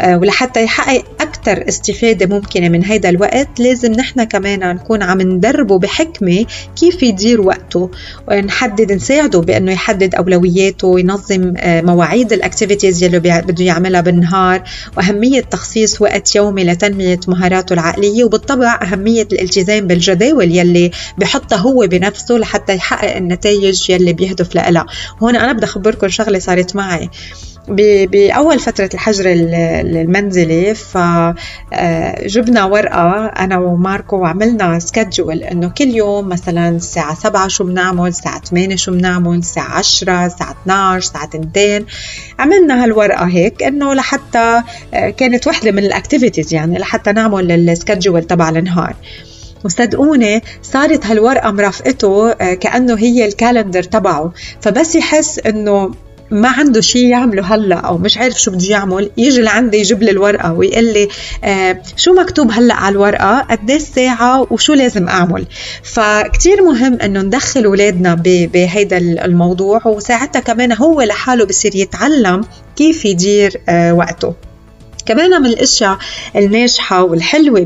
آه، 0.00 0.18
ولحتى 0.18 0.62
يحقق 0.64 1.04
أكثر 1.20 1.68
استفادة 1.68 2.26
ممكنة 2.36 2.68
من 2.68 2.84
هذا 2.84 3.08
الوقت 3.08 3.48
لازم 3.60 3.92
نحن 3.92 4.24
كمان 4.24 4.74
نكون 4.74 5.02
عم 5.02 5.22
ندربه 5.22 5.78
بحكمة 5.78 6.46
كيف 6.76 7.02
يدير 7.02 7.40
وقته 7.40 7.90
ونحدد 8.28 8.92
نساعده 8.92 9.40
بأنه 9.40 9.72
يحدد 9.72 10.14
أولوياته 10.14 10.88
وينظم 10.88 11.54
آه، 11.56 11.80
مواعيد 11.80 12.32
الأكتيفيتيز 12.32 13.02
يلي 13.02 13.18
بده 13.18 13.64
يعملها 13.64 14.00
بالنهار 14.00 14.62
وأهمية 14.96 15.40
تخصيص 15.40 16.02
وقت 16.02 16.36
يومي 16.36 16.64
لتنمية 16.64 17.20
مهاراته 17.28 17.72
العقلية 17.72 18.24
وبالطبع 18.24 18.80
أهمية 18.82 19.28
الالتزام 19.32 19.86
بالجداول 19.86 20.56
يلي 20.56 20.90
بحطها 21.18 21.56
هو 21.56 21.86
بنفسه 21.86 22.34
لحتى 22.34 22.74
يحقق 22.74 23.16
النتائج 23.16 23.90
يلي 23.90 24.12
بيهدف 24.12 24.54
لها. 24.54 24.86
هون 25.22 25.36
أنا 25.36 25.52
بدي 25.52 25.64
أخبركم 25.64 26.08
شغلة 26.08 26.38
صارت 26.38 26.76
معي. 26.76 27.10
بأول 27.70 28.58
فترة 28.58 28.90
الحجر 28.94 29.24
المنزلي 29.26 30.74
فجبنا 30.74 32.60
آه، 32.60 32.66
ورقة 32.66 33.26
أنا 33.26 33.58
وماركو 33.58 34.16
وعملنا 34.16 34.78
schedule 34.78 35.42
إنه 35.42 35.68
كل 35.68 35.88
يوم 35.88 36.28
مثلا 36.28 36.68
الساعة 36.68 37.14
7 37.14 37.48
شو 37.48 37.64
بنعمل 37.64 38.08
الساعة 38.08 38.40
8 38.40 38.76
شو 38.76 38.92
بنعمل 38.92 39.38
الساعة 39.38 39.78
10 39.78 40.26
الساعة 40.26 40.56
12 40.62 40.98
الساعة 40.98 41.30
2 41.34 41.86
عملنا 42.38 42.84
هالورقة 42.84 43.24
هيك 43.24 43.62
إنه 43.62 43.94
لحتى 43.94 44.62
آه، 44.94 45.10
كانت 45.10 45.46
وحدة 45.46 45.72
من 45.72 45.84
ال 45.84 45.90
activities 45.90 46.54
يعني 46.54 46.78
لحتى 46.78 47.12
نعمل 47.12 47.52
ال 47.52 47.60
schedule 47.60 48.24
تبع 48.24 48.48
النهار. 48.48 48.94
وصدقوني 49.64 50.42
صارت 50.62 51.06
هالورقة 51.06 51.50
مرافقته 51.50 52.30
آه، 52.30 52.54
كأنه 52.54 52.94
هي 52.98 53.24
الكالندر 53.24 53.82
تبعه. 53.82 54.32
فبس 54.60 54.94
يحس 54.94 55.38
إنه 55.38 55.90
ما 56.30 56.48
عنده 56.48 56.80
شيء 56.80 57.06
يعمله 57.06 57.54
هلا 57.54 57.76
أو 57.76 57.98
مش 57.98 58.18
عارف 58.18 58.40
شو 58.40 58.50
بده 58.50 58.66
يعمل. 58.66 59.10
يجي 59.16 59.40
لعندي 59.40 59.78
يجيب 59.78 60.02
لي 60.02 60.10
الورقة 60.10 60.52
ويقول 60.52 60.84
لي 60.84 61.08
آه 61.44 61.82
شو 61.96 62.12
مكتوب 62.14 62.50
هلا 62.52 62.74
على 62.74 62.92
الورقة؟ 62.92 63.38
قديش 63.40 63.82
ساعة؟ 63.82 64.46
وشو 64.50 64.74
لازم 64.74 65.08
أعمل؟ 65.08 65.46
فكتير 65.82 66.62
مهم 66.62 66.98
إنه 67.00 67.22
ندخل 67.22 67.64
اولادنا 67.64 68.14
بهيدا 68.24 68.98
الموضوع 68.98 69.86
وساعتها 69.86 70.40
كمان 70.40 70.72
هو 70.72 71.02
لحاله 71.02 71.44
بصير 71.44 71.76
يتعلم 71.76 72.44
كيف 72.76 73.04
يدير 73.04 73.60
آه 73.68 73.94
وقته. 73.94 74.34
كمان 75.08 75.42
من 75.42 75.46
الأشياء 75.46 75.98
الناجحة 76.36 77.02
والحلوة 77.02 77.60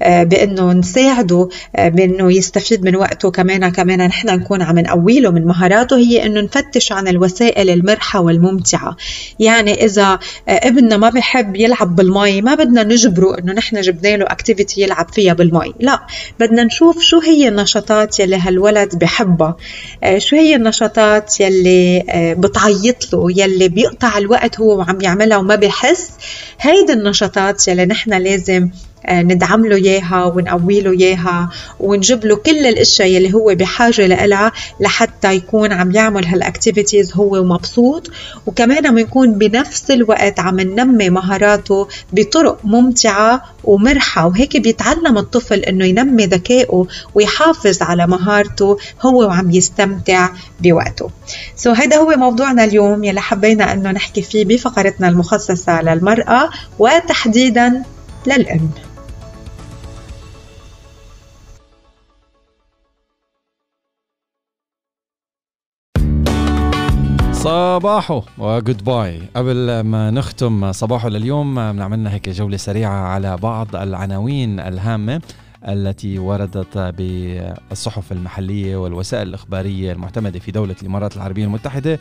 بإنه 0.00 0.72
نساعده 0.72 1.48
بإنه 1.78 2.32
يستفيد 2.32 2.84
من 2.84 2.96
وقته 2.96 3.30
كمان 3.30 3.68
كمان 3.68 4.06
نحن 4.06 4.28
نكون 4.28 4.62
عم 4.62 4.78
نقوي 4.78 5.20
له 5.20 5.30
من 5.30 5.44
مهاراته 5.46 5.96
هي 5.96 6.26
إنه 6.26 6.40
نفتش 6.40 6.92
عن 6.92 7.08
الوسائل 7.08 7.70
المرحة 7.70 8.20
والممتعة. 8.20 8.96
يعني 9.38 9.84
إذا 9.84 10.18
ابننا 10.48 10.96
ما 10.96 11.10
بحب 11.10 11.56
يلعب 11.56 11.96
بالمي 11.96 12.42
ما 12.42 12.54
بدنا 12.54 12.82
نجبره 12.82 13.38
إنه 13.38 13.52
نحن 13.52 13.80
جبنا 13.80 14.16
له 14.16 14.24
اكتيفيتي 14.24 14.80
يلعب 14.80 15.08
فيها 15.12 15.32
بالمي. 15.32 15.72
لا 15.80 16.00
بدنا 16.40 16.64
نشوف 16.64 17.00
شو 17.00 17.20
هي 17.20 17.48
النشاطات 17.48 18.20
يلي 18.20 18.36
هالولد 18.36 18.98
بحبها 18.98 19.56
شو 20.18 20.36
هي 20.36 20.56
النشاطات 20.56 21.40
يلي 21.40 22.04
بتعيط 22.38 23.12
له 23.12 23.26
يلي 23.30 23.68
بيقطع 23.68 24.18
الوقت 24.18 24.60
هو 24.60 24.78
وعم 24.78 24.98
يعملها 25.00 25.36
وما 25.36 25.54
بيحس. 25.54 26.10
هيدي 26.66 26.92
النشاطات 26.92 27.68
يلي 27.68 27.84
نحن 27.86 28.14
لازم 28.14 28.70
ندعم 29.10 29.66
له 29.66 29.76
إياها 29.76 30.24
ونقوي 30.24 30.80
له 30.80 30.90
إياها 30.90 31.50
ونجيب 31.80 32.24
له 32.24 32.36
كل 32.36 32.66
الأشياء 32.66 33.08
يلي 33.08 33.34
هو 33.34 33.54
بحاجة 33.54 34.06
لها 34.06 34.52
لحتى 34.80 35.34
يكون 35.34 35.72
عم 35.72 35.90
يعمل 35.90 36.26
هالاكتيفيتيز 36.26 37.12
هو 37.14 37.36
ومبسوط 37.40 38.10
وكمان 38.46 38.86
عم 38.86 38.98
يكون 38.98 39.38
بنفس 39.38 39.90
الوقت 39.90 40.40
عم 40.40 40.60
ننمي 40.60 41.10
مهاراته 41.10 41.88
بطرق 42.12 42.58
ممتعة 42.64 43.42
ومرحة. 43.64 44.26
وهيك 44.26 44.56
بيتعلم 44.56 45.18
الطفل 45.18 45.58
إنه 45.58 45.84
ينمي 45.84 46.26
ذكائه 46.26 46.86
ويحافظ 47.14 47.82
على 47.82 48.06
مهارته 48.06 48.78
هو 49.02 49.26
وعم 49.26 49.50
يستمتع 49.50 50.28
بوقته. 50.60 51.10
so 51.56 51.78
هيدا 51.78 51.96
هو 51.96 52.14
موضوعنا 52.16 52.64
اليوم 52.64 53.04
يلي 53.04 53.20
حبينا 53.20 53.72
إنه 53.72 53.90
نحكي 53.90 54.22
فيه 54.22 54.44
بفقرتنا 54.44 55.08
المخصصة 55.08 55.82
للمرأة 55.82 56.50
وتحديدا 56.78 57.82
للأم. 58.26 58.70
صباحو 67.74 68.22
و 68.38 68.84
goodbye 68.84 69.22
قبل 69.36 69.80
ما 69.80 70.10
نختم 70.10 70.72
صباحو 70.72 71.08
لليوم 71.08 71.54
بنعملنا 71.72 72.14
هيك 72.14 72.28
جولة 72.28 72.56
سريعة 72.56 72.92
على 72.92 73.36
بعض 73.36 73.76
العناوين 73.76 74.60
الهامة 74.60 75.22
التي 75.68 76.18
وردت 76.18 76.78
بالصحف 76.78 78.12
المحلية 78.12 78.76
والوسائل 78.76 79.28
الإخبارية 79.28 79.92
المعتمدة 79.92 80.38
في 80.38 80.50
دولة 80.52 80.76
الإمارات 80.82 81.16
العربية 81.16 81.44
المتحدة 81.44 81.98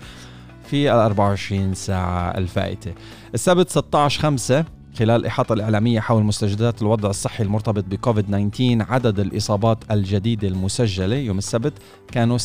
في 0.64 0.92
ال 0.92 0.98
24 0.98 1.74
ساعة 1.74 2.38
الفائتة. 2.38 2.94
السبت 3.34 3.70
16 3.70 4.22
5 4.22 4.66
خلال 5.00 5.22
الإحاطة 5.22 5.54
الإعلامية 5.54 6.00
حول 6.00 6.24
مستجدات 6.24 6.82
الوضع 6.82 7.10
الصحي 7.10 7.44
المرتبط 7.44 7.84
بكوفيد 7.84 8.52
19 8.52 8.94
عدد 8.94 9.20
الإصابات 9.20 9.78
الجديدة 9.92 10.48
المسجلة. 10.48 11.16
يوم 11.16 11.38
السبت 11.38 11.74
كانوا 12.12 12.38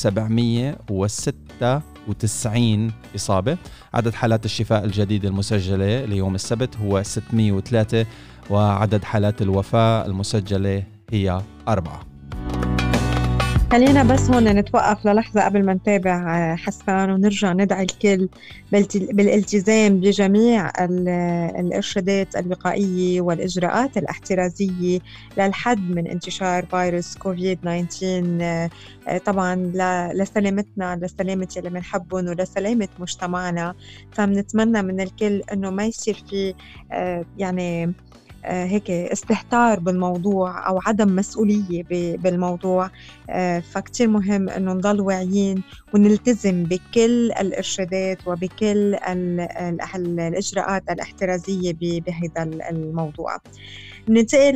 796 2.08 2.92
إصابة. 3.16 3.56
عدد 3.94 4.14
حالات 4.14 4.44
الشفاء 4.44 4.84
الجديدة 4.84 5.28
المسجلة 5.28 6.04
ليوم 6.04 6.34
السبت 6.34 6.76
هو 6.76 7.02
603 7.02 8.06
وعدد 8.50 9.04
حالات 9.04 9.42
الوفاة 9.42 10.06
المسجلة 10.06 10.82
هي 11.10 11.42
أربعة. 11.68 12.00
خلينا 13.72 14.02
بس 14.02 14.30
هون 14.30 14.44
نتوقف 14.44 15.06
للحظة 15.06 15.44
قبل 15.44 15.64
ما 15.64 15.74
نتابع 15.74 16.36
آه، 16.52 16.56
حسان 16.56 17.10
ونرجع 17.10 17.52
ندعي 17.52 17.82
الكل 17.82 18.28
بالالتزام 19.12 20.00
بجميع 20.00 20.70
الإرشادات 21.60 22.36
الوقائية 22.36 23.20
والإجراءات 23.20 23.96
الاحترازية 23.96 24.98
للحد 25.38 25.90
من 25.90 26.06
انتشار 26.06 26.66
فيروس 26.66 27.16
كوفيد 27.16 27.58
19 27.60 28.38
آه، 29.08 29.18
طبعا 29.18 29.72
لسلامتنا 30.14 30.98
لسلامة 31.02 31.48
اللي 31.56 31.70
بنحبهم 31.70 32.28
ولسلامة 32.28 32.88
مجتمعنا. 32.98 33.74
فبنتمنى 34.12 34.82
من 34.82 35.00
الكل 35.00 35.42
إنه 35.52 35.70
ما 35.70 35.84
يصير 35.84 36.24
في 36.30 36.54
يعني 37.36 37.84
آه، 37.84 37.94
هيك 38.44 38.90
استهتار 38.90 39.80
بالموضوع 39.80 40.68
أو 40.68 40.80
عدم 40.86 41.14
مسؤولية 41.16 41.82
بالموضوع. 42.18 42.90
آه، 43.30 43.60
فكتير 43.60 44.08
مهم 44.08 44.48
إنه 44.50 44.72
نضل 44.72 45.00
واعيين 45.00 45.64
ونلتزم 45.92 46.66
بكل 46.66 47.32
الإرشادات 47.40 48.18
وبكل 48.26 48.96
الإجراءات 49.96 50.82
الاحترازية 50.90 51.72
بهذا 51.74 52.42
الموضوع. 52.70 53.36
ننتقل 54.08 54.54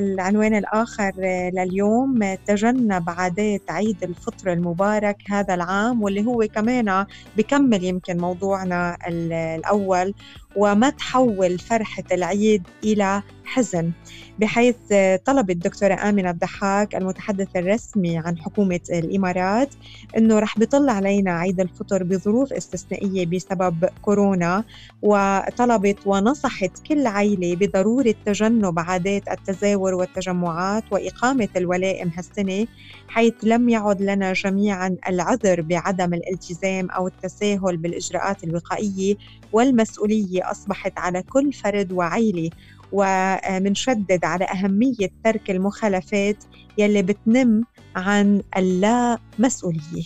للعنوان 0.00 0.54
الآخر 0.54 1.12
لليوم. 1.54 2.18
تجنب 2.46 3.10
عادات 3.10 3.62
عيد 3.70 4.04
الفطر 4.04 4.52
المبارك 4.52 5.16
هذا 5.30 5.54
العام 5.54 6.02
واللي 6.02 6.24
هو 6.26 6.44
كمان 6.54 7.06
بكمل 7.34 7.84
يمكن 7.84 8.18
موضوعنا 8.20 8.96
الأول. 9.08 10.14
وما 10.56 10.90
تحول 10.90 11.58
فرحة 11.58 12.04
العيد 12.12 12.62
إلى 12.84 13.22
حزن 13.44 13.92
بحيث 14.38 14.76
طلب 15.24 15.50
الدكتورة 15.50 15.94
آمنة 15.94 16.30
الضحاك 16.30 16.94
المتحدث 16.94 17.48
الرسمي 17.56 18.18
عن 18.18 18.38
حكومة 18.38 18.80
الإمارات 18.90 19.74
أنه 20.16 20.38
رح 20.38 20.58
بيطل 20.58 20.88
علينا 20.88 21.32
عيد 21.32 21.60
الفطر 21.60 22.02
بظروف 22.02 22.52
استثنائية 22.52 23.26
بسبب 23.26 23.88
كورونا 24.02 24.64
وطلبت 25.02 25.98
ونصحت 26.06 26.78
كل 26.88 27.06
عائلة 27.06 27.56
بضرورة 27.56 28.14
تجنب 28.26 28.78
عادات 28.78 29.28
التزاور 29.28 29.94
والتجمعات 29.94 30.84
وإقامة 30.90 31.48
الولائم 31.56 32.10
هالسنة 32.16 32.66
حيث 33.08 33.34
لم 33.42 33.68
يعد 33.68 34.02
لنا 34.02 34.32
جميعا 34.32 34.96
العذر 35.08 35.60
بعدم 35.60 36.14
الالتزام 36.14 36.90
أو 36.90 37.06
التساهل 37.06 37.76
بالإجراءات 37.76 38.44
الوقائية 38.44 39.14
والمسؤولية 39.52 40.50
أصبحت 40.50 40.92
على 40.98 41.22
كل 41.22 41.52
فرد 41.52 41.92
وعيلة 41.92 42.50
ومنشدد 42.92 44.24
على 44.24 44.44
أهمية 44.44 45.10
ترك 45.24 45.50
المخالفات 45.50 46.44
يلي 46.78 47.02
بتنم 47.02 47.64
عن 47.96 48.42
اللا 48.56 49.18
مسؤولية 49.38 50.02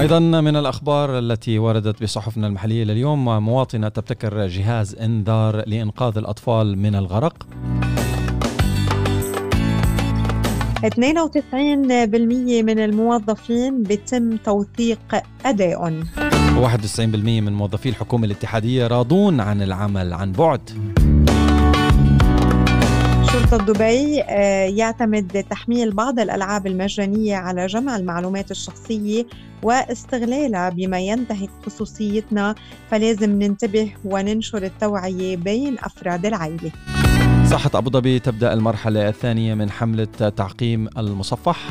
أيضا 0.00 0.18
من 0.18 0.56
الأخبار 0.56 1.18
التي 1.18 1.58
وردت 1.58 2.02
بصحفنا 2.02 2.46
المحلية 2.46 2.84
لليوم 2.84 3.24
مواطنة 3.24 3.88
تبتكر 3.88 4.46
جهاز 4.46 4.94
إنذار 4.94 5.68
لإنقاذ 5.68 6.18
الأطفال 6.18 6.78
من 6.78 6.94
الغرق. 6.94 7.46
92% 10.80 10.84
من 12.62 12.78
الموظفين 12.78 13.82
بتم 13.82 14.36
توثيق 14.36 15.22
أدائهم. 15.46 16.04
91% 16.62 17.00
من 17.00 17.52
موظفي 17.52 17.88
الحكومة 17.88 18.24
الاتحادية 18.24 18.86
راضون 18.86 19.40
عن 19.40 19.62
العمل 19.62 20.12
عن 20.12 20.32
بعد. 20.32 20.70
شرطة 23.32 23.56
دبي 23.56 24.22
آه، 24.22 24.64
يعتمد 24.64 25.44
تحميل 25.50 25.90
بعض 25.90 26.20
الألعاب 26.20 26.66
المجانية 26.66 27.36
على 27.36 27.66
جمع 27.66 27.96
المعلومات 27.96 28.50
الشخصية 28.50 29.26
واستغلالها 29.62 30.68
بما 30.68 31.00
ينتهك 31.00 31.50
خصوصيتنا 31.66 32.54
فلازم 32.90 33.42
ننتبه 33.42 33.92
وننشر 34.04 34.62
التوعية 34.62 35.36
بين 35.36 35.76
أفراد 35.78 36.26
العائلة. 36.26 36.70
صحة 37.50 37.70
أبو 37.74 37.90
ظبي 37.90 38.18
تبدأ 38.18 38.52
المرحلة 38.52 39.08
الثانية 39.08 39.54
من 39.54 39.70
حملة 39.70 40.04
تعقيم 40.36 40.88
المصفح. 40.98 41.70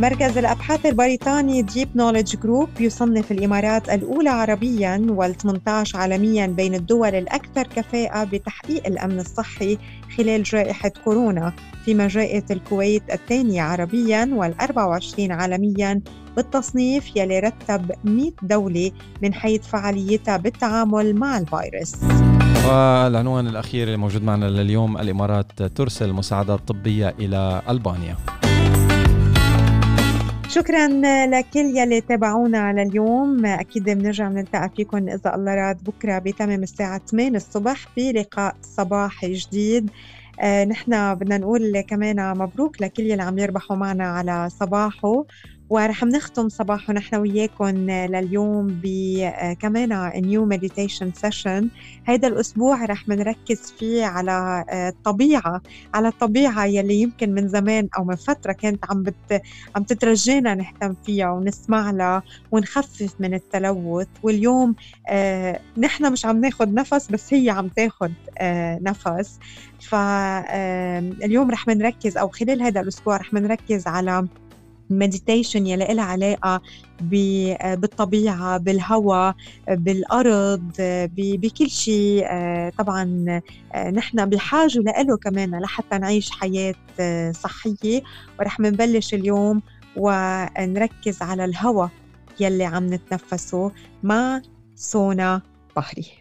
مركز 0.00 0.38
الأبحاث 0.38 0.86
البريطاني 0.86 1.62
ديب 1.62 1.88
نوليدج 1.96 2.36
جروب 2.36 2.68
يصنف 2.80 3.32
الإمارات 3.32 3.88
الأولى 3.88 4.28
عربيا 4.28 5.06
وال18 5.08 5.94
عالميا 5.94 6.46
بين 6.46 6.74
الدول 6.74 7.14
الأكثر 7.14 7.62
كفاءة 7.62 8.24
بتحقيق 8.24 8.86
الأمن 8.86 9.20
الصحي 9.20 9.78
خلال 10.16 10.42
جائحة 10.42 10.92
كورونا. 11.04 11.52
فيما 11.84 12.08
جاءت 12.08 12.50
الكويت 12.50 13.02
الثانية 13.12 13.62
عربيا 13.62 14.24
وال24 14.24 15.30
عالميا 15.30 16.00
بالتصنيف 16.36 17.16
يلي 17.16 17.40
رتب 17.40 17.90
100 18.04 18.30
دولة 18.42 18.90
من 19.22 19.34
حيث 19.34 19.66
فعاليتها 19.66 20.36
بالتعامل 20.36 21.14
مع 21.16 21.38
الفيروس. 21.38 21.96
والعنوان 22.66 23.46
الأخير 23.46 23.88
الموجود 23.88 24.22
معنا 24.22 24.44
لليوم 24.44 24.98
الإمارات 24.98 25.62
ترسل 25.62 26.12
مساعدات 26.12 26.68
طبية 26.68 27.14
إلى 27.18 27.62
ألبانيا. 27.68 28.16
شكرا 30.48 30.88
لكل 31.26 31.78
يلي 31.78 32.00
تابعونا 32.00 32.58
على 32.58 32.82
اليوم. 32.82 33.46
أكيد 33.46 33.84
بنرجع 33.84 34.28
نلتقى 34.28 34.70
فيكم 34.76 35.08
إذا 35.08 35.34
الله 35.34 35.54
راد 35.54 35.84
بكرة 35.84 36.18
بتمام 36.18 36.62
الساعة 36.62 37.00
8 37.06 37.36
الصبح 37.36 37.86
في 37.94 38.12
لقاء 38.12 38.56
صباح 38.62 39.26
جديد. 39.26 39.90
آه 40.40 40.64
نحن 40.64 41.14
بدنا 41.14 41.38
نقول 41.38 41.80
كمان 41.80 42.38
مبروك 42.38 42.82
لكل 42.82 43.02
يلي 43.02 43.22
عم 43.22 43.38
يربحوا 43.38 43.76
معنا 43.76 44.04
على 44.04 44.48
صباحه. 44.50 45.24
ورح 45.70 46.04
نختم 46.04 46.48
صباحو 46.48 46.90
نحن 46.90 47.16
وياكم 47.16 47.66
لليوم 47.90 48.80
بكمان 48.82 50.12
new 50.16 50.44
meditation 50.44 51.12
session 51.12 51.68
هيدا 52.06 52.28
الأسبوع 52.28 52.84
رح 52.84 53.08
منركز 53.08 53.74
فيه 53.78 54.04
على 54.04 54.64
الطبيعة 54.72 55.62
على 55.94 56.08
الطبيعة 56.08 56.64
يلي 56.66 57.00
يمكن 57.00 57.34
من 57.34 57.48
زمان 57.48 57.88
أو 57.98 58.04
من 58.04 58.16
فترة 58.16 58.52
كانت 58.52 58.84
عم 58.90 59.02
بت 59.02 59.42
عم 59.76 59.82
تترجينا 59.82 60.54
نهتم 60.54 60.94
فيها 61.06 61.30
ونسمع 61.30 61.90
لها 61.90 62.22
ونخفف 62.52 63.14
من 63.20 63.34
التلوث. 63.34 64.08
واليوم 64.22 64.74
آه 65.08 65.60
نحن 65.78 66.12
مش 66.12 66.26
عم 66.26 66.40
ناخذ 66.40 66.74
نفس 66.74 67.10
بس 67.10 67.34
هي 67.34 67.50
عم 67.50 67.68
تاخذ 67.68 68.10
آه 68.38 68.78
نفس. 68.82 69.38
فاليوم 69.80 71.50
رح 71.50 71.68
منركز 71.68 72.16
أو 72.16 72.28
خلال 72.28 72.62
هذا 72.62 72.80
الأسبوع 72.80 73.16
رح 73.16 73.32
منركز 73.32 73.86
على 73.86 74.28
المديتيشن 74.90 75.66
يلي 75.66 75.94
لها 75.94 76.04
علاقة 76.04 76.62
بالطبيعة 77.00 78.58
بالهواء 78.58 79.34
بالأرض 79.68 80.72
بكل 81.16 81.70
شيء. 81.70 82.26
طبعا 82.78 83.04
نحن 83.92 84.26
بحاجة 84.26 84.78
له 84.78 85.16
كمان 85.16 85.60
لحتى 85.60 85.98
نعيش 85.98 86.30
حياة 86.30 86.74
صحية. 87.32 88.02
ورح 88.38 88.60
منبلش 88.60 89.14
اليوم 89.14 89.62
ونركز 89.96 91.22
على 91.22 91.44
الهواء 91.44 91.90
يلي 92.40 92.64
عم 92.64 92.94
نتنفسه 92.94 93.72
مع 94.02 94.42
سونا 94.74 95.42
بحري 95.76 96.19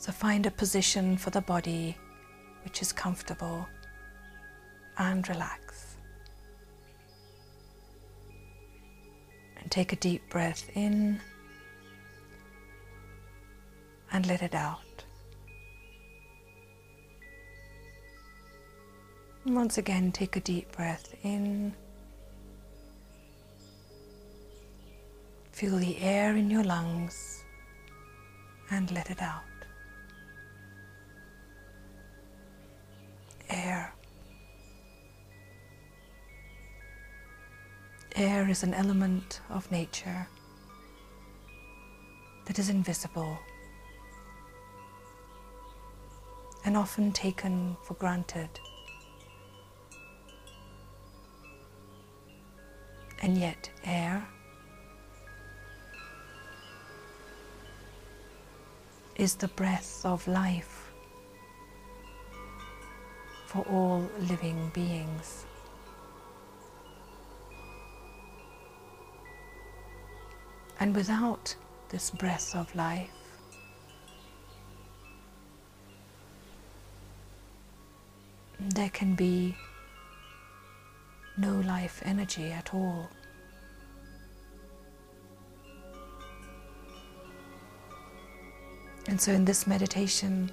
So 0.00 0.12
find 0.12 0.46
a 0.46 0.50
position 0.50 1.18
for 1.18 1.28
the 1.28 1.42
body 1.42 1.94
which 2.64 2.80
is 2.80 2.90
comfortable 2.90 3.68
and 4.96 5.28
relax. 5.28 5.96
And 9.60 9.70
take 9.70 9.92
a 9.92 9.96
deep 9.96 10.22
breath 10.30 10.70
in 10.74 11.20
and 14.10 14.26
let 14.26 14.40
it 14.40 14.54
out. 14.54 15.04
And 19.44 19.54
once 19.54 19.76
again, 19.76 20.12
take 20.12 20.34
a 20.34 20.40
deep 20.40 20.74
breath 20.74 21.14
in. 21.24 21.74
Feel 25.52 25.76
the 25.76 25.98
air 26.00 26.36
in 26.36 26.50
your 26.50 26.64
lungs 26.64 27.44
and 28.70 28.90
let 28.92 29.10
it 29.10 29.20
out. 29.20 29.42
Air 38.20 38.50
is 38.50 38.62
an 38.62 38.74
element 38.74 39.40
of 39.48 39.72
nature 39.72 40.28
that 42.44 42.58
is 42.58 42.68
invisible 42.68 43.38
and 46.66 46.76
often 46.76 47.12
taken 47.12 47.78
for 47.82 47.94
granted. 47.94 48.50
And 53.22 53.38
yet, 53.38 53.70
air 53.84 54.28
is 59.16 59.34
the 59.34 59.48
breath 59.48 60.02
of 60.04 60.28
life 60.28 60.92
for 63.46 63.62
all 63.62 64.06
living 64.28 64.70
beings. 64.74 65.46
And 70.80 70.96
without 70.96 71.54
this 71.90 72.10
breath 72.10 72.56
of 72.56 72.74
life, 72.74 73.10
there 78.58 78.88
can 78.88 79.14
be 79.14 79.54
no 81.36 81.60
life 81.60 82.00
energy 82.06 82.50
at 82.50 82.72
all. 82.72 83.10
And 89.06 89.20
so, 89.20 89.32
in 89.32 89.44
this 89.44 89.66
meditation, 89.66 90.50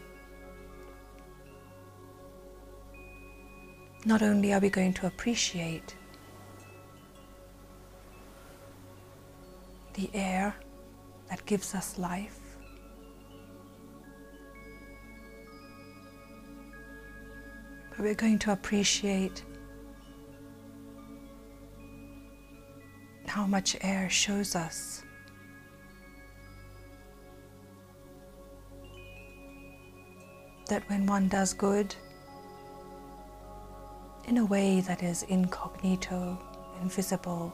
not 4.05 4.21
only 4.21 4.53
are 4.53 4.59
we 4.59 4.69
going 4.69 4.93
to 4.93 5.07
appreciate 5.07 5.95
the 9.97 10.09
air 10.13 10.55
that 11.27 11.43
gives 11.47 11.73
us 11.73 11.97
life, 11.97 12.39
but 17.89 17.99
we're 17.99 18.13
going 18.13 18.37
to 18.37 18.51
appreciate 18.51 19.43
how 23.25 23.47
much 23.47 23.75
air 23.81 24.07
shows 24.09 24.55
us. 24.55 25.03
That 30.69 30.87
when 30.89 31.07
one 31.07 31.27
does 31.27 31.53
good, 31.53 31.95
in 34.27 34.37
a 34.37 34.45
way 34.45 34.81
that 34.81 35.01
is 35.01 35.23
incognito, 35.23 36.37
invisible, 36.81 37.51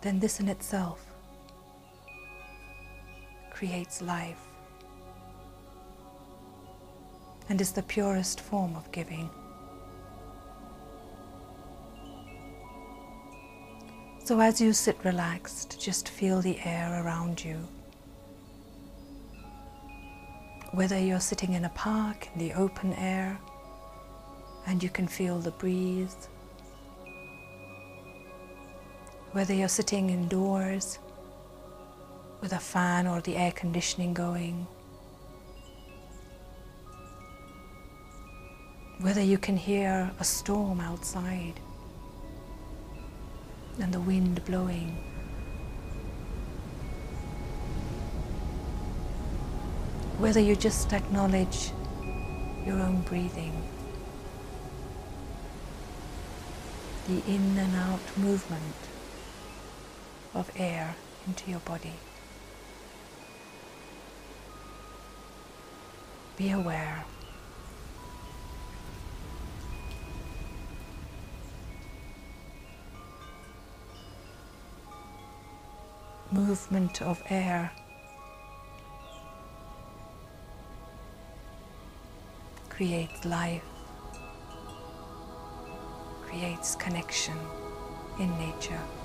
then 0.00 0.18
this 0.18 0.40
in 0.40 0.48
itself 0.48 1.04
creates 3.50 4.00
life 4.00 4.40
and 7.48 7.60
is 7.60 7.72
the 7.72 7.82
purest 7.82 8.40
form 8.40 8.76
of 8.76 8.90
giving. 8.92 9.30
So, 14.24 14.40
as 14.40 14.60
you 14.60 14.74
sit 14.74 14.98
relaxed, 15.04 15.80
just 15.80 16.10
feel 16.10 16.42
the 16.42 16.58
air 16.60 17.02
around 17.02 17.42
you. 17.42 17.56
Whether 20.72 20.98
you're 20.98 21.18
sitting 21.18 21.54
in 21.54 21.64
a 21.64 21.70
park 21.70 22.28
in 22.34 22.38
the 22.38 22.52
open 22.52 22.92
air, 22.92 23.38
and 24.66 24.82
you 24.82 24.90
can 24.90 25.08
feel 25.08 25.38
the 25.38 25.50
breeze. 25.52 26.28
Whether 29.32 29.54
you're 29.54 29.68
sitting 29.68 30.10
indoors 30.10 30.98
with 32.40 32.52
a 32.52 32.58
fan 32.58 33.06
or 33.06 33.20
the 33.20 33.36
air 33.36 33.52
conditioning 33.52 34.14
going, 34.14 34.66
whether 39.00 39.22
you 39.22 39.38
can 39.38 39.56
hear 39.56 40.10
a 40.18 40.24
storm 40.24 40.80
outside 40.80 41.60
and 43.80 43.92
the 43.92 44.00
wind 44.00 44.44
blowing. 44.44 44.96
Whether 50.18 50.40
you 50.40 50.56
just 50.56 50.92
acknowledge 50.92 51.70
your 52.66 52.80
own 52.80 53.02
breathing. 53.02 53.52
the 57.08 57.22
in 57.26 57.56
and 57.56 57.74
out 57.76 58.18
movement 58.18 58.87
of 60.38 60.50
air 60.56 60.94
into 61.26 61.50
your 61.50 61.60
body. 61.60 61.92
Be 66.36 66.50
aware. 66.50 67.04
Movement 76.30 77.02
of 77.02 77.20
air 77.28 77.72
creates 82.68 83.24
life 83.24 83.62
creates 86.22 86.76
connection 86.76 87.36
in 88.20 88.30
nature. 88.38 88.97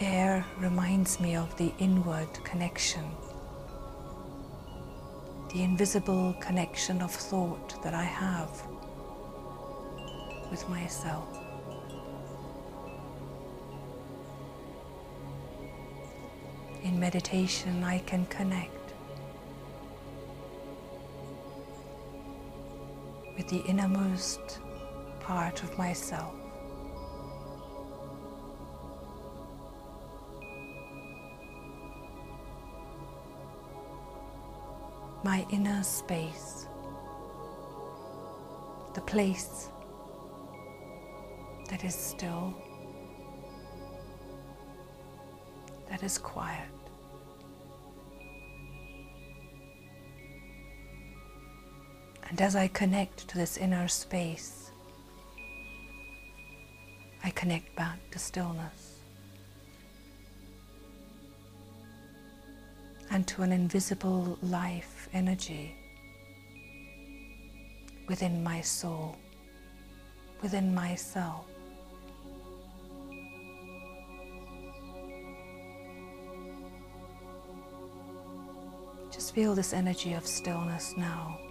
Air 0.00 0.44
reminds 0.58 1.18
me 1.18 1.34
of 1.36 1.56
the 1.56 1.72
inward 1.78 2.32
connection, 2.44 3.04
the 5.52 5.62
invisible 5.62 6.34
connection 6.40 7.02
of 7.02 7.10
thought 7.10 7.82
that 7.82 7.94
I 7.94 8.04
have 8.04 8.62
with 10.50 10.68
myself. 10.68 11.28
In 16.84 16.98
meditation, 17.00 17.82
I 17.82 17.98
can 17.98 18.24
connect 18.26 18.92
with 23.36 23.48
the 23.48 23.58
innermost 23.66 24.60
part 25.20 25.62
of 25.62 25.76
myself. 25.76 26.37
My 35.28 35.44
inner 35.50 35.82
space, 35.82 36.68
the 38.94 39.02
place 39.02 39.68
that 41.68 41.84
is 41.84 41.94
still, 41.94 42.54
that 45.90 46.02
is 46.02 46.16
quiet. 46.16 46.70
And 52.30 52.40
as 52.40 52.56
I 52.56 52.68
connect 52.68 53.28
to 53.28 53.36
this 53.36 53.58
inner 53.58 53.86
space, 53.86 54.70
I 57.22 57.28
connect 57.28 57.76
back 57.76 57.98
to 58.12 58.18
stillness 58.18 58.87
and 63.18 63.26
to 63.26 63.42
an 63.42 63.50
invisible 63.50 64.38
life 64.44 65.08
energy 65.12 65.74
within 68.06 68.44
my 68.44 68.60
soul, 68.60 69.16
within 70.40 70.72
myself. 70.72 71.44
Just 79.10 79.34
feel 79.34 79.52
this 79.56 79.72
energy 79.72 80.12
of 80.12 80.24
stillness 80.24 80.94
now. 80.96 81.47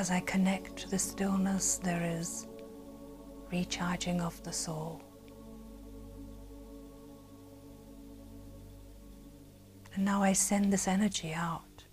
As 0.00 0.10
I 0.10 0.20
connect 0.20 0.76
to 0.76 0.88
the 0.88 0.98
stillness, 0.98 1.76
there 1.76 2.02
is 2.02 2.46
recharging 3.52 4.22
of 4.22 4.42
the 4.44 4.50
soul. 4.50 5.02
And 9.94 10.02
now 10.02 10.22
I 10.22 10.32
send 10.32 10.72
this 10.72 10.88
energy 10.88 11.34
out 11.34 11.84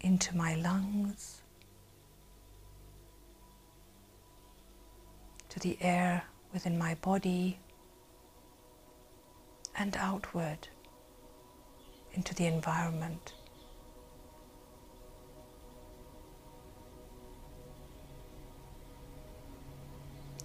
into 0.00 0.34
my 0.34 0.54
lungs, 0.54 1.42
to 5.50 5.60
the 5.60 5.76
air 5.82 6.24
within 6.54 6.78
my 6.78 6.94
body, 6.94 7.58
and 9.76 9.94
outward 9.98 10.66
into 12.14 12.34
the 12.34 12.46
environment. 12.46 13.34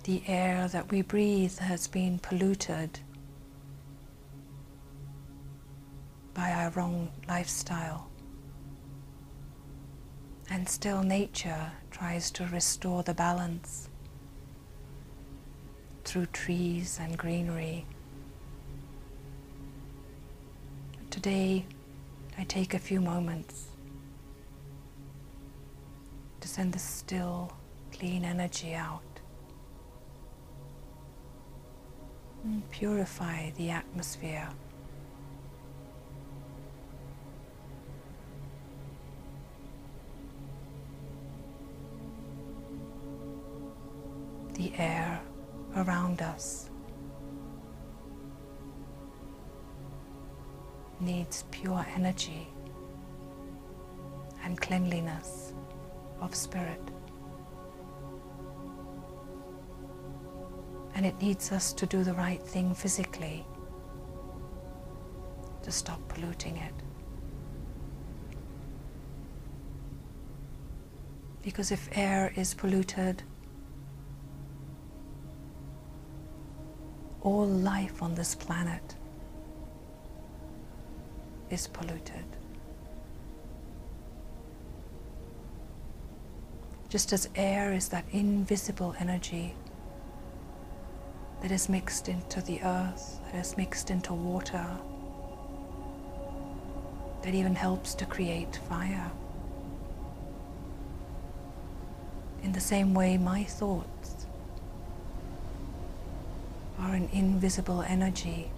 The 0.04 0.22
air 0.28 0.68
that 0.68 0.92
we 0.92 1.02
breathe 1.02 1.58
has 1.60 1.88
been 1.88 2.20
polluted 2.20 3.00
by 6.34 6.52
our 6.52 6.72
wrong 6.72 7.10
lifestyle. 7.30 8.10
And 10.50 10.68
still, 10.68 11.04
nature 11.04 11.72
tries 11.90 12.32
to 12.32 12.46
restore 12.48 13.04
the 13.04 13.14
balance 13.14 13.88
through 16.04 16.26
trees 16.28 17.00
and 17.02 17.18
greenery. 17.18 17.86
Today, 21.12 21.66
I 22.38 22.44
take 22.44 22.74
a 22.74 22.80
few 22.80 23.00
moments 23.00 23.68
to 26.42 26.48
send 26.50 26.74
the 26.74 26.80
still, 26.80 27.54
clean 27.94 28.26
energy 28.26 28.74
out. 28.74 29.13
And 32.44 32.70
purify 32.72 33.50
the 33.52 33.70
atmosphere. 33.70 34.50
The 44.54 44.72
air 44.78 45.22
around 45.76 46.22
us 46.22 46.70
needs 51.00 51.44
pure 51.52 51.86
energy 51.96 52.48
and 54.44 54.60
cleanliness 54.60 55.54
of 56.22 56.36
spirit. 56.36 56.93
And 60.96 61.06
it 61.06 61.20
needs 61.22 61.52
us 61.52 61.74
to 61.74 61.86
do 61.86 62.04
the 62.04 62.14
right 62.14 62.42
thing 62.42 62.76
physically 62.76 63.46
to 65.64 65.72
stop 65.72 66.08
polluting 66.08 66.58
it. 66.58 66.74
Because 71.42 71.72
if 71.72 71.90
air 71.98 72.32
is 72.36 72.54
polluted, 72.54 73.24
all 77.22 77.46
life 77.46 78.04
on 78.04 78.16
this 78.16 78.36
planet 78.36 78.96
is 81.50 81.68
polluted. 81.68 82.26
Just 86.90 87.12
as 87.12 87.28
air 87.36 87.74
is 87.74 87.90
that 87.90 88.06
invisible 88.12 88.96
energy 89.00 89.56
that 91.44 91.52
is 91.52 91.68
mixed 91.68 92.08
into 92.08 92.42
the 92.42 92.64
earth, 92.64 93.20
that 93.26 93.36
is 93.38 93.58
mixed 93.58 93.92
into 93.92 94.14
water, 94.14 94.66
that 97.22 97.36
even 97.36 97.54
helps 97.54 97.94
to 97.94 98.06
create 98.06 98.62
fire. 98.70 99.12
In 102.44 102.54
the 102.54 102.62
same 102.62 102.94
way, 102.94 103.18
my 103.18 103.44
thoughts 103.44 104.26
are 106.80 106.94
an 106.94 107.10
invisible 107.12 107.82
energy 107.82 108.50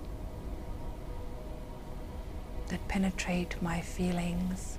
that 2.67 2.87
penetrate 2.87 3.59
my 3.63 3.81
feelings, 3.81 4.77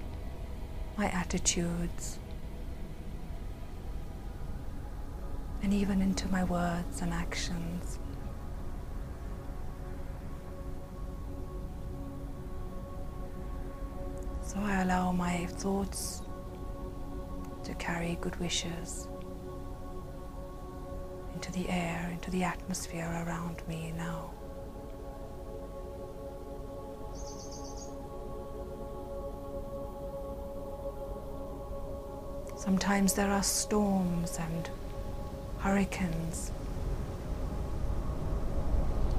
my 0.96 1.06
attitudes, 1.06 2.20
and 5.66 5.74
even 5.74 6.00
into 6.00 6.28
my 6.28 6.44
words 6.44 7.02
and 7.02 7.12
actions. 7.12 7.98
So 14.42 14.58
I 14.60 14.82
allow 14.82 15.10
my 15.10 15.46
thoughts 15.46 16.22
to 17.64 17.74
carry 17.74 18.16
good 18.20 18.36
wishes 18.36 19.08
into 21.34 21.50
the 21.50 21.68
air, 21.68 22.10
into 22.12 22.30
the 22.30 22.44
atmosphere 22.44 23.24
around 23.26 23.60
me 23.66 23.92
now. 23.96 24.30
Sometimes 32.56 33.14
there 33.14 33.32
are 33.32 33.42
storms 33.42 34.38
and 34.38 34.70
hurricanes. 35.60 36.50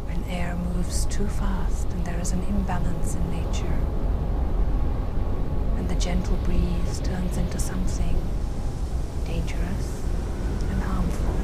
When 0.06 0.24
air 0.26 0.56
moves 0.56 1.06
too 1.06 1.28
fast 1.28 1.88
and 1.90 2.06
there 2.06 2.20
is 2.20 2.32
an 2.32 2.44
imbalance 2.44 3.16
in 3.16 3.30
nature, 3.32 3.80
and 5.78 5.90
the 5.90 5.96
gentle 5.96 6.38
breeze 6.38 7.00
turns 7.04 7.38
into 7.38 7.60
something 7.60 8.16
dangerous 9.26 10.04
and 10.72 10.82
harmful. 10.82 11.36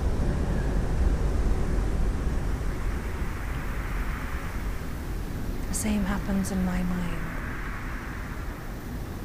The 5.68 5.74
same 5.74 6.04
happens 6.06 6.52
in 6.52 6.64
my 6.66 6.82
mind. 6.84 7.18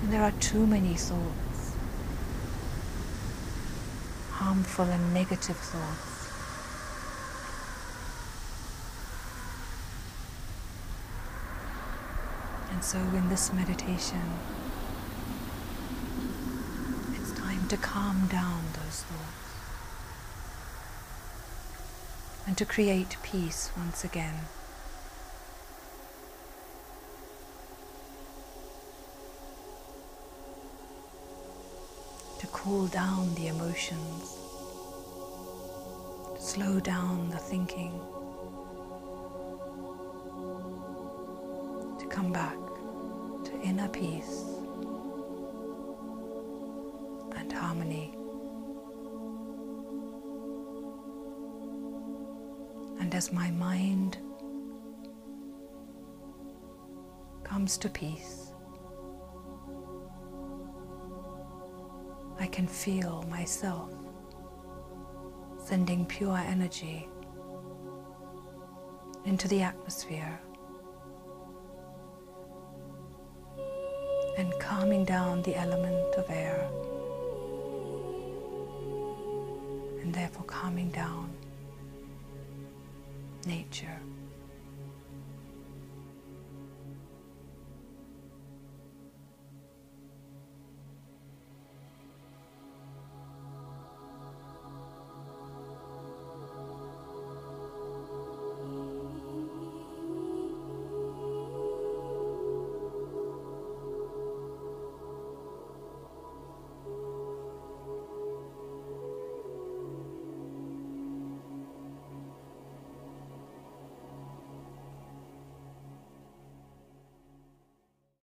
And 0.03 0.13
there 0.13 0.23
are 0.23 0.33
too 0.41 0.67
many 0.67 0.95
thoughts, 0.95 1.48
harmful 4.39 4.85
and 4.85 5.13
negative 5.13 5.57
thoughts. 5.57 6.31
And 12.73 12.85
so, 12.85 12.99
in 12.99 13.29
this 13.29 13.53
meditation, 13.53 14.23
it's 17.15 17.33
time 17.33 17.67
to 17.67 17.77
calm 17.77 18.29
down 18.29 18.63
those 18.75 19.03
thoughts 19.03 19.39
and 22.47 22.57
to 22.57 22.65
create 22.65 23.17
peace 23.25 23.73
once 23.77 24.05
again. 24.05 24.35
To 32.39 32.47
cool 32.59 32.89
down 32.89 33.33
the 33.37 33.47
emotions, 33.47 34.37
slow 36.41 36.81
down 36.81 37.31
the 37.31 37.39
thinking, 37.39 37.93
to 42.01 42.07
come 42.09 42.33
back 42.33 42.57
to 43.45 43.53
inner 43.63 43.87
peace 43.87 44.43
and 47.37 47.53
harmony. 47.53 48.13
And 52.99 53.15
as 53.15 53.33
my 53.33 53.53
mind 53.53 54.19
comes 57.45 57.79
to 57.79 57.89
peace, 57.89 58.48
can 62.59 62.67
feel 62.67 63.25
myself 63.31 63.89
sending 65.65 66.05
pure 66.05 66.37
energy 66.37 67.09
into 69.27 69.47
the 69.47 69.63
atmosphere 69.63 70.41
and 74.39 74.53
calming 74.59 75.05
down 75.05 75.41
the 75.43 75.55
element 75.57 76.17
of 76.17 76.29
air 76.31 76.69
and 80.03 80.13
therefore 80.13 80.45
calming 80.47 80.91
down 80.91 81.31
nature. 83.47 83.98